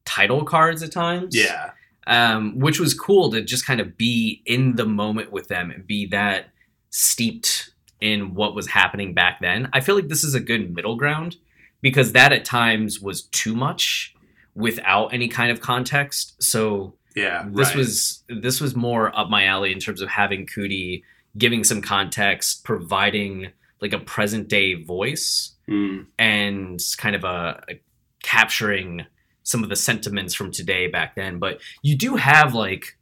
title 0.06 0.44
cards 0.46 0.82
at 0.82 0.92
times. 0.94 1.36
Yeah, 1.36 1.72
um, 2.08 2.58
which 2.58 2.80
was 2.80 2.94
cool 2.94 3.30
to 3.32 3.42
just 3.42 3.66
kind 3.68 3.82
of 3.82 3.98
be 3.98 4.42
in 4.46 4.78
the 4.78 4.86
moment 4.86 5.32
with 5.34 5.48
them 5.50 5.70
and 5.72 5.86
be 5.86 6.06
that 6.08 6.46
steeped 6.90 7.72
in 8.02 8.34
what 8.34 8.56
was 8.56 8.68
happening 8.68 9.14
back 9.14 9.40
then. 9.42 9.70
I 9.74 9.82
feel 9.82 9.96
like 9.96 10.08
this 10.08 10.24
is 10.24 10.34
a 10.34 10.40
good 10.40 10.74
middle 10.74 10.96
ground 10.96 11.36
because 11.82 12.14
that 12.14 12.32
at 12.32 12.46
times 12.46 13.00
was 13.00 13.24
too 13.24 13.56
much 13.56 14.16
without 14.56 15.14
any 15.14 15.28
kind 15.28 15.52
of 15.52 15.62
context. 15.62 16.42
So 16.42 16.96
yeah. 17.16 17.46
this 17.52 17.70
right. 17.70 17.78
was 17.78 18.24
this 18.30 18.62
was 18.62 18.76
more 18.76 19.18
up 19.18 19.30
my 19.30 19.46
alley 19.46 19.72
in 19.72 19.80
terms 19.80 20.02
of 20.02 20.10
having 20.10 20.46
Coodie 20.46 21.04
giving 21.38 21.64
some 21.64 21.82
context, 21.82 22.64
providing 22.64 23.52
like 23.82 23.94
a 23.94 24.00
present 24.00 24.48
day 24.48 24.74
voice 24.76 25.56
Mm, 25.70 26.08
and 26.18 26.80
kind 26.98 27.16
of 27.16 27.24
a, 27.24 27.64
a 27.70 27.80
capturing 28.24 29.06
some 29.44 29.62
of 29.62 29.70
the 29.70 29.76
sentiments 29.76 30.34
from 30.34 30.52
today 30.52 30.88
back 30.88 31.14
then 31.14 31.38
but 31.38 31.62
you 31.84 31.96
do 31.96 32.16
have 32.16 32.56
like 32.56 32.98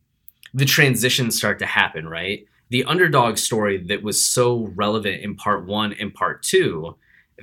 the 0.53 0.65
transitions 0.65 1.37
start 1.37 1.59
to 1.59 1.65
happen 1.65 2.09
right 2.09 2.45
the 2.69 2.83
underdog 2.83 3.37
story 3.37 3.77
that 3.77 4.03
was 4.03 4.23
so 4.23 4.71
relevant 4.75 5.23
in 5.23 5.35
part 5.35 5.65
one 5.65 5.93
and 5.93 6.13
part 6.13 6.43
two 6.43 6.95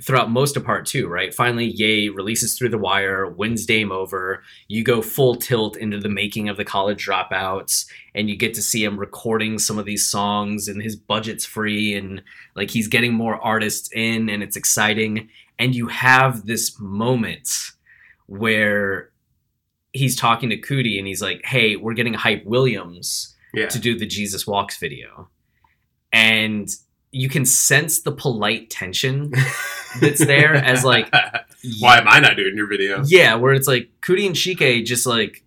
throughout 0.03 0.29
most 0.29 0.57
of 0.57 0.65
part 0.65 0.85
two 0.85 1.07
right? 1.07 1.33
Finally 1.33 1.67
Ye 1.67 2.09
releases 2.09 2.57
through 2.57 2.69
the 2.69 2.77
wire 2.77 3.27
wins 3.27 3.65
dame 3.65 3.91
over. 3.91 4.43
You 4.67 4.83
go 4.83 5.01
full 5.01 5.35
tilt 5.35 5.77
into 5.77 5.99
the 5.99 6.09
making 6.09 6.49
of 6.49 6.57
the 6.57 6.65
college 6.65 7.05
dropouts 7.05 7.85
and 8.13 8.29
you 8.29 8.35
get 8.35 8.53
to 8.55 8.61
see 8.61 8.83
him 8.83 8.99
recording 8.99 9.57
some 9.57 9.79
of 9.79 9.85
these 9.85 10.09
songs 10.09 10.67
and 10.67 10.81
his 10.81 10.95
budget's 10.95 11.45
free 11.45 11.95
and 11.95 12.21
like 12.55 12.71
he's 12.71 12.87
getting 12.87 13.13
more 13.13 13.41
artists 13.41 13.89
in 13.93 14.29
and 14.29 14.43
it's 14.43 14.57
exciting. 14.57 15.29
And 15.57 15.73
you 15.73 15.87
have 15.87 16.45
this 16.45 16.77
moment 16.79 17.49
where 18.27 19.11
he's 19.93 20.17
talking 20.17 20.49
to 20.49 20.57
Coodie 20.57 20.97
and 20.97 21.07
he's 21.07 21.21
like, 21.21 21.45
"Hey, 21.45 21.77
we're 21.77 21.93
getting 21.93 22.13
Hype 22.13 22.45
Williams 22.45 23.34
yeah. 23.55 23.67
to 23.69 23.79
do 23.79 23.97
the 23.97 24.05
Jesus 24.05 24.45
Walks 24.45 24.77
video," 24.77 25.29
and 26.11 26.67
you 27.11 27.29
can 27.29 27.45
sense 27.45 28.01
the 28.01 28.11
polite 28.11 28.69
tension 28.69 29.31
that's 30.01 30.19
there 30.25 30.53
as 30.53 30.83
like 30.83 31.09
Why 31.79 31.97
am 31.97 32.07
I 32.07 32.19
not 32.19 32.35
doing 32.35 32.55
your 32.55 32.67
video? 32.67 33.03
Yeah, 33.05 33.35
where 33.35 33.53
it's 33.53 33.67
like 33.67 33.89
Coodie 34.01 34.27
and 34.27 34.35
Chike 34.35 34.83
just 34.85 35.05
like 35.05 35.43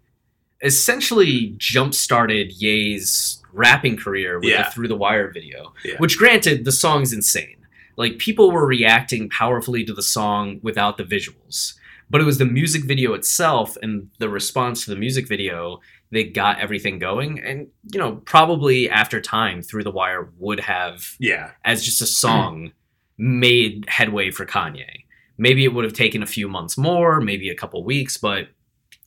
essentially 0.62 1.55
jump 1.59 1.94
started 1.94 2.53
Ye's 2.53 3.42
rapping 3.53 3.97
career 3.97 4.38
with 4.38 4.49
Yeah. 4.49 4.64
the 4.64 4.71
Through 4.71 4.88
the 4.88 4.97
Wire 4.97 5.31
video. 5.31 5.73
Yeah. 5.85 5.94
Which 5.99 6.18
granted, 6.18 6.64
the 6.64 6.73
song's 6.73 7.12
insane. 7.12 7.57
Like 7.97 8.18
people 8.18 8.51
were 8.51 8.66
reacting 8.66 9.29
powerfully 9.29 9.85
to 9.85 9.92
the 9.94 10.03
song 10.03 10.61
without 10.62 10.97
the 10.97 11.05
visuals. 11.05 11.75
But 12.11 12.21
it 12.21 12.25
was 12.25 12.38
the 12.38 12.44
music 12.47 12.85
video 12.85 13.12
itself 13.12 13.77
and 13.83 14.09
the 14.18 14.29
response 14.29 14.85
to 14.85 14.90
the 14.90 14.97
music 14.97 15.29
video 15.29 15.81
that 16.11 16.33
got 16.35 16.59
everything 16.59 16.99
going. 16.99 17.38
And, 17.40 17.68
you 17.92 17.99
know, 17.99 18.16
probably 18.25 18.88
after 18.88 19.21
time, 19.21 19.62
Through 19.62 19.85
the 19.85 19.90
Wire 19.90 20.31
would 20.38 20.61
have 20.61 21.16
Yeah. 21.18 21.51
as 21.64 21.85
just 21.85 22.01
a 22.01 22.07
song 22.07 22.73
made 23.18 23.85
headway 23.88 24.31
for 24.31 24.47
Kanye. 24.47 25.05
Maybe 25.37 25.64
it 25.64 25.75
would 25.75 25.85
have 25.85 25.92
taken 25.92 26.23
a 26.23 26.27
few 26.27 26.49
months 26.49 26.77
more, 26.79 27.21
maybe 27.21 27.49
a 27.51 27.55
couple 27.55 27.85
weeks, 27.85 28.16
but 28.16 28.49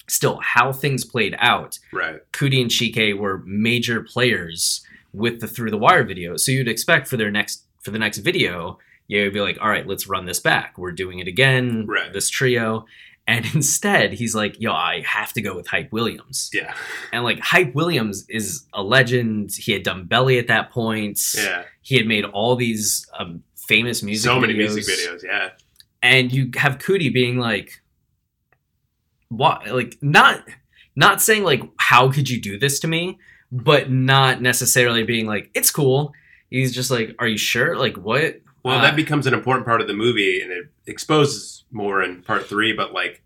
still, 0.08 0.40
how 0.44 0.72
things 0.72 1.04
played 1.06 1.36
out, 1.40 1.80
Right. 1.92 2.20
Coodie 2.34 2.62
and 2.62 2.70
Chike 2.70 3.18
were 3.18 3.42
major 3.46 4.02
players 4.02 4.86
with 5.14 5.40
the 5.42 5.48
Through 5.48 5.72
the 5.72 5.78
Wire 5.78 6.04
video. 6.04 6.38
So 6.38 6.52
you'd 6.52 6.68
expect 6.68 7.08
for 7.08 7.18
their 7.18 7.32
next 7.32 7.66
for 7.82 7.92
the 7.92 8.00
next 8.00 8.20
video, 8.20 8.78
yeah, 9.08 9.24
would 9.24 9.34
be 9.34 9.42
like, 9.42 9.58
all 9.60 9.68
right, 9.70 9.88
let's 9.88 10.08
run 10.08 10.26
this 10.26 10.40
back. 10.40 10.78
We're 10.78 10.92
doing 10.92 11.18
it 11.20 11.28
again, 11.28 11.86
Right. 11.88 12.14
this 12.14 12.30
trio. 12.30 12.86
And 13.32 13.46
instead, 13.56 14.14
he's 14.14 14.36
like, 14.36 14.60
yo, 14.60 14.72
I 14.74 15.02
have 15.06 15.32
to 15.34 15.42
go 15.42 15.56
with 15.56 15.68
Hype 15.68 15.92
Williams. 15.92 16.50
Yeah. 16.54 16.74
And 17.14 17.24
like 17.24 17.40
Hype 17.40 17.74
Williams 17.74 18.26
is 18.30 18.66
a 18.74 18.84
legend. 18.84 19.52
He 19.56 19.72
had 19.72 19.84
done 19.84 20.06
Belly 20.06 20.38
at 20.40 20.48
that 20.48 20.70
point 20.72 21.20
Yeah. 21.36 21.64
he 21.82 21.96
had 21.98 22.08
made 22.08 22.26
all 22.26 22.56
these 22.56 23.06
um, 23.18 23.44
famous 23.68 24.04
music 24.04 24.26
so 24.30 24.38
videos. 24.38 24.42
many 24.42 24.54
music 24.56 24.84
videos. 24.86 25.24
Yeah. 25.24 25.50
and 26.04 26.32
you 26.34 26.50
have 26.58 26.78
Coodie 26.80 27.14
being 27.14 27.38
like 27.38 27.82
what 29.30 29.66
like 29.68 29.98
not 30.02 30.44
not 30.96 31.22
saying 31.22 31.44
like 31.44 31.62
how 31.78 32.12
could 32.12 32.30
you 32.30 32.42
do 32.42 32.60
this 32.60 32.80
to 32.82 32.88
me 32.88 33.18
but 33.52 33.90
not 33.90 34.42
necessarily 34.42 35.04
being 35.04 35.26
like 35.26 35.50
it's 35.54 35.72
cool 35.72 36.12
he's 36.50 36.74
just 36.74 36.92
like 36.92 37.16
are 37.20 37.28
you 37.28 37.38
sure 37.38 37.78
like 37.78 37.96
what 37.98 38.42
Well, 38.64 38.78
Uh, 38.80 38.82
that 38.82 38.96
becomes 38.96 39.26
an 39.28 39.34
important 39.34 39.66
part 39.66 39.82
of 39.82 39.88
the 39.88 39.94
movie, 39.94 40.42
and 40.42 40.52
it 40.52 40.66
exposes 40.86 41.64
more 41.72 42.04
in 42.04 42.22
part 42.24 42.46
three. 42.48 42.74
But 42.74 42.94
like, 42.94 43.24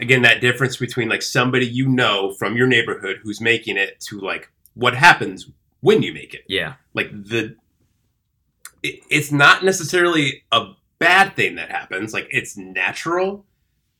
again, 0.00 0.22
that 0.22 0.40
difference 0.40 0.76
between 0.76 1.08
like 1.08 1.22
somebody 1.22 1.66
you 1.66 1.88
know 1.88 2.32
from 2.34 2.56
your 2.56 2.66
neighborhood 2.66 3.20
who's 3.22 3.40
making 3.40 3.76
it 3.76 3.98
to 4.08 4.20
like 4.20 4.50
what 4.74 4.94
happens 4.94 5.48
when 5.80 6.02
you 6.02 6.12
make 6.12 6.34
it. 6.34 6.42
yeah 6.48 6.74
Like 6.94 7.10
the, 7.12 7.56
it, 8.82 9.00
it's 9.10 9.30
not 9.32 9.64
necessarily 9.64 10.42
a 10.52 10.72
bad 10.98 11.36
thing 11.36 11.54
that 11.56 11.70
happens. 11.70 12.12
Like 12.12 12.26
it's 12.30 12.56
natural, 12.56 13.46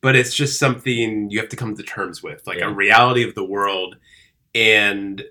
but 0.01 0.17
it's 0.17 0.35
just 0.35 0.59
something 0.59 1.31
you 1.31 1.39
have 1.41 1.49
to 1.51 1.57
come 1.57 1.75
to 1.77 1.83
terms 1.83 2.23
with, 2.23 2.47
like 2.47 2.59
Yeah. 2.59 2.69
a 2.71 2.73
reality 2.73 3.23
of 3.27 3.35
the 3.35 3.45
world, 3.45 3.97
and. 4.55 5.23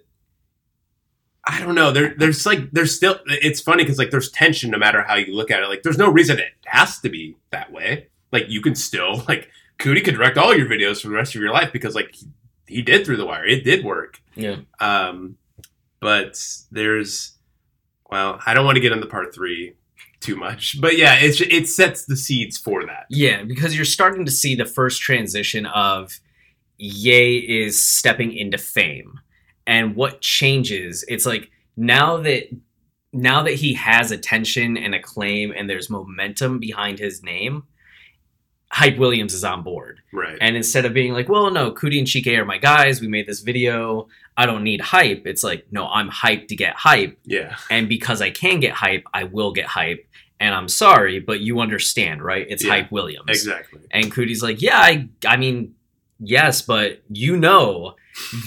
I 1.46 1.60
don't 1.60 1.76
know. 1.76 1.92
There, 1.92 2.14
there's 2.18 2.46
like, 2.46 2.72
there's 2.72 2.96
still. 2.96 3.20
It's 3.26 3.60
funny 3.60 3.84
because 3.84 3.98
like, 3.98 4.12
there's 4.12 4.32
tension 4.32 4.72
no 4.72 4.78
matter 4.78 5.02
how 5.02 5.16
you 5.16 5.36
look 5.36 5.52
at 5.52 5.62
it. 5.62 5.68
Like, 5.68 5.84
there's 5.84 5.98
no 5.98 6.10
reason 6.10 6.40
it 6.40 6.54
has 6.66 7.00
to 7.00 7.10
be 7.10 7.36
that 7.52 7.72
way. 7.72 8.08
Like, 8.32 8.46
you 8.48 8.62
can 8.62 8.76
still 8.76 9.24
like, 9.28 9.50
Coodie 9.80 10.04
could 10.04 10.16
direct 10.16 10.38
all 10.38 10.56
your 10.56 10.68
videos 10.68 11.02
for 11.02 11.10
the 11.10 11.16
rest 11.16 11.36
of 11.36 11.42
your 11.42 11.52
life 11.52 11.74
because 11.74 11.96
like, 11.96 12.16
he, 12.16 12.28
he 12.68 12.82
did 12.82 13.06
through 13.06 13.18
the 13.18 13.26
wire. 13.26 13.46
It 13.46 13.64
did 13.64 13.84
work. 13.84 14.22
yeah 14.36 14.58
Um, 14.80 15.38
but 16.00 16.42
there's, 16.72 17.34
well, 18.10 18.40
I 18.46 18.54
don't 18.54 18.66
want 18.66 18.76
to 18.76 18.82
get 18.82 18.92
into 18.92 19.08
part 19.08 19.34
three 19.34 19.74
too 20.20 20.36
much, 20.38 20.80
but 20.80 20.98
yeah, 20.98 21.16
it's 21.20 21.42
it 21.42 21.68
sets 21.68 22.06
the 22.06 22.16
seeds 22.16 22.58
for 22.58 22.86
that. 22.86 23.06
yeah 23.10 23.44
because 23.44 23.76
you're 23.76 23.84
starting 23.84 24.26
to 24.26 24.32
see 24.32 24.56
the 24.56 24.66
first 24.66 25.02
transition 25.02 25.66
of 25.66 26.20
Ye 26.78 27.38
is 27.40 27.84
stepping 27.84 28.34
into 28.34 28.58
fame. 28.58 29.20
And 29.66 29.96
what 29.96 30.22
changes, 30.22 31.06
it's 31.08 31.26
like 31.26 31.50
now 31.78 32.18
that 32.18 32.50
now 33.14 33.44
that 33.44 33.54
he 33.54 33.76
has 33.76 34.12
attention 34.12 34.76
and 34.76 34.96
acclaim 34.96 35.54
and 35.56 35.70
there's 35.70 35.90
momentum 35.90 36.60
behind 36.60 36.98
his 37.00 37.24
name, 37.24 37.64
Hype 38.72 38.98
Williams 38.98 39.36
is 39.36 39.44
on 39.44 39.62
board. 39.62 40.00
Right. 40.12 40.38
And 40.42 40.58
instead 40.58 40.86
of 40.86 40.96
being 40.96 41.14
like, 41.14 41.30
well, 41.30 41.52
no, 41.52 41.72
Coodie 41.72 42.00
and 42.00 42.08
Chike 42.08 42.36
are 42.36 42.44
my 42.44 42.58
guys, 42.58 43.02
we 43.02 43.08
made 43.08 43.28
this 43.28 43.42
video, 43.42 44.08
I 44.36 44.48
don't 44.48 44.64
need 44.64 44.82
hype. 44.82 45.28
It's 45.28 45.44
like, 45.44 45.68
no, 45.72 45.88
I'm 45.88 46.10
hyped 46.10 46.48
to 46.48 46.56
get 46.56 46.76
hype. 46.76 47.20
yeah. 47.24 47.56
And 47.70 47.88
because 47.88 48.20
I 48.20 48.32
can 48.32 48.60
get 48.60 48.74
hype, 48.74 49.04
I 49.14 49.26
will 49.26 49.52
get 49.54 49.66
hype. 49.68 50.08
And 50.40 50.56
I'm 50.56 50.68
sorry, 50.68 51.20
but 51.20 51.40
you 51.40 51.60
understand, 51.60 52.24
right? 52.24 52.48
It's 52.50 52.64
Yeah, 52.64 52.72
Hype 52.72 52.92
Williams. 52.92 53.30
Exactly. 53.30 53.82
And 53.92 54.12
Coodie's 54.12 54.42
like, 54.42 54.62
yeah, 54.62 54.80
I, 54.80 55.08
I 55.26 55.38
mean, 55.38 55.76
yes, 56.20 56.64
but 56.64 57.04
you 57.10 57.38
know 57.38 57.96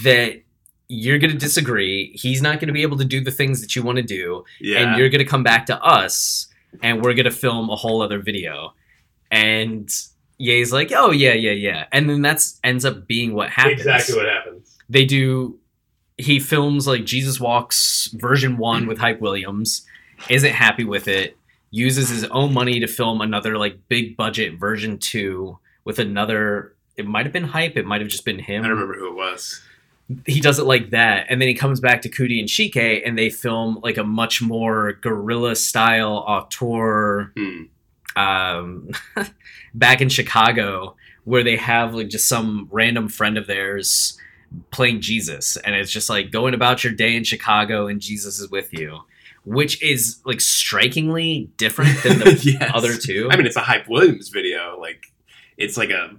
that 0.02 0.42
you're 0.88 1.18
going 1.18 1.32
to 1.32 1.38
disagree. 1.38 2.12
He's 2.14 2.40
not 2.40 2.60
going 2.60 2.68
to 2.68 2.72
be 2.72 2.82
able 2.82 2.98
to 2.98 3.04
do 3.04 3.20
the 3.22 3.30
things 3.30 3.60
that 3.60 3.74
you 3.74 3.82
want 3.82 3.96
to 3.96 4.02
do. 4.02 4.44
Yeah. 4.60 4.78
And 4.78 4.98
you're 4.98 5.08
going 5.08 5.24
to 5.24 5.30
come 5.30 5.42
back 5.42 5.66
to 5.66 5.82
us 5.82 6.48
and 6.82 7.02
we're 7.02 7.14
going 7.14 7.24
to 7.24 7.30
film 7.30 7.70
a 7.70 7.76
whole 7.76 8.02
other 8.02 8.20
video. 8.20 8.74
And 9.30 9.90
Ye's 10.38 10.72
like, 10.72 10.92
oh, 10.92 11.10
yeah, 11.10 11.32
yeah, 11.32 11.52
yeah. 11.52 11.86
And 11.92 12.08
then 12.08 12.22
that's 12.22 12.60
ends 12.62 12.84
up 12.84 13.06
being 13.06 13.34
what 13.34 13.50
happens. 13.50 13.80
exactly 13.80 14.16
what 14.16 14.26
happens. 14.26 14.76
They 14.88 15.04
do, 15.04 15.58
he 16.18 16.38
films 16.38 16.86
like 16.86 17.04
Jesus 17.04 17.40
Walks 17.40 18.08
version 18.14 18.56
one 18.56 18.86
with 18.86 18.98
Hype 18.98 19.20
Williams, 19.20 19.84
isn't 20.28 20.52
happy 20.52 20.84
with 20.84 21.08
it, 21.08 21.36
uses 21.70 22.08
his 22.08 22.24
own 22.24 22.52
money 22.52 22.78
to 22.80 22.86
film 22.86 23.20
another 23.20 23.58
like 23.58 23.88
big 23.88 24.16
budget 24.16 24.58
version 24.58 24.98
two 24.98 25.58
with 25.84 25.98
another. 25.98 26.74
It 26.96 27.06
might 27.06 27.26
have 27.26 27.32
been 27.32 27.44
Hype. 27.44 27.76
It 27.76 27.86
might 27.86 28.00
have 28.00 28.08
just 28.08 28.24
been 28.24 28.38
him 28.38 28.64
I 28.64 28.68
don't 28.68 28.76
remember 28.76 28.94
who 28.94 29.10
it 29.10 29.16
was. 29.16 29.60
He 30.26 30.40
does 30.40 30.58
it 30.58 30.66
like 30.66 30.90
that 30.90 31.26
and 31.28 31.40
then 31.40 31.48
he 31.48 31.54
comes 31.54 31.80
back 31.80 32.02
to 32.02 32.08
Coodie 32.08 32.38
and 32.38 32.48
Chike 32.48 33.02
and 33.04 33.18
they 33.18 33.28
film 33.30 33.80
like 33.82 33.96
a 33.96 34.04
much 34.04 34.40
more 34.40 34.92
guerrilla 35.02 35.56
style 35.56 36.24
auteur 36.28 37.32
Hmm. 37.36 37.62
um 38.14 38.90
back 39.74 40.00
in 40.00 40.08
Chicago 40.08 40.96
where 41.24 41.42
they 41.42 41.56
have 41.56 41.92
like 41.94 42.08
just 42.08 42.28
some 42.28 42.68
random 42.70 43.08
friend 43.08 43.36
of 43.36 43.46
theirs 43.48 44.16
playing 44.70 45.00
Jesus 45.00 45.56
and 45.58 45.74
it's 45.74 45.90
just 45.90 46.08
like 46.08 46.30
going 46.30 46.54
about 46.54 46.84
your 46.84 46.92
day 46.92 47.16
in 47.16 47.24
Chicago 47.24 47.88
and 47.88 48.00
Jesus 48.00 48.38
is 48.38 48.48
with 48.50 48.72
you 48.72 49.00
which 49.44 49.82
is 49.82 50.20
like 50.24 50.40
strikingly 50.40 51.50
different 51.56 52.00
than 52.04 52.18
the 52.20 52.40
Yes. 52.60 52.70
other 52.74 52.96
two 52.96 53.28
I 53.30 53.36
mean, 53.36 53.46
it's 53.46 53.56
a 53.56 53.60
Hype 53.60 53.88
Williams 53.88 54.28
video. 54.28 54.76
Like, 54.80 55.12
it's 55.56 55.76
like 55.76 55.90
a 55.90 56.16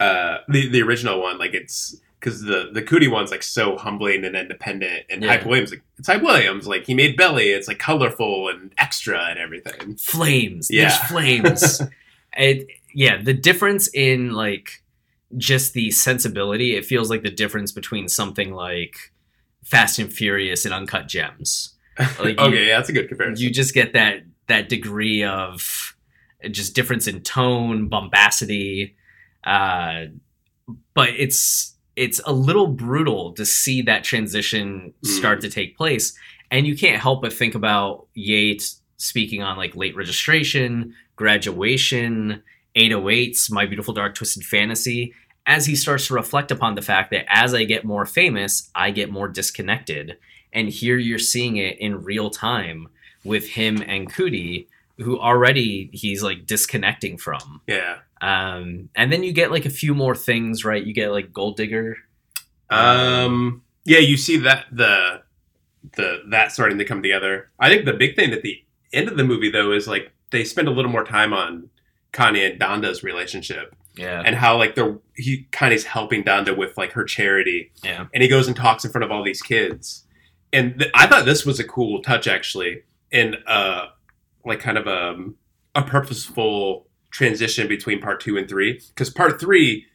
uh, 0.00 0.38
the 0.48 0.68
the 0.68 0.82
original 0.82 1.20
one. 1.22 1.38
Like, 1.38 1.54
it's 1.54 2.00
because 2.18 2.42
the 2.42 2.70
the 2.72 2.82
Coodie 2.82 3.10
one's 3.10 3.30
like 3.30 3.42
so 3.42 3.76
humbling 3.76 4.24
and 4.24 4.34
independent, 4.36 5.04
and 5.10 5.22
Yeah. 5.22 5.30
Hype 5.36 5.46
Williams, 5.46 5.70
like, 5.70 5.82
it's 5.98 6.08
Hype 6.08 6.22
Williams. 6.22 6.66
Like, 6.66 6.86
he 6.86 6.94
made 6.94 7.16
Belly. 7.16 7.50
It's 7.50 7.68
like 7.68 7.78
colorful 7.78 8.48
and 8.48 8.72
extra 8.78 9.18
and 9.30 9.38
everything. 9.38 9.96
flames. 9.96 10.68
Yeah. 10.70 10.88
There's 10.88 10.98
flames. 11.10 11.82
it, 12.36 12.66
yeah, 12.94 13.20
the 13.22 13.34
difference 13.34 13.88
in 13.94 14.32
like 14.32 14.82
just 15.36 15.74
the 15.74 15.90
sensibility, 15.90 16.74
it 16.76 16.84
feels 16.86 17.10
like 17.10 17.22
the 17.22 17.30
difference 17.30 17.70
between 17.72 18.08
something 18.08 18.52
like 18.52 19.12
Fast 19.64 19.98
and 19.98 20.10
Furious 20.12 20.64
and 20.64 20.72
Uncut 20.74 21.06
Gems. 21.08 21.74
Like 22.20 22.38
you- 22.38 22.46
okay, 22.46 22.66
yeah, 22.68 22.76
that's 22.78 22.88
a 22.88 22.92
good 22.92 23.08
comparison. 23.08 23.42
You 23.44 23.50
just 23.50 23.74
get 23.74 23.92
that 23.94 24.22
that 24.46 24.68
degree 24.68 25.24
of 25.24 25.94
just 26.50 26.74
difference 26.74 27.06
in 27.08 27.20
tone, 27.22 27.88
bombacity. 27.88 28.94
Uh, 29.44 30.04
but 30.94 31.08
it's 31.10 31.74
it's 31.98 32.20
a 32.26 32.32
little 32.32 32.66
brutal 32.68 33.32
to 33.34 33.44
see 33.44 33.82
that 33.82 34.04
transition 34.04 34.94
start 35.04 35.38
Mm. 35.38 35.42
to 35.42 35.50
take 35.50 35.76
place, 35.76 36.12
and 36.50 36.66
you 36.66 36.76
can't 36.76 37.00
help 37.00 37.22
but 37.22 37.32
think 37.32 37.54
about 37.54 38.06
Yates 38.14 38.80
speaking 38.96 39.42
on 39.42 39.56
like 39.56 39.74
late 39.76 39.94
registration, 39.96 40.94
graduation, 41.16 42.42
808s, 42.76 43.50
My 43.50 43.66
Beautiful 43.66 43.94
Dark 43.94 44.14
Twisted 44.14 44.44
Fantasy, 44.44 45.14
as 45.46 45.66
he 45.66 45.74
starts 45.74 46.06
to 46.08 46.14
reflect 46.14 46.50
upon 46.50 46.74
the 46.74 46.82
fact 46.82 47.10
that 47.10 47.24
as 47.28 47.54
I 47.54 47.64
get 47.64 47.84
more 47.84 48.04
famous, 48.06 48.70
I 48.74 48.90
get 48.90 49.10
more 49.10 49.28
disconnected. 49.28 50.18
And 50.52 50.68
here 50.68 50.98
you're 50.98 51.18
seeing 51.18 51.56
it 51.56 51.78
in 51.78 52.04
real 52.04 52.30
time 52.30 52.88
with 53.24 53.48
him 53.50 53.82
and 53.86 54.12
Coodie, 54.12 54.66
who 54.98 55.18
already 55.18 55.90
he's 55.92 56.22
like 56.22 56.46
disconnecting 56.46 57.16
from. 57.18 57.60
yeah. 57.66 57.98
Um, 58.20 58.88
and 58.96 59.12
then 59.12 59.22
you 59.22 59.32
get 59.32 59.50
like 59.50 59.64
a 59.66 59.70
few 59.70 59.94
more 59.94 60.14
things, 60.14 60.64
right? 60.64 60.82
You 60.84 60.92
get 60.92 61.10
like 61.10 61.32
Gold 61.32 61.56
Digger. 61.56 61.96
Um. 62.70 63.62
Yeah, 63.84 63.98
you 63.98 64.16
see 64.16 64.36
that 64.38 64.66
the 64.70 65.22
the 65.96 66.22
that 66.30 66.52
starting 66.52 66.78
to 66.78 66.84
come 66.84 67.02
together. 67.02 67.50
I 67.58 67.68
think 67.70 67.84
the 67.86 67.94
big 67.94 68.16
thing 68.16 68.32
at 68.32 68.42
the 68.42 68.62
end 68.92 69.08
of 69.08 69.16
the 69.16 69.24
movie 69.24 69.50
though 69.50 69.72
is 69.72 69.86
like 69.88 70.12
they 70.30 70.44
spend 70.44 70.68
a 70.68 70.70
little 70.70 70.90
more 70.90 71.04
time 71.04 71.32
on 71.32 71.70
Kanye 72.12 72.50
and 72.50 72.60
Donda's 72.60 73.02
relationship 73.02 73.74
Yeah. 73.96 74.22
and 74.24 74.34
how 74.36 74.58
like 74.58 74.74
they're 74.74 74.98
he 75.16 75.46
Kanye's 75.52 75.84
helping 75.84 76.22
Donda 76.24 76.54
with 76.56 76.76
like 76.76 76.92
her 76.92 77.04
charity, 77.04 77.72
yeah. 77.82 78.06
and 78.12 78.22
he 78.22 78.28
goes 78.28 78.46
and 78.46 78.56
talks 78.56 78.84
in 78.84 78.90
front 78.90 79.04
of 79.04 79.10
all 79.10 79.22
these 79.24 79.40
kids. 79.40 80.04
And 80.52 80.78
th- 80.78 80.90
I 80.94 81.06
thought 81.06 81.24
this 81.24 81.46
was 81.46 81.60
a 81.60 81.64
cool 81.64 82.02
touch 82.02 82.26
actually, 82.26 82.82
and 83.12 83.38
uh, 83.46 83.86
like 84.44 84.60
kind 84.60 84.76
of 84.76 84.86
a 84.86 85.16
a 85.74 85.82
purposeful 85.82 86.87
transition 87.10 87.68
between 87.68 88.00
part 88.00 88.20
two 88.20 88.36
and 88.36 88.48
three 88.48 88.80
because 88.88 89.10
part 89.10 89.40
three 89.40 89.86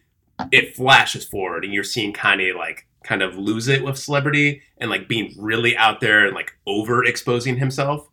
it 0.51 0.75
flashes 0.75 1.25
forward 1.25 1.63
and 1.63 1.73
you're 1.73 1.83
seeing 1.83 2.11
Kanye 2.11 2.55
like 2.55 2.87
kind 3.03 3.21
of 3.21 3.37
lose 3.37 3.67
it 3.67 3.83
with 3.83 3.97
celebrity 3.97 4.61
and 4.77 4.89
like 4.89 5.07
being 5.07 5.33
really 5.37 5.77
out 5.77 5.99
there 6.01 6.25
and 6.25 6.33
like 6.35 6.53
overexposing 6.67 7.57
himself. 7.57 8.07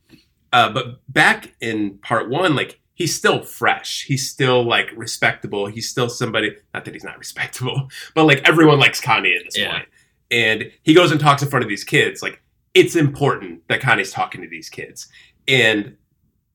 Uh, 0.53 0.69
but 0.71 1.01
back 1.09 1.55
in 1.61 1.97
part 1.99 2.29
one, 2.29 2.55
like 2.55 2.81
he's 2.95 3.15
still 3.17 3.43
fresh. 3.43 4.05
He's 4.05 4.29
still 4.29 4.63
like 4.65 4.91
respectable. 4.97 5.67
He's 5.67 5.89
still 5.89 6.09
somebody. 6.11 6.55
Not 6.75 6.85
that 6.85 6.93
he's 6.95 7.05
not 7.05 7.19
respectable, 7.25 7.89
but 8.15 8.25
like 8.25 8.47
everyone 8.49 8.79
likes 8.79 9.01
Kanye 9.01 9.37
at 9.37 9.45
this 9.45 9.57
Yeah. 9.57 9.73
point. 9.73 9.89
And 10.33 10.71
he 10.83 10.93
goes 10.95 11.11
and 11.11 11.19
talks 11.21 11.43
in 11.43 11.49
front 11.49 11.65
of 11.65 11.69
these 11.69 11.85
kids. 11.85 12.23
Like 12.23 12.43
it's 12.75 12.95
important 12.97 13.67
that 13.69 13.81
Kanye's 13.81 14.13
talking 14.13 14.43
to 14.43 14.49
these 14.49 14.69
kids. 14.69 15.09
And 15.49 15.97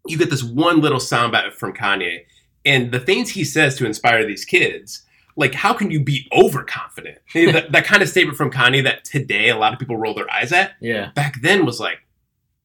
you 0.07 0.17
get 0.17 0.29
this 0.29 0.43
one 0.43 0.79
little 0.81 0.99
soundbite 0.99 1.53
from 1.53 1.73
Kanye, 1.73 2.19
and 2.65 2.91
the 2.91 2.99
things 2.99 3.29
he 3.31 3.43
says 3.43 3.75
to 3.77 3.85
inspire 3.85 4.25
these 4.25 4.45
kids. 4.45 5.03
Like, 5.37 5.53
how 5.53 5.73
can 5.73 5.91
you 5.91 6.01
be 6.01 6.29
overconfident? 6.31 7.17
that, 7.33 7.73
that 7.73 7.83
kind 7.85 8.01
of 8.01 8.07
statement 8.07 8.37
from 8.37 8.49
Kanye 8.51 8.83
that 8.85 9.03
today 9.03 9.49
a 9.49 9.57
lot 9.57 9.73
of 9.73 9.79
people 9.79 9.97
roll 9.97 10.13
their 10.13 10.31
eyes 10.31 10.53
at 10.53 10.75
Yeah. 10.79 11.11
back 11.13 11.41
then 11.41 11.65
was 11.65 11.77
like, 11.77 11.99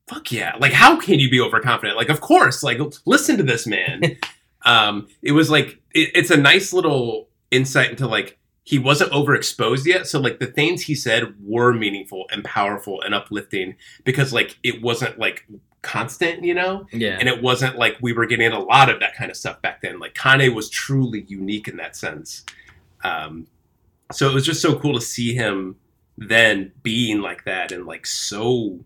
fuck 0.09 0.31
yeah. 0.31 0.55
Like, 0.61 0.73
how 0.73 0.97
can 0.99 1.19
you 1.19 1.29
be 1.29 1.41
overconfident? 1.41 1.97
Like, 1.97 2.11
of 2.11 2.21
course, 2.21 2.63
like, 2.63 2.79
listen 3.07 3.37
to 3.39 3.43
this 3.43 3.67
man. 3.67 4.03
um, 4.65 5.09
it 5.21 5.33
was 5.33 5.51
like, 5.51 5.81
it, 5.93 6.11
it's 6.15 6.31
a 6.31 6.37
nice 6.37 6.73
little 6.73 7.29
insight 7.51 7.91
into 7.91 8.07
like, 8.07 8.39
he 8.63 8.79
wasn't 8.79 9.11
overexposed 9.11 9.85
yet. 9.87 10.07
So, 10.07 10.21
like, 10.21 10.39
the 10.39 10.47
things 10.47 10.83
he 10.83 10.95
said 10.95 11.35
were 11.43 11.73
meaningful 11.73 12.27
and 12.31 12.45
powerful 12.45 13.01
and 13.03 13.15
uplifting 13.15 13.75
because, 14.05 14.33
like, 14.33 14.59
it 14.63 14.81
wasn't 14.81 15.19
like 15.19 15.45
constant, 15.83 16.45
you 16.45 16.55
know? 16.55 16.87
Yeah. 16.93 17.17
And 17.19 17.29
it 17.29 17.43
wasn't 17.43 17.79
like 17.79 17.97
we 18.01 18.13
were 18.13 18.27
getting 18.27 18.53
a 18.53 18.61
lot 18.61 18.89
of 18.89 19.01
that 19.01 19.15
kind 19.15 19.31
of 19.31 19.37
stuff 19.37 19.61
back 19.63 19.83
then. 19.83 19.99
Like, 19.99 20.15
Kanye 20.15 20.55
was 20.55 20.69
truly 20.69 21.25
unique 21.29 21.69
in 21.69 21.77
that 21.79 21.97
sense. 21.97 22.45
Um, 23.03 23.47
so 24.13 24.29
it 24.29 24.35
was 24.35 24.45
just 24.45 24.63
so 24.63 24.79
cool 24.79 24.95
to 24.95 25.01
see 25.01 25.35
him 25.35 25.77
then 26.21 26.73
being 26.83 27.21
like 27.21 27.45
that 27.45 27.73
and 27.73 27.87
like 27.87 28.07
so 28.07 28.79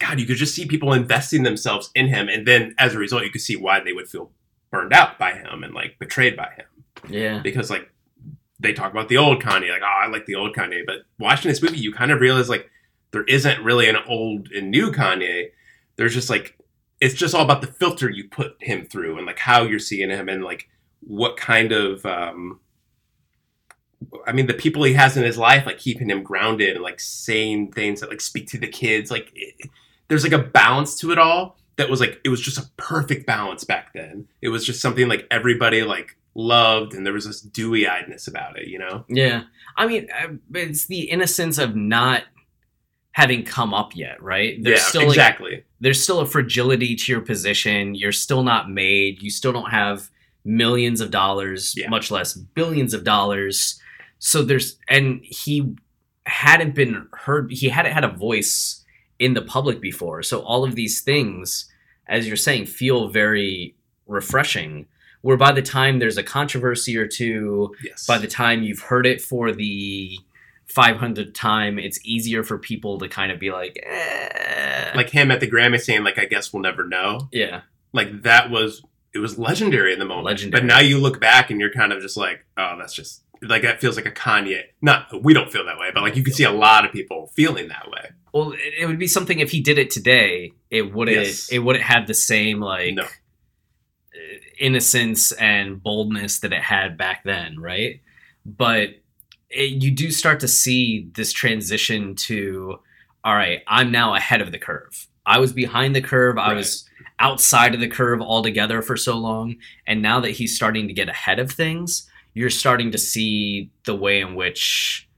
god 0.00 0.18
you 0.18 0.26
could 0.26 0.36
just 0.36 0.54
see 0.54 0.66
people 0.66 0.92
investing 0.92 1.44
themselves 1.44 1.90
in 1.94 2.08
him 2.08 2.28
and 2.28 2.46
then 2.46 2.74
as 2.78 2.94
a 2.94 2.98
result 2.98 3.22
you 3.22 3.30
could 3.30 3.40
see 3.40 3.56
why 3.56 3.78
they 3.80 3.92
would 3.92 4.08
feel 4.08 4.30
burned 4.70 4.92
out 4.92 5.18
by 5.18 5.32
him 5.32 5.62
and 5.62 5.74
like 5.74 5.96
betrayed 5.98 6.36
by 6.36 6.50
him 6.56 6.66
yeah. 7.08 7.38
because 7.38 7.70
like 7.70 7.88
they 8.58 8.72
talk 8.72 8.90
about 8.90 9.08
the 9.08 9.16
old 9.16 9.40
kanye 9.40 9.70
like 9.70 9.82
oh 9.82 10.00
i 10.04 10.08
like 10.08 10.26
the 10.26 10.34
old 10.34 10.54
kanye 10.54 10.84
but 10.84 11.02
watching 11.20 11.48
this 11.48 11.62
movie 11.62 11.78
you 11.78 11.92
kind 11.92 12.10
of 12.10 12.20
realize 12.20 12.48
like 12.48 12.68
there 13.12 13.24
isn't 13.24 13.62
really 13.62 13.88
an 13.88 13.96
old 14.08 14.50
and 14.50 14.70
new 14.70 14.90
kanye 14.90 15.50
there's 15.96 16.14
just 16.14 16.30
like 16.30 16.56
it's 17.00 17.14
just 17.14 17.34
all 17.34 17.42
about 17.42 17.60
the 17.60 17.66
filter 17.66 18.08
you 18.08 18.28
put 18.28 18.56
him 18.60 18.86
through 18.86 19.18
and 19.18 19.26
like 19.26 19.38
how 19.38 19.62
you're 19.62 19.78
seeing 19.78 20.10
him 20.10 20.28
and 20.28 20.44
like 20.44 20.68
what 21.00 21.36
kind 21.36 21.72
of 21.72 22.04
um 22.06 22.60
I 24.26 24.32
mean, 24.32 24.46
the 24.46 24.54
people 24.54 24.84
he 24.84 24.92
has 24.92 25.16
in 25.16 25.24
his 25.24 25.38
life, 25.38 25.66
like 25.66 25.78
keeping 25.78 26.10
him 26.10 26.22
grounded 26.22 26.74
and 26.74 26.82
like 26.82 27.00
saying 27.00 27.72
things 27.72 28.00
that 28.00 28.10
like 28.10 28.20
speak 28.20 28.48
to 28.48 28.58
the 28.58 28.68
kids. 28.68 29.10
Like, 29.10 29.32
it, 29.34 29.70
there's 30.08 30.22
like 30.22 30.32
a 30.32 30.38
balance 30.38 30.98
to 31.00 31.12
it 31.12 31.18
all 31.18 31.56
that 31.76 31.88
was 31.88 32.00
like 32.00 32.20
it 32.24 32.28
was 32.28 32.40
just 32.40 32.58
a 32.58 32.68
perfect 32.76 33.26
balance 33.26 33.64
back 33.64 33.92
then. 33.94 34.28
It 34.42 34.48
was 34.50 34.64
just 34.64 34.80
something 34.80 35.08
like 35.08 35.26
everybody 35.30 35.82
like 35.82 36.16
loved, 36.34 36.94
and 36.94 37.06
there 37.06 37.12
was 37.12 37.26
this 37.26 37.40
dewy 37.40 37.84
eyedness 37.84 38.28
about 38.28 38.58
it. 38.58 38.68
You 38.68 38.78
know? 38.78 39.04
Yeah. 39.08 39.44
I 39.76 39.86
mean, 39.86 40.08
uh, 40.10 40.34
it's 40.54 40.86
the 40.86 41.10
innocence 41.10 41.58
of 41.58 41.74
not 41.74 42.24
having 43.16 43.42
come 43.42 43.72
up 43.72 43.96
yet, 43.96 44.22
right? 44.22 44.62
There's 44.62 44.78
yeah, 44.78 44.84
still 44.84 45.00
like, 45.00 45.08
exactly. 45.12 45.64
there's 45.80 46.02
still 46.02 46.20
a 46.20 46.26
fragility 46.26 46.94
to 46.94 47.12
your 47.12 47.22
position. 47.22 47.94
You're 47.94 48.12
still 48.12 48.42
not 48.42 48.70
made. 48.70 49.22
You 49.22 49.30
still 49.30 49.54
don't 49.54 49.70
have 49.70 50.10
millions 50.44 51.00
of 51.00 51.10
dollars, 51.10 51.72
Yeah. 51.78 51.88
much 51.88 52.10
less 52.10 52.34
billions 52.34 52.92
of 52.92 53.04
dollars. 53.04 53.80
So 54.18 54.42
there's 54.42 54.76
and 54.86 55.22
he 55.24 55.76
hadn't 56.26 56.74
been 56.74 57.08
heard. 57.14 57.50
He 57.50 57.70
hadn't 57.70 57.92
had 57.92 58.04
a 58.04 58.10
voice 58.10 58.84
in 59.18 59.32
the 59.32 59.40
public 59.40 59.80
before. 59.80 60.22
So 60.22 60.40
all 60.40 60.62
of 60.62 60.74
these 60.74 61.00
things, 61.00 61.72
as 62.06 62.28
you're 62.28 62.36
saying, 62.36 62.66
feel 62.66 63.08
very 63.08 63.76
refreshing. 64.06 64.88
Where 65.22 65.38
by 65.38 65.52
the 65.52 65.62
time 65.62 66.00
there's 66.00 66.18
a 66.18 66.22
controversy 66.22 66.98
or 66.98 67.06
two, 67.06 67.74
yes. 67.82 68.04
by 68.06 68.18
the 68.18 68.26
time 68.28 68.62
you've 68.62 68.80
heard 68.80 69.06
it 69.06 69.22
for 69.22 69.52
the 69.52 70.18
500th 70.72 71.32
time, 71.34 71.78
it's 71.78 71.98
easier 72.04 72.42
for 72.42 72.58
people 72.58 72.98
to 72.98 73.08
kind 73.08 73.30
of 73.32 73.38
be 73.38 73.50
like, 73.50 73.78
eh. 73.84 74.92
like 74.94 75.10
him 75.10 75.30
at 75.30 75.40
the 75.40 75.50
Grammy 75.50 75.80
saying 75.80 76.04
like, 76.04 76.18
"I 76.18 76.24
guess 76.24 76.52
we'll 76.52 76.62
never 76.62 76.86
know." 76.86 77.28
yeah, 77.32 77.62
Like 77.92 78.22
that 78.22 78.50
was 78.50 78.82
it 79.14 79.18
was 79.18 79.38
legendary 79.38 79.92
in 79.92 79.98
the 79.98 80.04
moment. 80.04 80.26
Legendary. 80.26 80.60
But 80.60 80.66
now 80.66 80.80
you 80.80 80.98
look 80.98 81.20
back 81.20 81.50
and 81.50 81.60
you're 81.60 81.72
kind 81.72 81.92
of 81.92 82.02
just 82.02 82.16
like, 82.16 82.44
"Oh, 82.56 82.76
that's 82.78 82.94
just." 82.94 83.22
Like 83.42 83.62
that 83.62 83.80
feels 83.82 83.96
like 83.96 84.06
a 84.06 84.10
Kanye. 84.10 84.62
Not 84.80 85.22
we 85.22 85.34
don't 85.34 85.52
feel 85.52 85.64
that 85.66 85.78
way, 85.78 85.90
but 85.92 86.02
like 86.02 86.16
you 86.16 86.22
can 86.24 86.32
see 86.32 86.44
a 86.44 86.50
lot 86.50 86.86
of 86.86 86.92
people 86.92 87.30
feeling 87.36 87.68
that 87.68 87.86
way. 87.90 88.10
Well, 88.32 88.54
it, 88.56 88.86
would 88.86 88.98
be 88.98 89.06
something 89.06 89.40
if 89.40 89.50
he 89.50 89.60
did 89.60 89.76
it 89.78 89.90
today, 89.90 90.52
it 90.70 90.92
wouldn't 90.94 91.16
Yes. 91.18 91.48
it 91.52 91.58
wouldn't 91.58 91.84
have 91.84 92.06
the 92.06 92.14
same 92.14 92.60
like 92.60 92.94
No. 92.94 93.04
innocence 94.58 95.32
and 95.32 95.82
boldness 95.82 96.40
that 96.40 96.52
it 96.52 96.62
had 96.62 96.96
back 96.96 97.24
then, 97.24 97.58
right? 97.60 98.00
But 98.44 98.90
it, 99.50 99.82
you 99.82 99.90
do 99.90 100.10
start 100.10 100.40
to 100.40 100.48
see 100.48 101.08
this 101.14 101.32
transition 101.32 102.14
to 102.16 102.80
all 103.24 103.34
right, 103.34 103.62
I'm 103.66 103.90
now 103.90 104.14
ahead 104.14 104.40
of 104.40 104.52
the 104.52 104.58
curve. 104.58 105.08
I 105.26 105.40
was 105.40 105.52
behind 105.52 105.96
the 105.96 106.00
curve. 106.00 106.38
I 106.38 106.48
Right. 106.48 106.56
was 106.58 106.88
outside 107.18 107.74
of 107.74 107.80
the 107.80 107.88
curve 107.88 108.20
altogether 108.22 108.82
for 108.82 108.96
so 108.96 109.16
long, 109.18 109.56
and 109.84 110.00
now 110.00 110.20
that 110.20 110.30
he's 110.30 110.54
starting 110.54 110.86
to 110.86 110.94
get 110.94 111.08
ahead 111.08 111.40
of 111.40 111.50
things, 111.50 112.08
you're 112.34 112.50
starting 112.50 112.92
to 112.92 112.98
see 112.98 113.70
the 113.84 113.96
way 113.96 114.20
in 114.20 114.36
which 114.36 115.08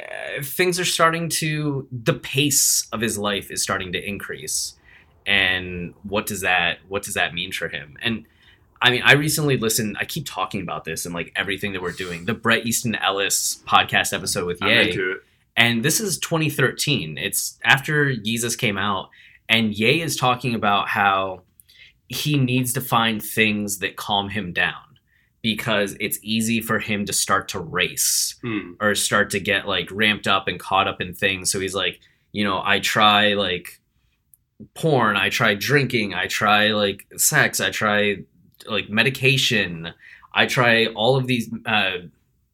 uh, 0.00 0.42
things 0.42 0.80
are 0.80 0.84
starting 0.86 1.28
to 1.28 1.86
the 1.92 2.14
pace 2.14 2.88
of 2.92 3.00
his 3.02 3.18
life 3.18 3.50
is 3.50 3.62
starting 3.62 3.92
to 3.92 4.08
increase 4.08 4.74
and 5.26 5.94
what 6.02 6.26
does 6.26 6.40
that 6.40 6.78
what 6.88 7.02
does 7.02 7.14
that 7.14 7.34
mean 7.34 7.52
for 7.52 7.68
him 7.68 7.96
and 8.02 8.24
i 8.82 8.90
mean 8.90 9.02
i 9.04 9.12
recently 9.12 9.56
listened 9.56 9.96
i 10.00 10.04
keep 10.04 10.26
talking 10.26 10.60
about 10.60 10.84
this 10.84 11.06
and 11.06 11.14
like 11.14 11.32
everything 11.36 11.72
that 11.72 11.80
we're 11.80 11.92
doing 11.92 12.24
the 12.26 12.34
bret 12.34 12.66
easton 12.66 12.94
ellis 12.96 13.62
podcast 13.66 14.12
episode 14.12 14.46
with 14.46 14.60
Ye, 14.60 14.68
and 15.56 15.82
this 15.84 16.00
is 16.00 16.18
2013 16.18 17.16
it's 17.18 17.58
after 17.64 18.06
Yeezus 18.10 18.56
came 18.58 18.76
out 18.76 19.08
and 19.48 19.72
ye 19.72 20.02
is 20.02 20.16
talking 20.16 20.54
about 20.54 20.88
how 20.88 21.42
he 22.08 22.36
needs 22.36 22.72
to 22.74 22.80
find 22.80 23.22
things 23.22 23.78
that 23.78 23.96
calm 23.96 24.28
him 24.28 24.52
down 24.52 24.98
because 25.42 25.96
it's 25.98 26.18
easy 26.22 26.60
for 26.60 26.78
him 26.78 27.04
to 27.06 27.12
start 27.12 27.48
to 27.48 27.58
race 27.58 28.36
Hmm. 28.42 28.72
or 28.80 28.94
start 28.94 29.30
to 29.30 29.40
get 29.40 29.66
like 29.66 29.88
ramped 29.90 30.26
up 30.28 30.46
and 30.46 30.60
caught 30.60 30.86
up 30.86 31.00
in 31.00 31.14
things. 31.14 31.50
So 31.50 31.58
he's 31.58 31.74
like, 31.74 32.00
you 32.30 32.44
know, 32.44 32.62
I 32.64 32.78
try 32.80 33.34
like 33.34 33.80
porn, 34.74 35.16
I 35.16 35.30
try 35.30 35.54
drinking, 35.54 36.14
I 36.14 36.26
try 36.28 36.68
like 36.68 37.06
sex, 37.16 37.60
I 37.60 37.70
try 37.70 38.18
like 38.66 38.88
medication, 38.88 39.92
I 40.34 40.46
try 40.46 40.86
all 40.86 41.16
of 41.16 41.26
these 41.26 41.50
uh, 41.66 41.98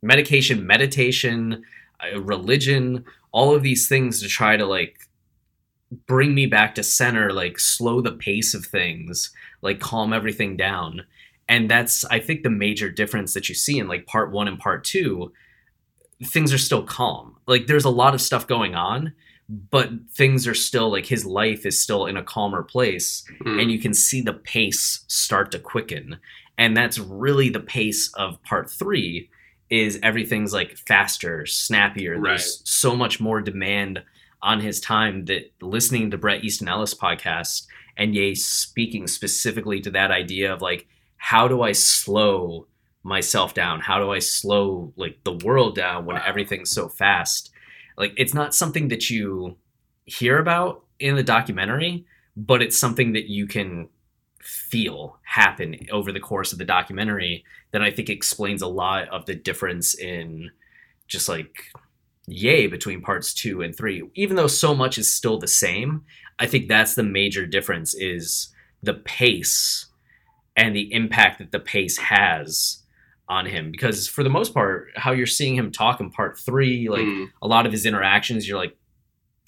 medication, 0.03 0.67
meditation, 0.67 1.65
uh, 2.01 2.21
religion, 2.21 3.05
all 3.33 3.55
of 3.55 3.63
these 3.63 3.89
things 3.89 4.23
to 4.23 4.29
try 4.29 4.57
to 4.57 4.67
like 4.67 5.09
bring 6.07 6.35
me 6.35 6.47
back 6.47 6.75
to 6.75 6.83
center, 6.83 7.33
like 7.33 7.59
slow 7.59 8.01
the 8.01 8.13
pace 8.13 8.55
of 8.55 8.67
things, 8.67 9.31
like 9.63 9.81
calm 9.81 10.13
everything 10.13 10.57
down. 10.57 11.05
And 11.49 11.71
that's, 11.71 12.05
I 12.07 12.21
think, 12.21 12.43
the 12.43 12.51
major 12.51 12.91
difference 12.91 13.33
that 13.35 13.49
you 13.49 13.55
see 13.55 13.79
in 13.79 13.89
like 13.89 14.07
part 14.07 14.31
one 14.31 14.49
and 14.49 14.59
part 14.59 14.85
two 14.85 15.33
things 16.25 16.53
are 16.53 16.59
still 16.59 16.83
calm. 16.83 17.37
Like 17.47 17.67
there's 17.67 17.85
a 17.85 17.91
lot 17.91 18.15
of 18.15 18.21
stuff 18.21 18.47
going 18.47 18.75
on, 18.75 19.15
but 19.49 19.91
things 20.11 20.47
are 20.47 20.55
still 20.55 20.91
like 20.91 21.07
his 21.07 21.25
life 21.25 21.65
is 21.65 21.81
still 21.81 22.07
in 22.07 22.17
a 22.17 22.23
calmer 22.23 22.63
place 22.63 23.25
Hmm. 23.43 23.59
and 23.61 23.73
you 23.73 23.79
can 23.79 23.95
see 23.95 24.21
the 24.21 24.35
pace 24.35 25.05
start 25.09 25.51
to 25.53 25.59
quicken. 25.59 26.19
And 26.59 26.77
that's 26.77 26.99
really 26.99 27.49
the 27.49 27.61
pace 27.61 28.13
of 28.15 28.43
part 28.43 28.69
3 28.71 29.31
is 29.71 29.99
everything's 30.03 30.53
like 30.53 30.77
faster, 30.77 31.47
snappier. 31.47 32.19
Right. 32.19 32.31
There's 32.31 32.63
so 32.69 32.97
much 32.97 33.21
more 33.21 33.41
demand 33.41 34.03
on 34.43 34.61
his 34.61 34.81
time 34.81 35.25
that 35.27 35.51
listening 35.63 36.11
to 36.11 36.19
Bret 36.19 36.45
Easton 36.45 36.69
Ellis 36.69 36.95
podcast 36.95 37.67
and 37.97 38.15
Ye 38.15 38.35
speaking 38.35 39.07
specifically 39.07 39.81
to 39.81 39.91
that 39.93 40.11
idea 40.11 40.53
of 40.53 40.61
like 40.63 40.87
how 41.17 41.49
do 41.49 41.63
I 41.63 41.73
slow 41.73 42.67
myself 43.03 43.55
down? 43.55 43.81
How 43.81 43.99
do 43.99 44.11
I 44.13 44.19
slow 44.19 44.93
like 44.97 45.19
the 45.25 45.33
world 45.33 45.75
down 45.75 46.05
when 46.05 46.17
Wow. 46.17 46.23
everything's 46.27 46.71
so 46.71 46.89
fast? 46.89 47.51
Like 47.99 48.15
it's 48.17 48.35
not 48.35 48.55
something 48.55 48.89
that 48.89 49.11
you 49.11 49.57
hear 50.07 50.39
about 50.39 50.85
in 50.99 51.17
the 51.17 51.23
documentary, 51.23 52.07
but 52.37 52.63
it's 52.63 52.79
something 52.79 53.13
that 53.13 53.29
you 53.29 53.47
can 53.47 53.89
feel 54.41 55.19
happen 55.25 55.77
over 55.91 56.13
the 56.13 56.21
course 56.21 56.53
of 56.53 56.59
the 56.59 56.65
documentary 56.65 57.45
that 57.73 57.83
I 57.83 57.91
think 57.91 58.09
explains 58.09 58.63
a 58.63 58.69
lot 58.69 59.09
of 59.09 59.27
the 59.27 59.35
difference 59.35 59.95
in 59.95 60.51
just 61.09 61.29
like 61.29 61.73
Ye 62.27 62.67
between 62.67 63.01
parts 63.01 63.35
2 63.35 63.63
and 63.63 63.75
3. 63.75 64.11
Even 64.15 64.37
though 64.37 64.47
so 64.47 64.75
much 64.75 64.99
is 64.99 65.13
still 65.13 65.39
the 65.39 65.49
same, 65.49 66.05
I 66.39 66.47
think 66.47 66.69
that's 66.69 66.95
the 66.95 67.03
major 67.03 67.47
difference 67.47 67.95
is 67.95 68.49
the 68.83 68.95
pace 68.95 69.87
and 70.57 70.75
the 70.75 70.93
impact 70.93 71.39
that 71.39 71.53
the 71.53 71.61
pace 71.61 71.97
has 71.99 72.83
on 73.29 73.45
him 73.47 73.71
because 73.71 74.09
for 74.09 74.23
the 74.23 74.31
most 74.31 74.55
part 74.55 74.89
how 74.97 75.13
you're 75.13 75.27
seeing 75.27 75.55
him 75.55 75.71
talk 75.71 76.01
in 76.01 76.11
part 76.11 76.39
3 76.39 76.89
like 76.89 77.03
Mm. 77.03 77.27
a 77.43 77.47
lot 77.47 77.67
of 77.67 77.73
his 77.73 77.85
interactions 77.87 78.49
you're 78.49 78.59
like 78.59 78.75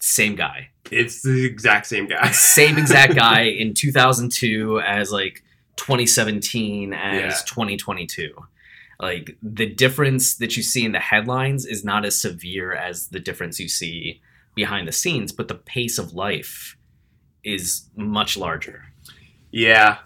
same 0.01 0.35
guy 0.37 0.68
It's 0.91 1.22
the 1.22 1.45
exact 1.47 1.87
same 1.87 2.07
guy. 2.07 2.31
same 2.33 2.76
exact 2.78 3.14
guy 3.26 3.43
in 3.43 3.72
2002 3.74 4.81
as 4.81 5.11
like 5.11 5.43
2017 5.76 6.93
as 6.93 7.20
Yeah. 7.20 7.31
2022 7.47 8.31
like 8.99 9.37
the 9.43 9.66
difference 9.66 10.35
that 10.37 10.57
you 10.59 10.62
see 10.62 10.85
in 10.85 10.93
the 10.93 11.01
headlines 11.01 11.64
is 11.64 11.85
not 11.85 12.05
as 12.05 12.20
severe 12.20 12.72
as 12.74 13.09
the 13.09 13.20
difference 13.20 13.59
you 13.59 13.68
see 13.68 14.20
behind 14.55 14.87
the 14.89 14.93
scenes 14.93 15.33
but 15.33 15.49
the 15.49 15.55
pace 15.55 15.97
of 15.99 16.12
life 16.12 16.76
is 17.45 17.89
much 17.97 18.37
larger 18.37 18.85
Yeah. 19.53 19.99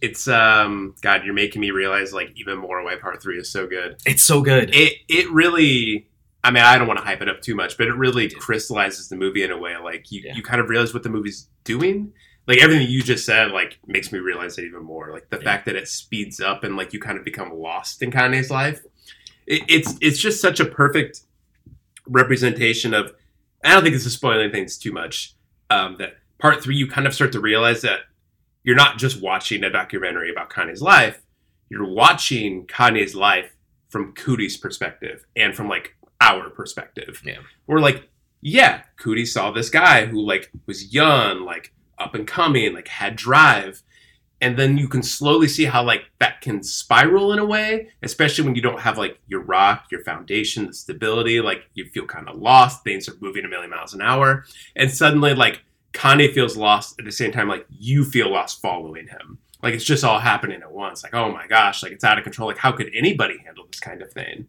It's 0.00 0.26
um 0.28 0.94
God, 1.02 1.24
you're 1.24 1.34
making 1.34 1.60
me 1.60 1.70
realize 1.70 2.12
like 2.12 2.32
even 2.36 2.58
more 2.58 2.82
why 2.84 2.96
part 2.96 3.22
three 3.22 3.38
is 3.38 3.50
so 3.52 3.66
good. 3.66 3.96
it's 4.06 4.22
so 4.22 4.40
good 4.42 4.70
It 4.74 4.94
it 5.08 5.30
really 5.30 6.06
I 6.42 6.50
mean, 6.50 6.62
I 6.62 6.78
don't 6.78 6.86
want 6.88 6.98
to 6.98 7.04
hype 7.04 7.20
it 7.20 7.28
up 7.28 7.42
too 7.42 7.54
much, 7.54 7.76
but 7.76 7.86
it 7.86 7.92
really 7.94 8.30
crystallizes 8.30 9.10
the 9.10 9.16
movie 9.16 9.42
in 9.42 9.50
a 9.50 9.58
way 9.58 9.76
like 9.76 10.10
you, 10.10 10.22
Yeah. 10.24 10.34
you 10.34 10.42
kind 10.42 10.58
of 10.60 10.70
realize 10.70 10.94
what 10.94 11.02
the 11.02 11.10
movie's 11.10 11.48
doing. 11.64 12.12
Like 12.46 12.58
everything 12.62 12.88
you 12.88 13.02
just 13.02 13.26
said, 13.26 13.50
like 13.50 13.78
makes 13.86 14.10
me 14.10 14.18
realize 14.20 14.56
it 14.56 14.64
even 14.64 14.82
more. 14.82 15.12
Like 15.12 15.28
the 15.28 15.36
Yeah. 15.36 15.42
fact 15.44 15.66
that 15.66 15.76
it 15.76 15.86
speeds 15.86 16.40
up 16.40 16.64
and 16.64 16.76
like 16.78 16.94
you 16.94 16.98
kind 17.00 17.18
of 17.18 17.24
become 17.24 17.52
lost 17.52 18.00
in 18.02 18.10
Kanye's 18.10 18.50
life. 18.50 18.80
It, 19.46 19.62
it's 19.68 19.94
it's 20.00 20.18
just 20.18 20.40
such 20.40 20.60
a 20.60 20.64
perfect 20.64 21.20
representation 22.06 22.94
of. 22.94 23.12
I 23.62 23.74
don't 23.74 23.82
think 23.82 23.94
this 23.94 24.06
is 24.06 24.14
spoiling 24.14 24.50
things 24.50 24.78
too 24.78 24.92
much. 24.92 25.34
Um, 25.68 25.96
that 25.98 26.14
part 26.38 26.62
three, 26.62 26.76
you 26.76 26.88
kind 26.88 27.06
of 27.06 27.14
start 27.14 27.32
to 27.32 27.40
realize 27.40 27.82
that 27.82 28.00
you're 28.62 28.76
not 28.76 28.98
just 28.98 29.22
watching 29.22 29.64
a 29.64 29.70
documentary 29.70 30.30
about 30.30 30.50
Kanye's 30.50 30.82
life. 30.82 31.22
You're 31.68 31.88
watching 31.88 32.66
Kanye's 32.66 33.14
life 33.14 33.54
from 33.88 34.14
Coodie's 34.14 34.56
perspective 34.56 35.26
and 35.36 35.54
from 35.54 35.68
like 35.68 35.94
our 36.20 36.50
perspective. 36.50 37.22
Yeah. 37.24 37.38
We're 37.66 37.80
like, 37.80 38.08
yeah, 38.40 38.82
Coodie 38.98 39.26
saw 39.26 39.50
this 39.50 39.70
guy 39.70 40.06
who 40.06 40.20
like 40.20 40.50
was 40.66 40.92
young, 40.92 41.44
like 41.44 41.72
up 41.98 42.14
and 42.14 42.26
coming, 42.26 42.74
like 42.74 42.88
had 42.88 43.16
drive. 43.16 43.82
And 44.42 44.58
then 44.58 44.78
you 44.78 44.88
can 44.88 45.02
slowly 45.02 45.48
see 45.48 45.66
how 45.66 45.82
like 45.82 46.04
that 46.18 46.40
can 46.40 46.62
spiral 46.62 47.32
in 47.32 47.38
a 47.38 47.44
way, 47.44 47.90
especially 48.02 48.44
when 48.44 48.54
you 48.54 48.62
don't 48.62 48.80
have 48.80 48.96
like 48.96 49.18
your 49.26 49.42
rock, 49.42 49.86
your 49.90 50.02
foundation, 50.02 50.66
the 50.66 50.72
stability, 50.72 51.40
like 51.40 51.64
you 51.74 51.84
feel 51.86 52.06
kind 52.06 52.26
of 52.26 52.36
lost, 52.36 52.82
things 52.82 53.06
are 53.08 53.16
moving 53.20 53.44
a 53.44 53.48
million 53.48 53.70
miles 53.70 53.92
an 53.92 54.00
hour. 54.00 54.44
And 54.76 54.90
suddenly 54.90 55.34
like 55.34 55.60
Kanye 55.92 56.32
feels 56.32 56.56
lost 56.56 56.98
at 56.98 57.04
the 57.04 57.12
same 57.12 57.32
time, 57.32 57.48
like 57.48 57.66
you 57.68 58.04
feel 58.04 58.30
lost 58.30 58.60
following 58.60 59.08
him. 59.08 59.38
Like 59.62 59.74
it's 59.74 59.84
just 59.84 60.04
all 60.04 60.18
happening 60.18 60.62
at 60.62 60.72
once. 60.72 61.02
Like, 61.02 61.14
oh 61.14 61.30
my 61.32 61.46
gosh, 61.46 61.82
like 61.82 61.92
it's 61.92 62.04
out 62.04 62.18
of 62.18 62.24
control. 62.24 62.48
Like, 62.48 62.58
how 62.58 62.72
could 62.72 62.90
anybody 62.94 63.38
handle 63.44 63.66
this 63.70 63.80
kind 63.80 64.00
of 64.02 64.12
thing? 64.12 64.46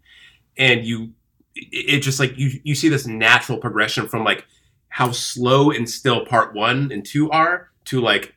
And 0.57 0.85
you, 0.85 1.13
it 1.55 1.95
it 1.95 1.99
just 1.99 2.19
like 2.19 2.37
you, 2.37 2.59
you 2.63 2.75
see 2.75 2.89
this 2.89 3.07
natural 3.07 3.57
progression 3.57 4.07
from 4.07 4.23
like 4.23 4.45
how 4.89 5.11
slow 5.11 5.71
and 5.71 5.89
still 5.89 6.25
part 6.25 6.53
one 6.53 6.91
and 6.91 7.05
two 7.05 7.29
are 7.31 7.69
to 7.85 7.99
like 8.01 8.35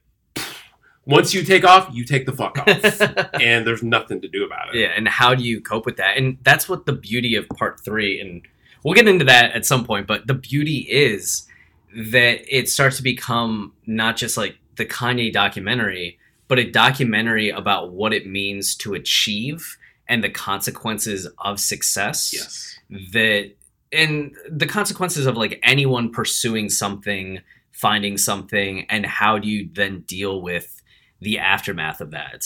once 1.07 1.35
you 1.35 1.43
take 1.43 1.65
off, 1.65 1.91
you 1.93 2.05
take 2.05 2.27
the 2.27 2.33
fuck 2.33 2.59
off, 2.59 3.35
and 3.41 3.67
there's 3.67 3.83
nothing 3.83 4.21
to 4.23 4.29
do 4.29 4.45
about 4.45 4.75
it. 4.75 4.81
Yeah, 4.81 4.93
and 4.97 5.07
how 5.07 5.35
do 5.35 5.43
you 5.43 5.61
cope 5.61 5.87
with 5.87 5.97
that? 5.99 6.17
And 6.17 6.39
that's 6.43 6.69
what 6.69 6.87
the 6.87 6.93
beauty 6.93 7.35
of 7.37 7.49
part 7.51 7.85
three, 7.85 8.21
and 8.21 8.43
we'll 8.83 8.95
get 8.95 9.07
into 9.07 9.25
that 9.27 9.53
at 9.53 9.67
some 9.67 9.85
point, 9.85 10.07
but 10.07 10.27
the 10.27 10.35
beauty 10.35 10.87
is 10.91 11.47
that 11.95 12.43
it 12.49 12.69
starts 12.69 12.97
to 12.99 13.03
become 13.03 13.73
not 13.87 14.17
just 14.17 14.37
like 14.37 14.57
the 14.77 14.87
Kanye 14.87 15.33
documentary, 15.33 16.19
but 16.49 16.59
a 16.59 16.71
documentary 16.71 17.51
about 17.51 17.93
what 17.93 18.13
it 18.13 18.27
means 18.27 18.75
to 18.77 18.95
achieve 18.95 19.77
and 20.09 20.23
the 20.23 20.31
consequences 20.31 21.29
of 21.39 21.61
success. 21.61 22.33
Yes. 22.33 22.79
That 23.13 23.53
and 23.93 24.35
the 24.51 24.67
consequences 24.67 25.27
of 25.27 25.37
like 25.37 25.61
anyone 25.63 26.11
pursuing 26.11 26.69
something, 26.69 27.41
finding 27.73 28.19
something, 28.19 28.87
and 28.91 29.07
how 29.07 29.39
do 29.39 29.49
you 29.49 29.69
then 29.73 30.01
deal 30.01 30.43
with 30.43 30.83
the 31.21 31.39
aftermath 31.39 32.01
of 32.01 32.11
that? 32.11 32.45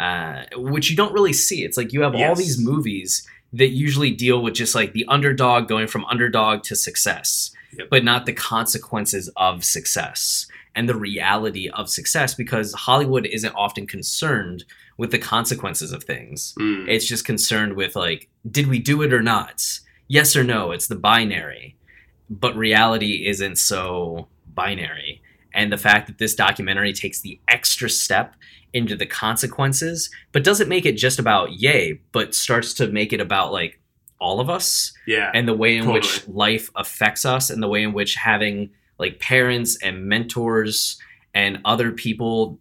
uh, 0.00 0.44
which 0.56 0.90
you 0.90 0.96
don't 0.96 1.12
really 1.12 1.34
see. 1.34 1.62
It's 1.62 1.76
like 1.76 1.92
you 1.92 2.02
have 2.02 2.14
all 2.14 2.34
these 2.34 2.58
movies 2.58 3.28
that 3.52 3.68
usually 3.68 4.10
deal 4.10 4.42
with 4.42 4.54
just 4.54 4.74
like 4.74 4.92
the 4.94 5.04
underdog 5.08 5.68
going 5.68 5.86
from 5.86 6.06
underdog 6.06 6.62
to 6.64 6.74
success, 6.74 7.52
Yep. 7.78 7.88
but 7.90 8.04
not 8.04 8.26
the 8.26 8.32
consequences 8.32 9.30
of 9.36 9.64
success 9.64 10.46
and 10.74 10.88
the 10.88 10.96
reality 10.96 11.68
of 11.68 11.88
success 11.88 12.34
because 12.34 12.72
Hollywood 12.72 13.26
isn't 13.26 13.54
often 13.54 13.86
concerned 13.86 14.64
with 14.96 15.10
the 15.10 15.18
consequences 15.18 15.92
of 15.92 16.04
things. 16.04 16.54
Mm. 16.58 16.88
It's 16.88 17.06
just 17.06 17.24
concerned 17.24 17.74
with 17.74 17.96
like, 17.96 18.28
did 18.50 18.66
we 18.66 18.78
do 18.78 19.02
it 19.02 19.12
or 19.12 19.22
not? 19.22 19.62
Yes 20.08 20.36
or 20.36 20.44
no. 20.44 20.72
It's 20.72 20.88
the 20.88 20.96
binary. 20.96 21.76
But 22.28 22.56
reality 22.56 23.26
isn't 23.26 23.56
so 23.56 24.28
binary. 24.54 25.22
And 25.54 25.72
the 25.72 25.78
fact 25.78 26.06
that 26.06 26.18
this 26.18 26.34
documentary 26.34 26.92
takes 26.92 27.20
the 27.20 27.40
extra 27.48 27.90
step 27.90 28.36
into 28.72 28.94
the 28.94 29.06
consequences, 29.06 30.10
but 30.32 30.44
doesn't 30.44 30.68
make 30.68 30.86
it 30.86 30.96
just 30.96 31.18
about 31.18 31.52
Ye, 31.52 32.00
but 32.12 32.34
starts 32.34 32.74
to 32.74 32.86
make 32.88 33.12
it 33.12 33.20
about 33.20 33.52
like 33.52 33.80
all 34.20 34.38
of 34.40 34.48
us 34.50 34.92
Yeah. 35.06 35.30
and 35.34 35.48
the 35.48 35.54
way 35.54 35.76
in 35.76 35.90
which 35.90 36.26
life 36.28 36.70
affects 36.76 37.24
us 37.24 37.50
and 37.50 37.62
the 37.62 37.68
way 37.68 37.82
in 37.82 37.92
which 37.92 38.14
having 38.14 38.70
like 38.98 39.18
parents 39.18 39.78
and 39.82 40.04
mentors 40.06 40.98
and 41.34 41.60
other 41.64 41.90
people 41.92 42.60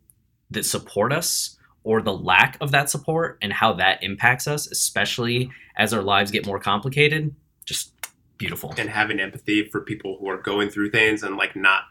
that 0.52 0.66
support 0.66 1.12
us 1.12 1.58
or 1.84 2.02
the 2.02 2.14
lack 2.14 2.58
of 2.62 2.72
that 2.72 2.90
support 2.90 3.38
and 3.42 3.52
how 3.54 3.74
that 3.74 4.02
impacts 4.04 4.48
us 4.48 4.68
especially 4.68 5.52
as 5.78 5.94
our 5.94 6.02
lives 6.02 6.32
get 6.32 6.46
more 6.46 6.60
complicated 6.60 7.36
just 7.66 7.94
beautiful 8.38 8.74
and 8.78 8.90
having 8.90 9.20
empathy 9.20 9.68
for 9.68 9.82
people 9.82 10.18
who 10.20 10.28
are 10.30 10.38
going 10.42 10.70
through 10.70 10.90
things 10.90 11.24
and 11.24 11.36
like 11.36 11.56
not 11.56 11.84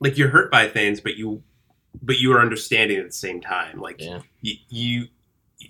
like 0.00 0.18
you're 0.18 0.28
hurt 0.28 0.50
by 0.50 0.68
things 0.68 1.00
but 1.00 1.16
you 1.16 1.42
but 2.02 2.18
you 2.18 2.32
are 2.32 2.40
understanding 2.40 2.98
at 2.98 3.06
the 3.06 3.12
same 3.12 3.40
time 3.40 3.80
like 3.80 3.96
Yeah. 4.00 4.20
you, 4.42 4.54
you 4.68 5.06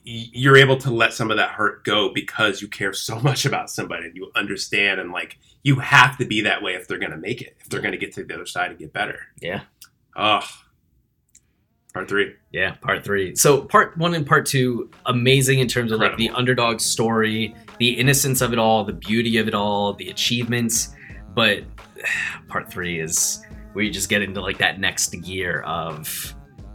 you're 0.03 0.57
able 0.57 0.77
to 0.77 0.91
let 0.91 1.13
some 1.13 1.31
of 1.31 1.37
that 1.37 1.51
hurt 1.51 1.85
go 1.85 2.11
because 2.13 2.61
you 2.61 2.69
care 2.69 2.93
so 2.93 3.19
much 3.21 3.45
about 3.45 3.71
somebody 3.71 4.07
and 4.07 4.17
you 4.17 4.31
understand 4.35 5.01
and 5.01 5.13
like 5.13 5.39
you 5.63 5.77
have 5.77 6.17
to 6.19 6.25
be 6.25 6.41
that 6.43 6.63
way 6.63 6.75
if 6.75 6.89
they're 6.89 6.99
going 6.99 7.13
to 7.13 7.17
make 7.19 7.41
it 7.41 7.57
if 7.61 7.69
they're 7.69 7.81
going 7.81 7.93
to 7.93 7.99
get 7.99 8.13
to 8.15 8.25
the 8.25 8.35
other 8.35 8.47
side 8.47 8.71
and 8.71 8.79
get 8.79 8.93
better 8.93 9.19
yeah 9.41 9.63
oh 10.17 10.41
part 11.95 12.09
three 12.09 12.35
Yeah, 12.51 12.75
part 12.81 13.05
three. 13.05 13.37
So 13.37 13.63
part 13.63 13.97
one 13.97 14.15
and 14.15 14.27
part 14.27 14.47
two, 14.47 14.91
amazing 15.07 15.61
in 15.61 15.69
terms 15.69 15.93
of 15.93 16.01
like 16.01 16.17
the 16.17 16.29
underdog 16.31 16.81
story, 16.81 17.55
the 17.79 17.91
innocence 17.91 18.41
of 18.41 18.53
it 18.53 18.59
all, 18.59 18.85
the 18.85 18.93
beauty 18.93 19.39
of 19.39 19.47
it 19.47 19.55
all, 19.55 19.95
the 19.95 20.11
achievements. 20.11 20.95
But 21.35 21.63
part 22.49 22.71
three 22.71 23.01
is 23.01 23.43
where 23.73 23.85
you 23.85 23.93
just 23.93 24.09
get 24.09 24.23
into 24.23 24.41
like 24.41 24.59
that 24.59 24.81
next 24.81 25.11
gear 25.23 25.63
of 25.63 26.35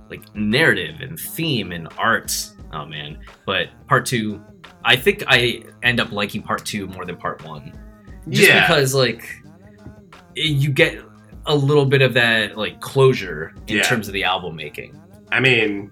like 0.09 0.34
narrative 0.36 1.01
and 1.01 1.20
theme 1.20 1.74
and 1.74 1.89
art. 1.97 2.34
Oh 2.72 2.86
man. 2.86 3.17
But 3.45 3.67
part 3.88 4.05
two, 4.05 4.43
I 4.84 4.95
think 4.95 5.24
I 5.28 5.63
end 5.84 5.99
up 5.99 6.11
liking 6.11 6.41
part 6.43 6.65
two 6.65 6.88
more 6.88 7.05
than 7.05 7.17
part 7.17 7.43
one. 7.45 7.74
Just 8.30 8.47
yeah 8.49 8.67
because 8.67 8.93
like 8.93 9.24
you 10.36 10.70
get 10.72 11.03
a 11.45 11.55
little 11.55 11.86
bit 11.86 12.01
of 12.01 12.13
that 12.13 12.57
like 12.57 12.80
closure 12.82 13.53
in 13.67 13.78
Yeah. 13.78 13.84
terms 13.84 14.07
of 14.07 14.13
the 14.13 14.24
album 14.24 14.55
making. 14.55 14.99
I 15.32 15.39
mean, 15.39 15.91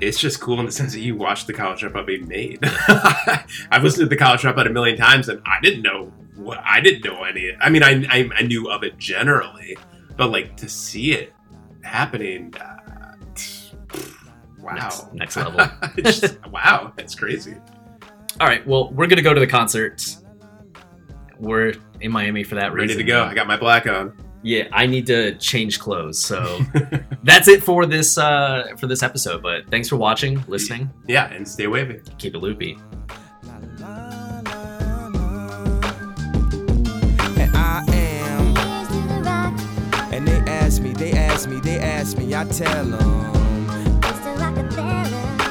it's 0.00 0.18
just 0.18 0.40
cool 0.40 0.58
in 0.60 0.66
the 0.66 0.72
sense 0.72 0.92
that 0.92 1.00
you 1.00 1.14
watched 1.16 1.46
the 1.46 1.52
college 1.52 1.80
dropout 1.82 2.06
being 2.06 2.26
made. 2.28 2.58
I've 3.70 3.82
listened 3.82 4.04
to 4.04 4.08
the 4.08 4.16
college 4.16 4.42
dropout 4.42 4.66
a 4.66 4.70
million 4.70 4.96
times, 4.96 5.28
and 5.28 5.40
I 5.46 5.60
didn't 5.62 5.82
know 5.82 6.12
what 6.36 6.58
I 6.64 6.80
didn't 6.80 7.04
know 7.04 7.22
any. 7.24 7.52
I 7.60 7.70
mean, 7.70 7.82
I, 7.82 8.04
I 8.10 8.28
I 8.38 8.42
knew 8.42 8.68
of 8.70 8.82
it 8.82 8.98
generally, 8.98 9.76
but 10.16 10.30
like 10.30 10.56
to 10.58 10.68
see 10.68 11.12
it 11.12 11.32
happening, 11.82 12.52
uh, 12.60 12.76
wow, 14.66 14.74
Next- 14.74 15.12
next 15.14 15.36
level. 15.54 15.60
It's 15.96 16.20
just- 16.20 16.46
wow, 16.48 16.92
that's 16.96 17.14
crazy. 17.14 17.54
All 18.40 18.46
right, 18.46 18.66
well, 18.66 18.90
we're 18.92 19.06
gonna 19.06 19.22
go 19.22 19.32
to 19.32 19.40
the 19.40 19.46
concert. 19.46 20.04
We're 21.38 21.74
in 22.00 22.12
Miami 22.12 22.44
for 22.44 22.54
that 22.56 22.72
Ready 22.74 22.94
to 22.94 23.02
go. 23.04 23.24
I 23.24 23.34
got 23.34 23.46
my 23.46 23.56
black 23.56 23.86
on. 23.86 24.12
Yeah, 24.42 24.68
I 24.72 24.86
need 24.86 25.06
to 25.06 25.34
change 25.38 25.80
clothes, 25.80 26.22
so 26.22 26.60
that's 27.24 27.48
it 27.48 27.62
for 27.64 27.84
this 27.86 28.16
uh, 28.18 28.68
for 28.78 28.86
this 28.86 29.02
episode. 29.02 29.42
But 29.42 29.68
thanks 29.70 29.88
for 29.88 29.96
watching, 29.96 30.44
listening. 30.46 30.90
Yeah, 31.08 31.26
and 31.32 31.46
stay 31.48 31.66
wavy. 31.66 32.00
Keep 32.18 32.34
it 32.34 32.38
loopy. 32.38 32.78
and 37.38 37.50
I 37.56 37.84
am. 37.92 38.56
And 40.12 40.26
they 40.28 40.38
ask 40.50 40.80
me, 40.82 40.92
they 40.92 41.12
ask 41.12 41.48
me, 41.48 41.60
they 41.60 41.78
ask 41.78 42.16
me, 42.18 42.34
I 42.34 42.44
tell 42.44 42.84
them. 42.84 43.45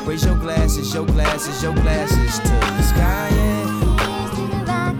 Raise 0.06 0.24
your 0.24 0.36
glasses, 0.36 0.94
your 0.94 1.06
glasses, 1.06 1.64
your 1.64 1.74
glasses 1.74 2.38
to 2.40 2.50
the 2.50 2.82
sky. 2.84 3.30
yeah. 3.34 4.94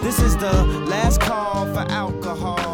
This 0.00 0.20
is 0.20 0.36
the 0.36 0.52
last 0.88 1.20
call 1.20 1.66
for 1.74 1.80
alcohol 1.90 2.73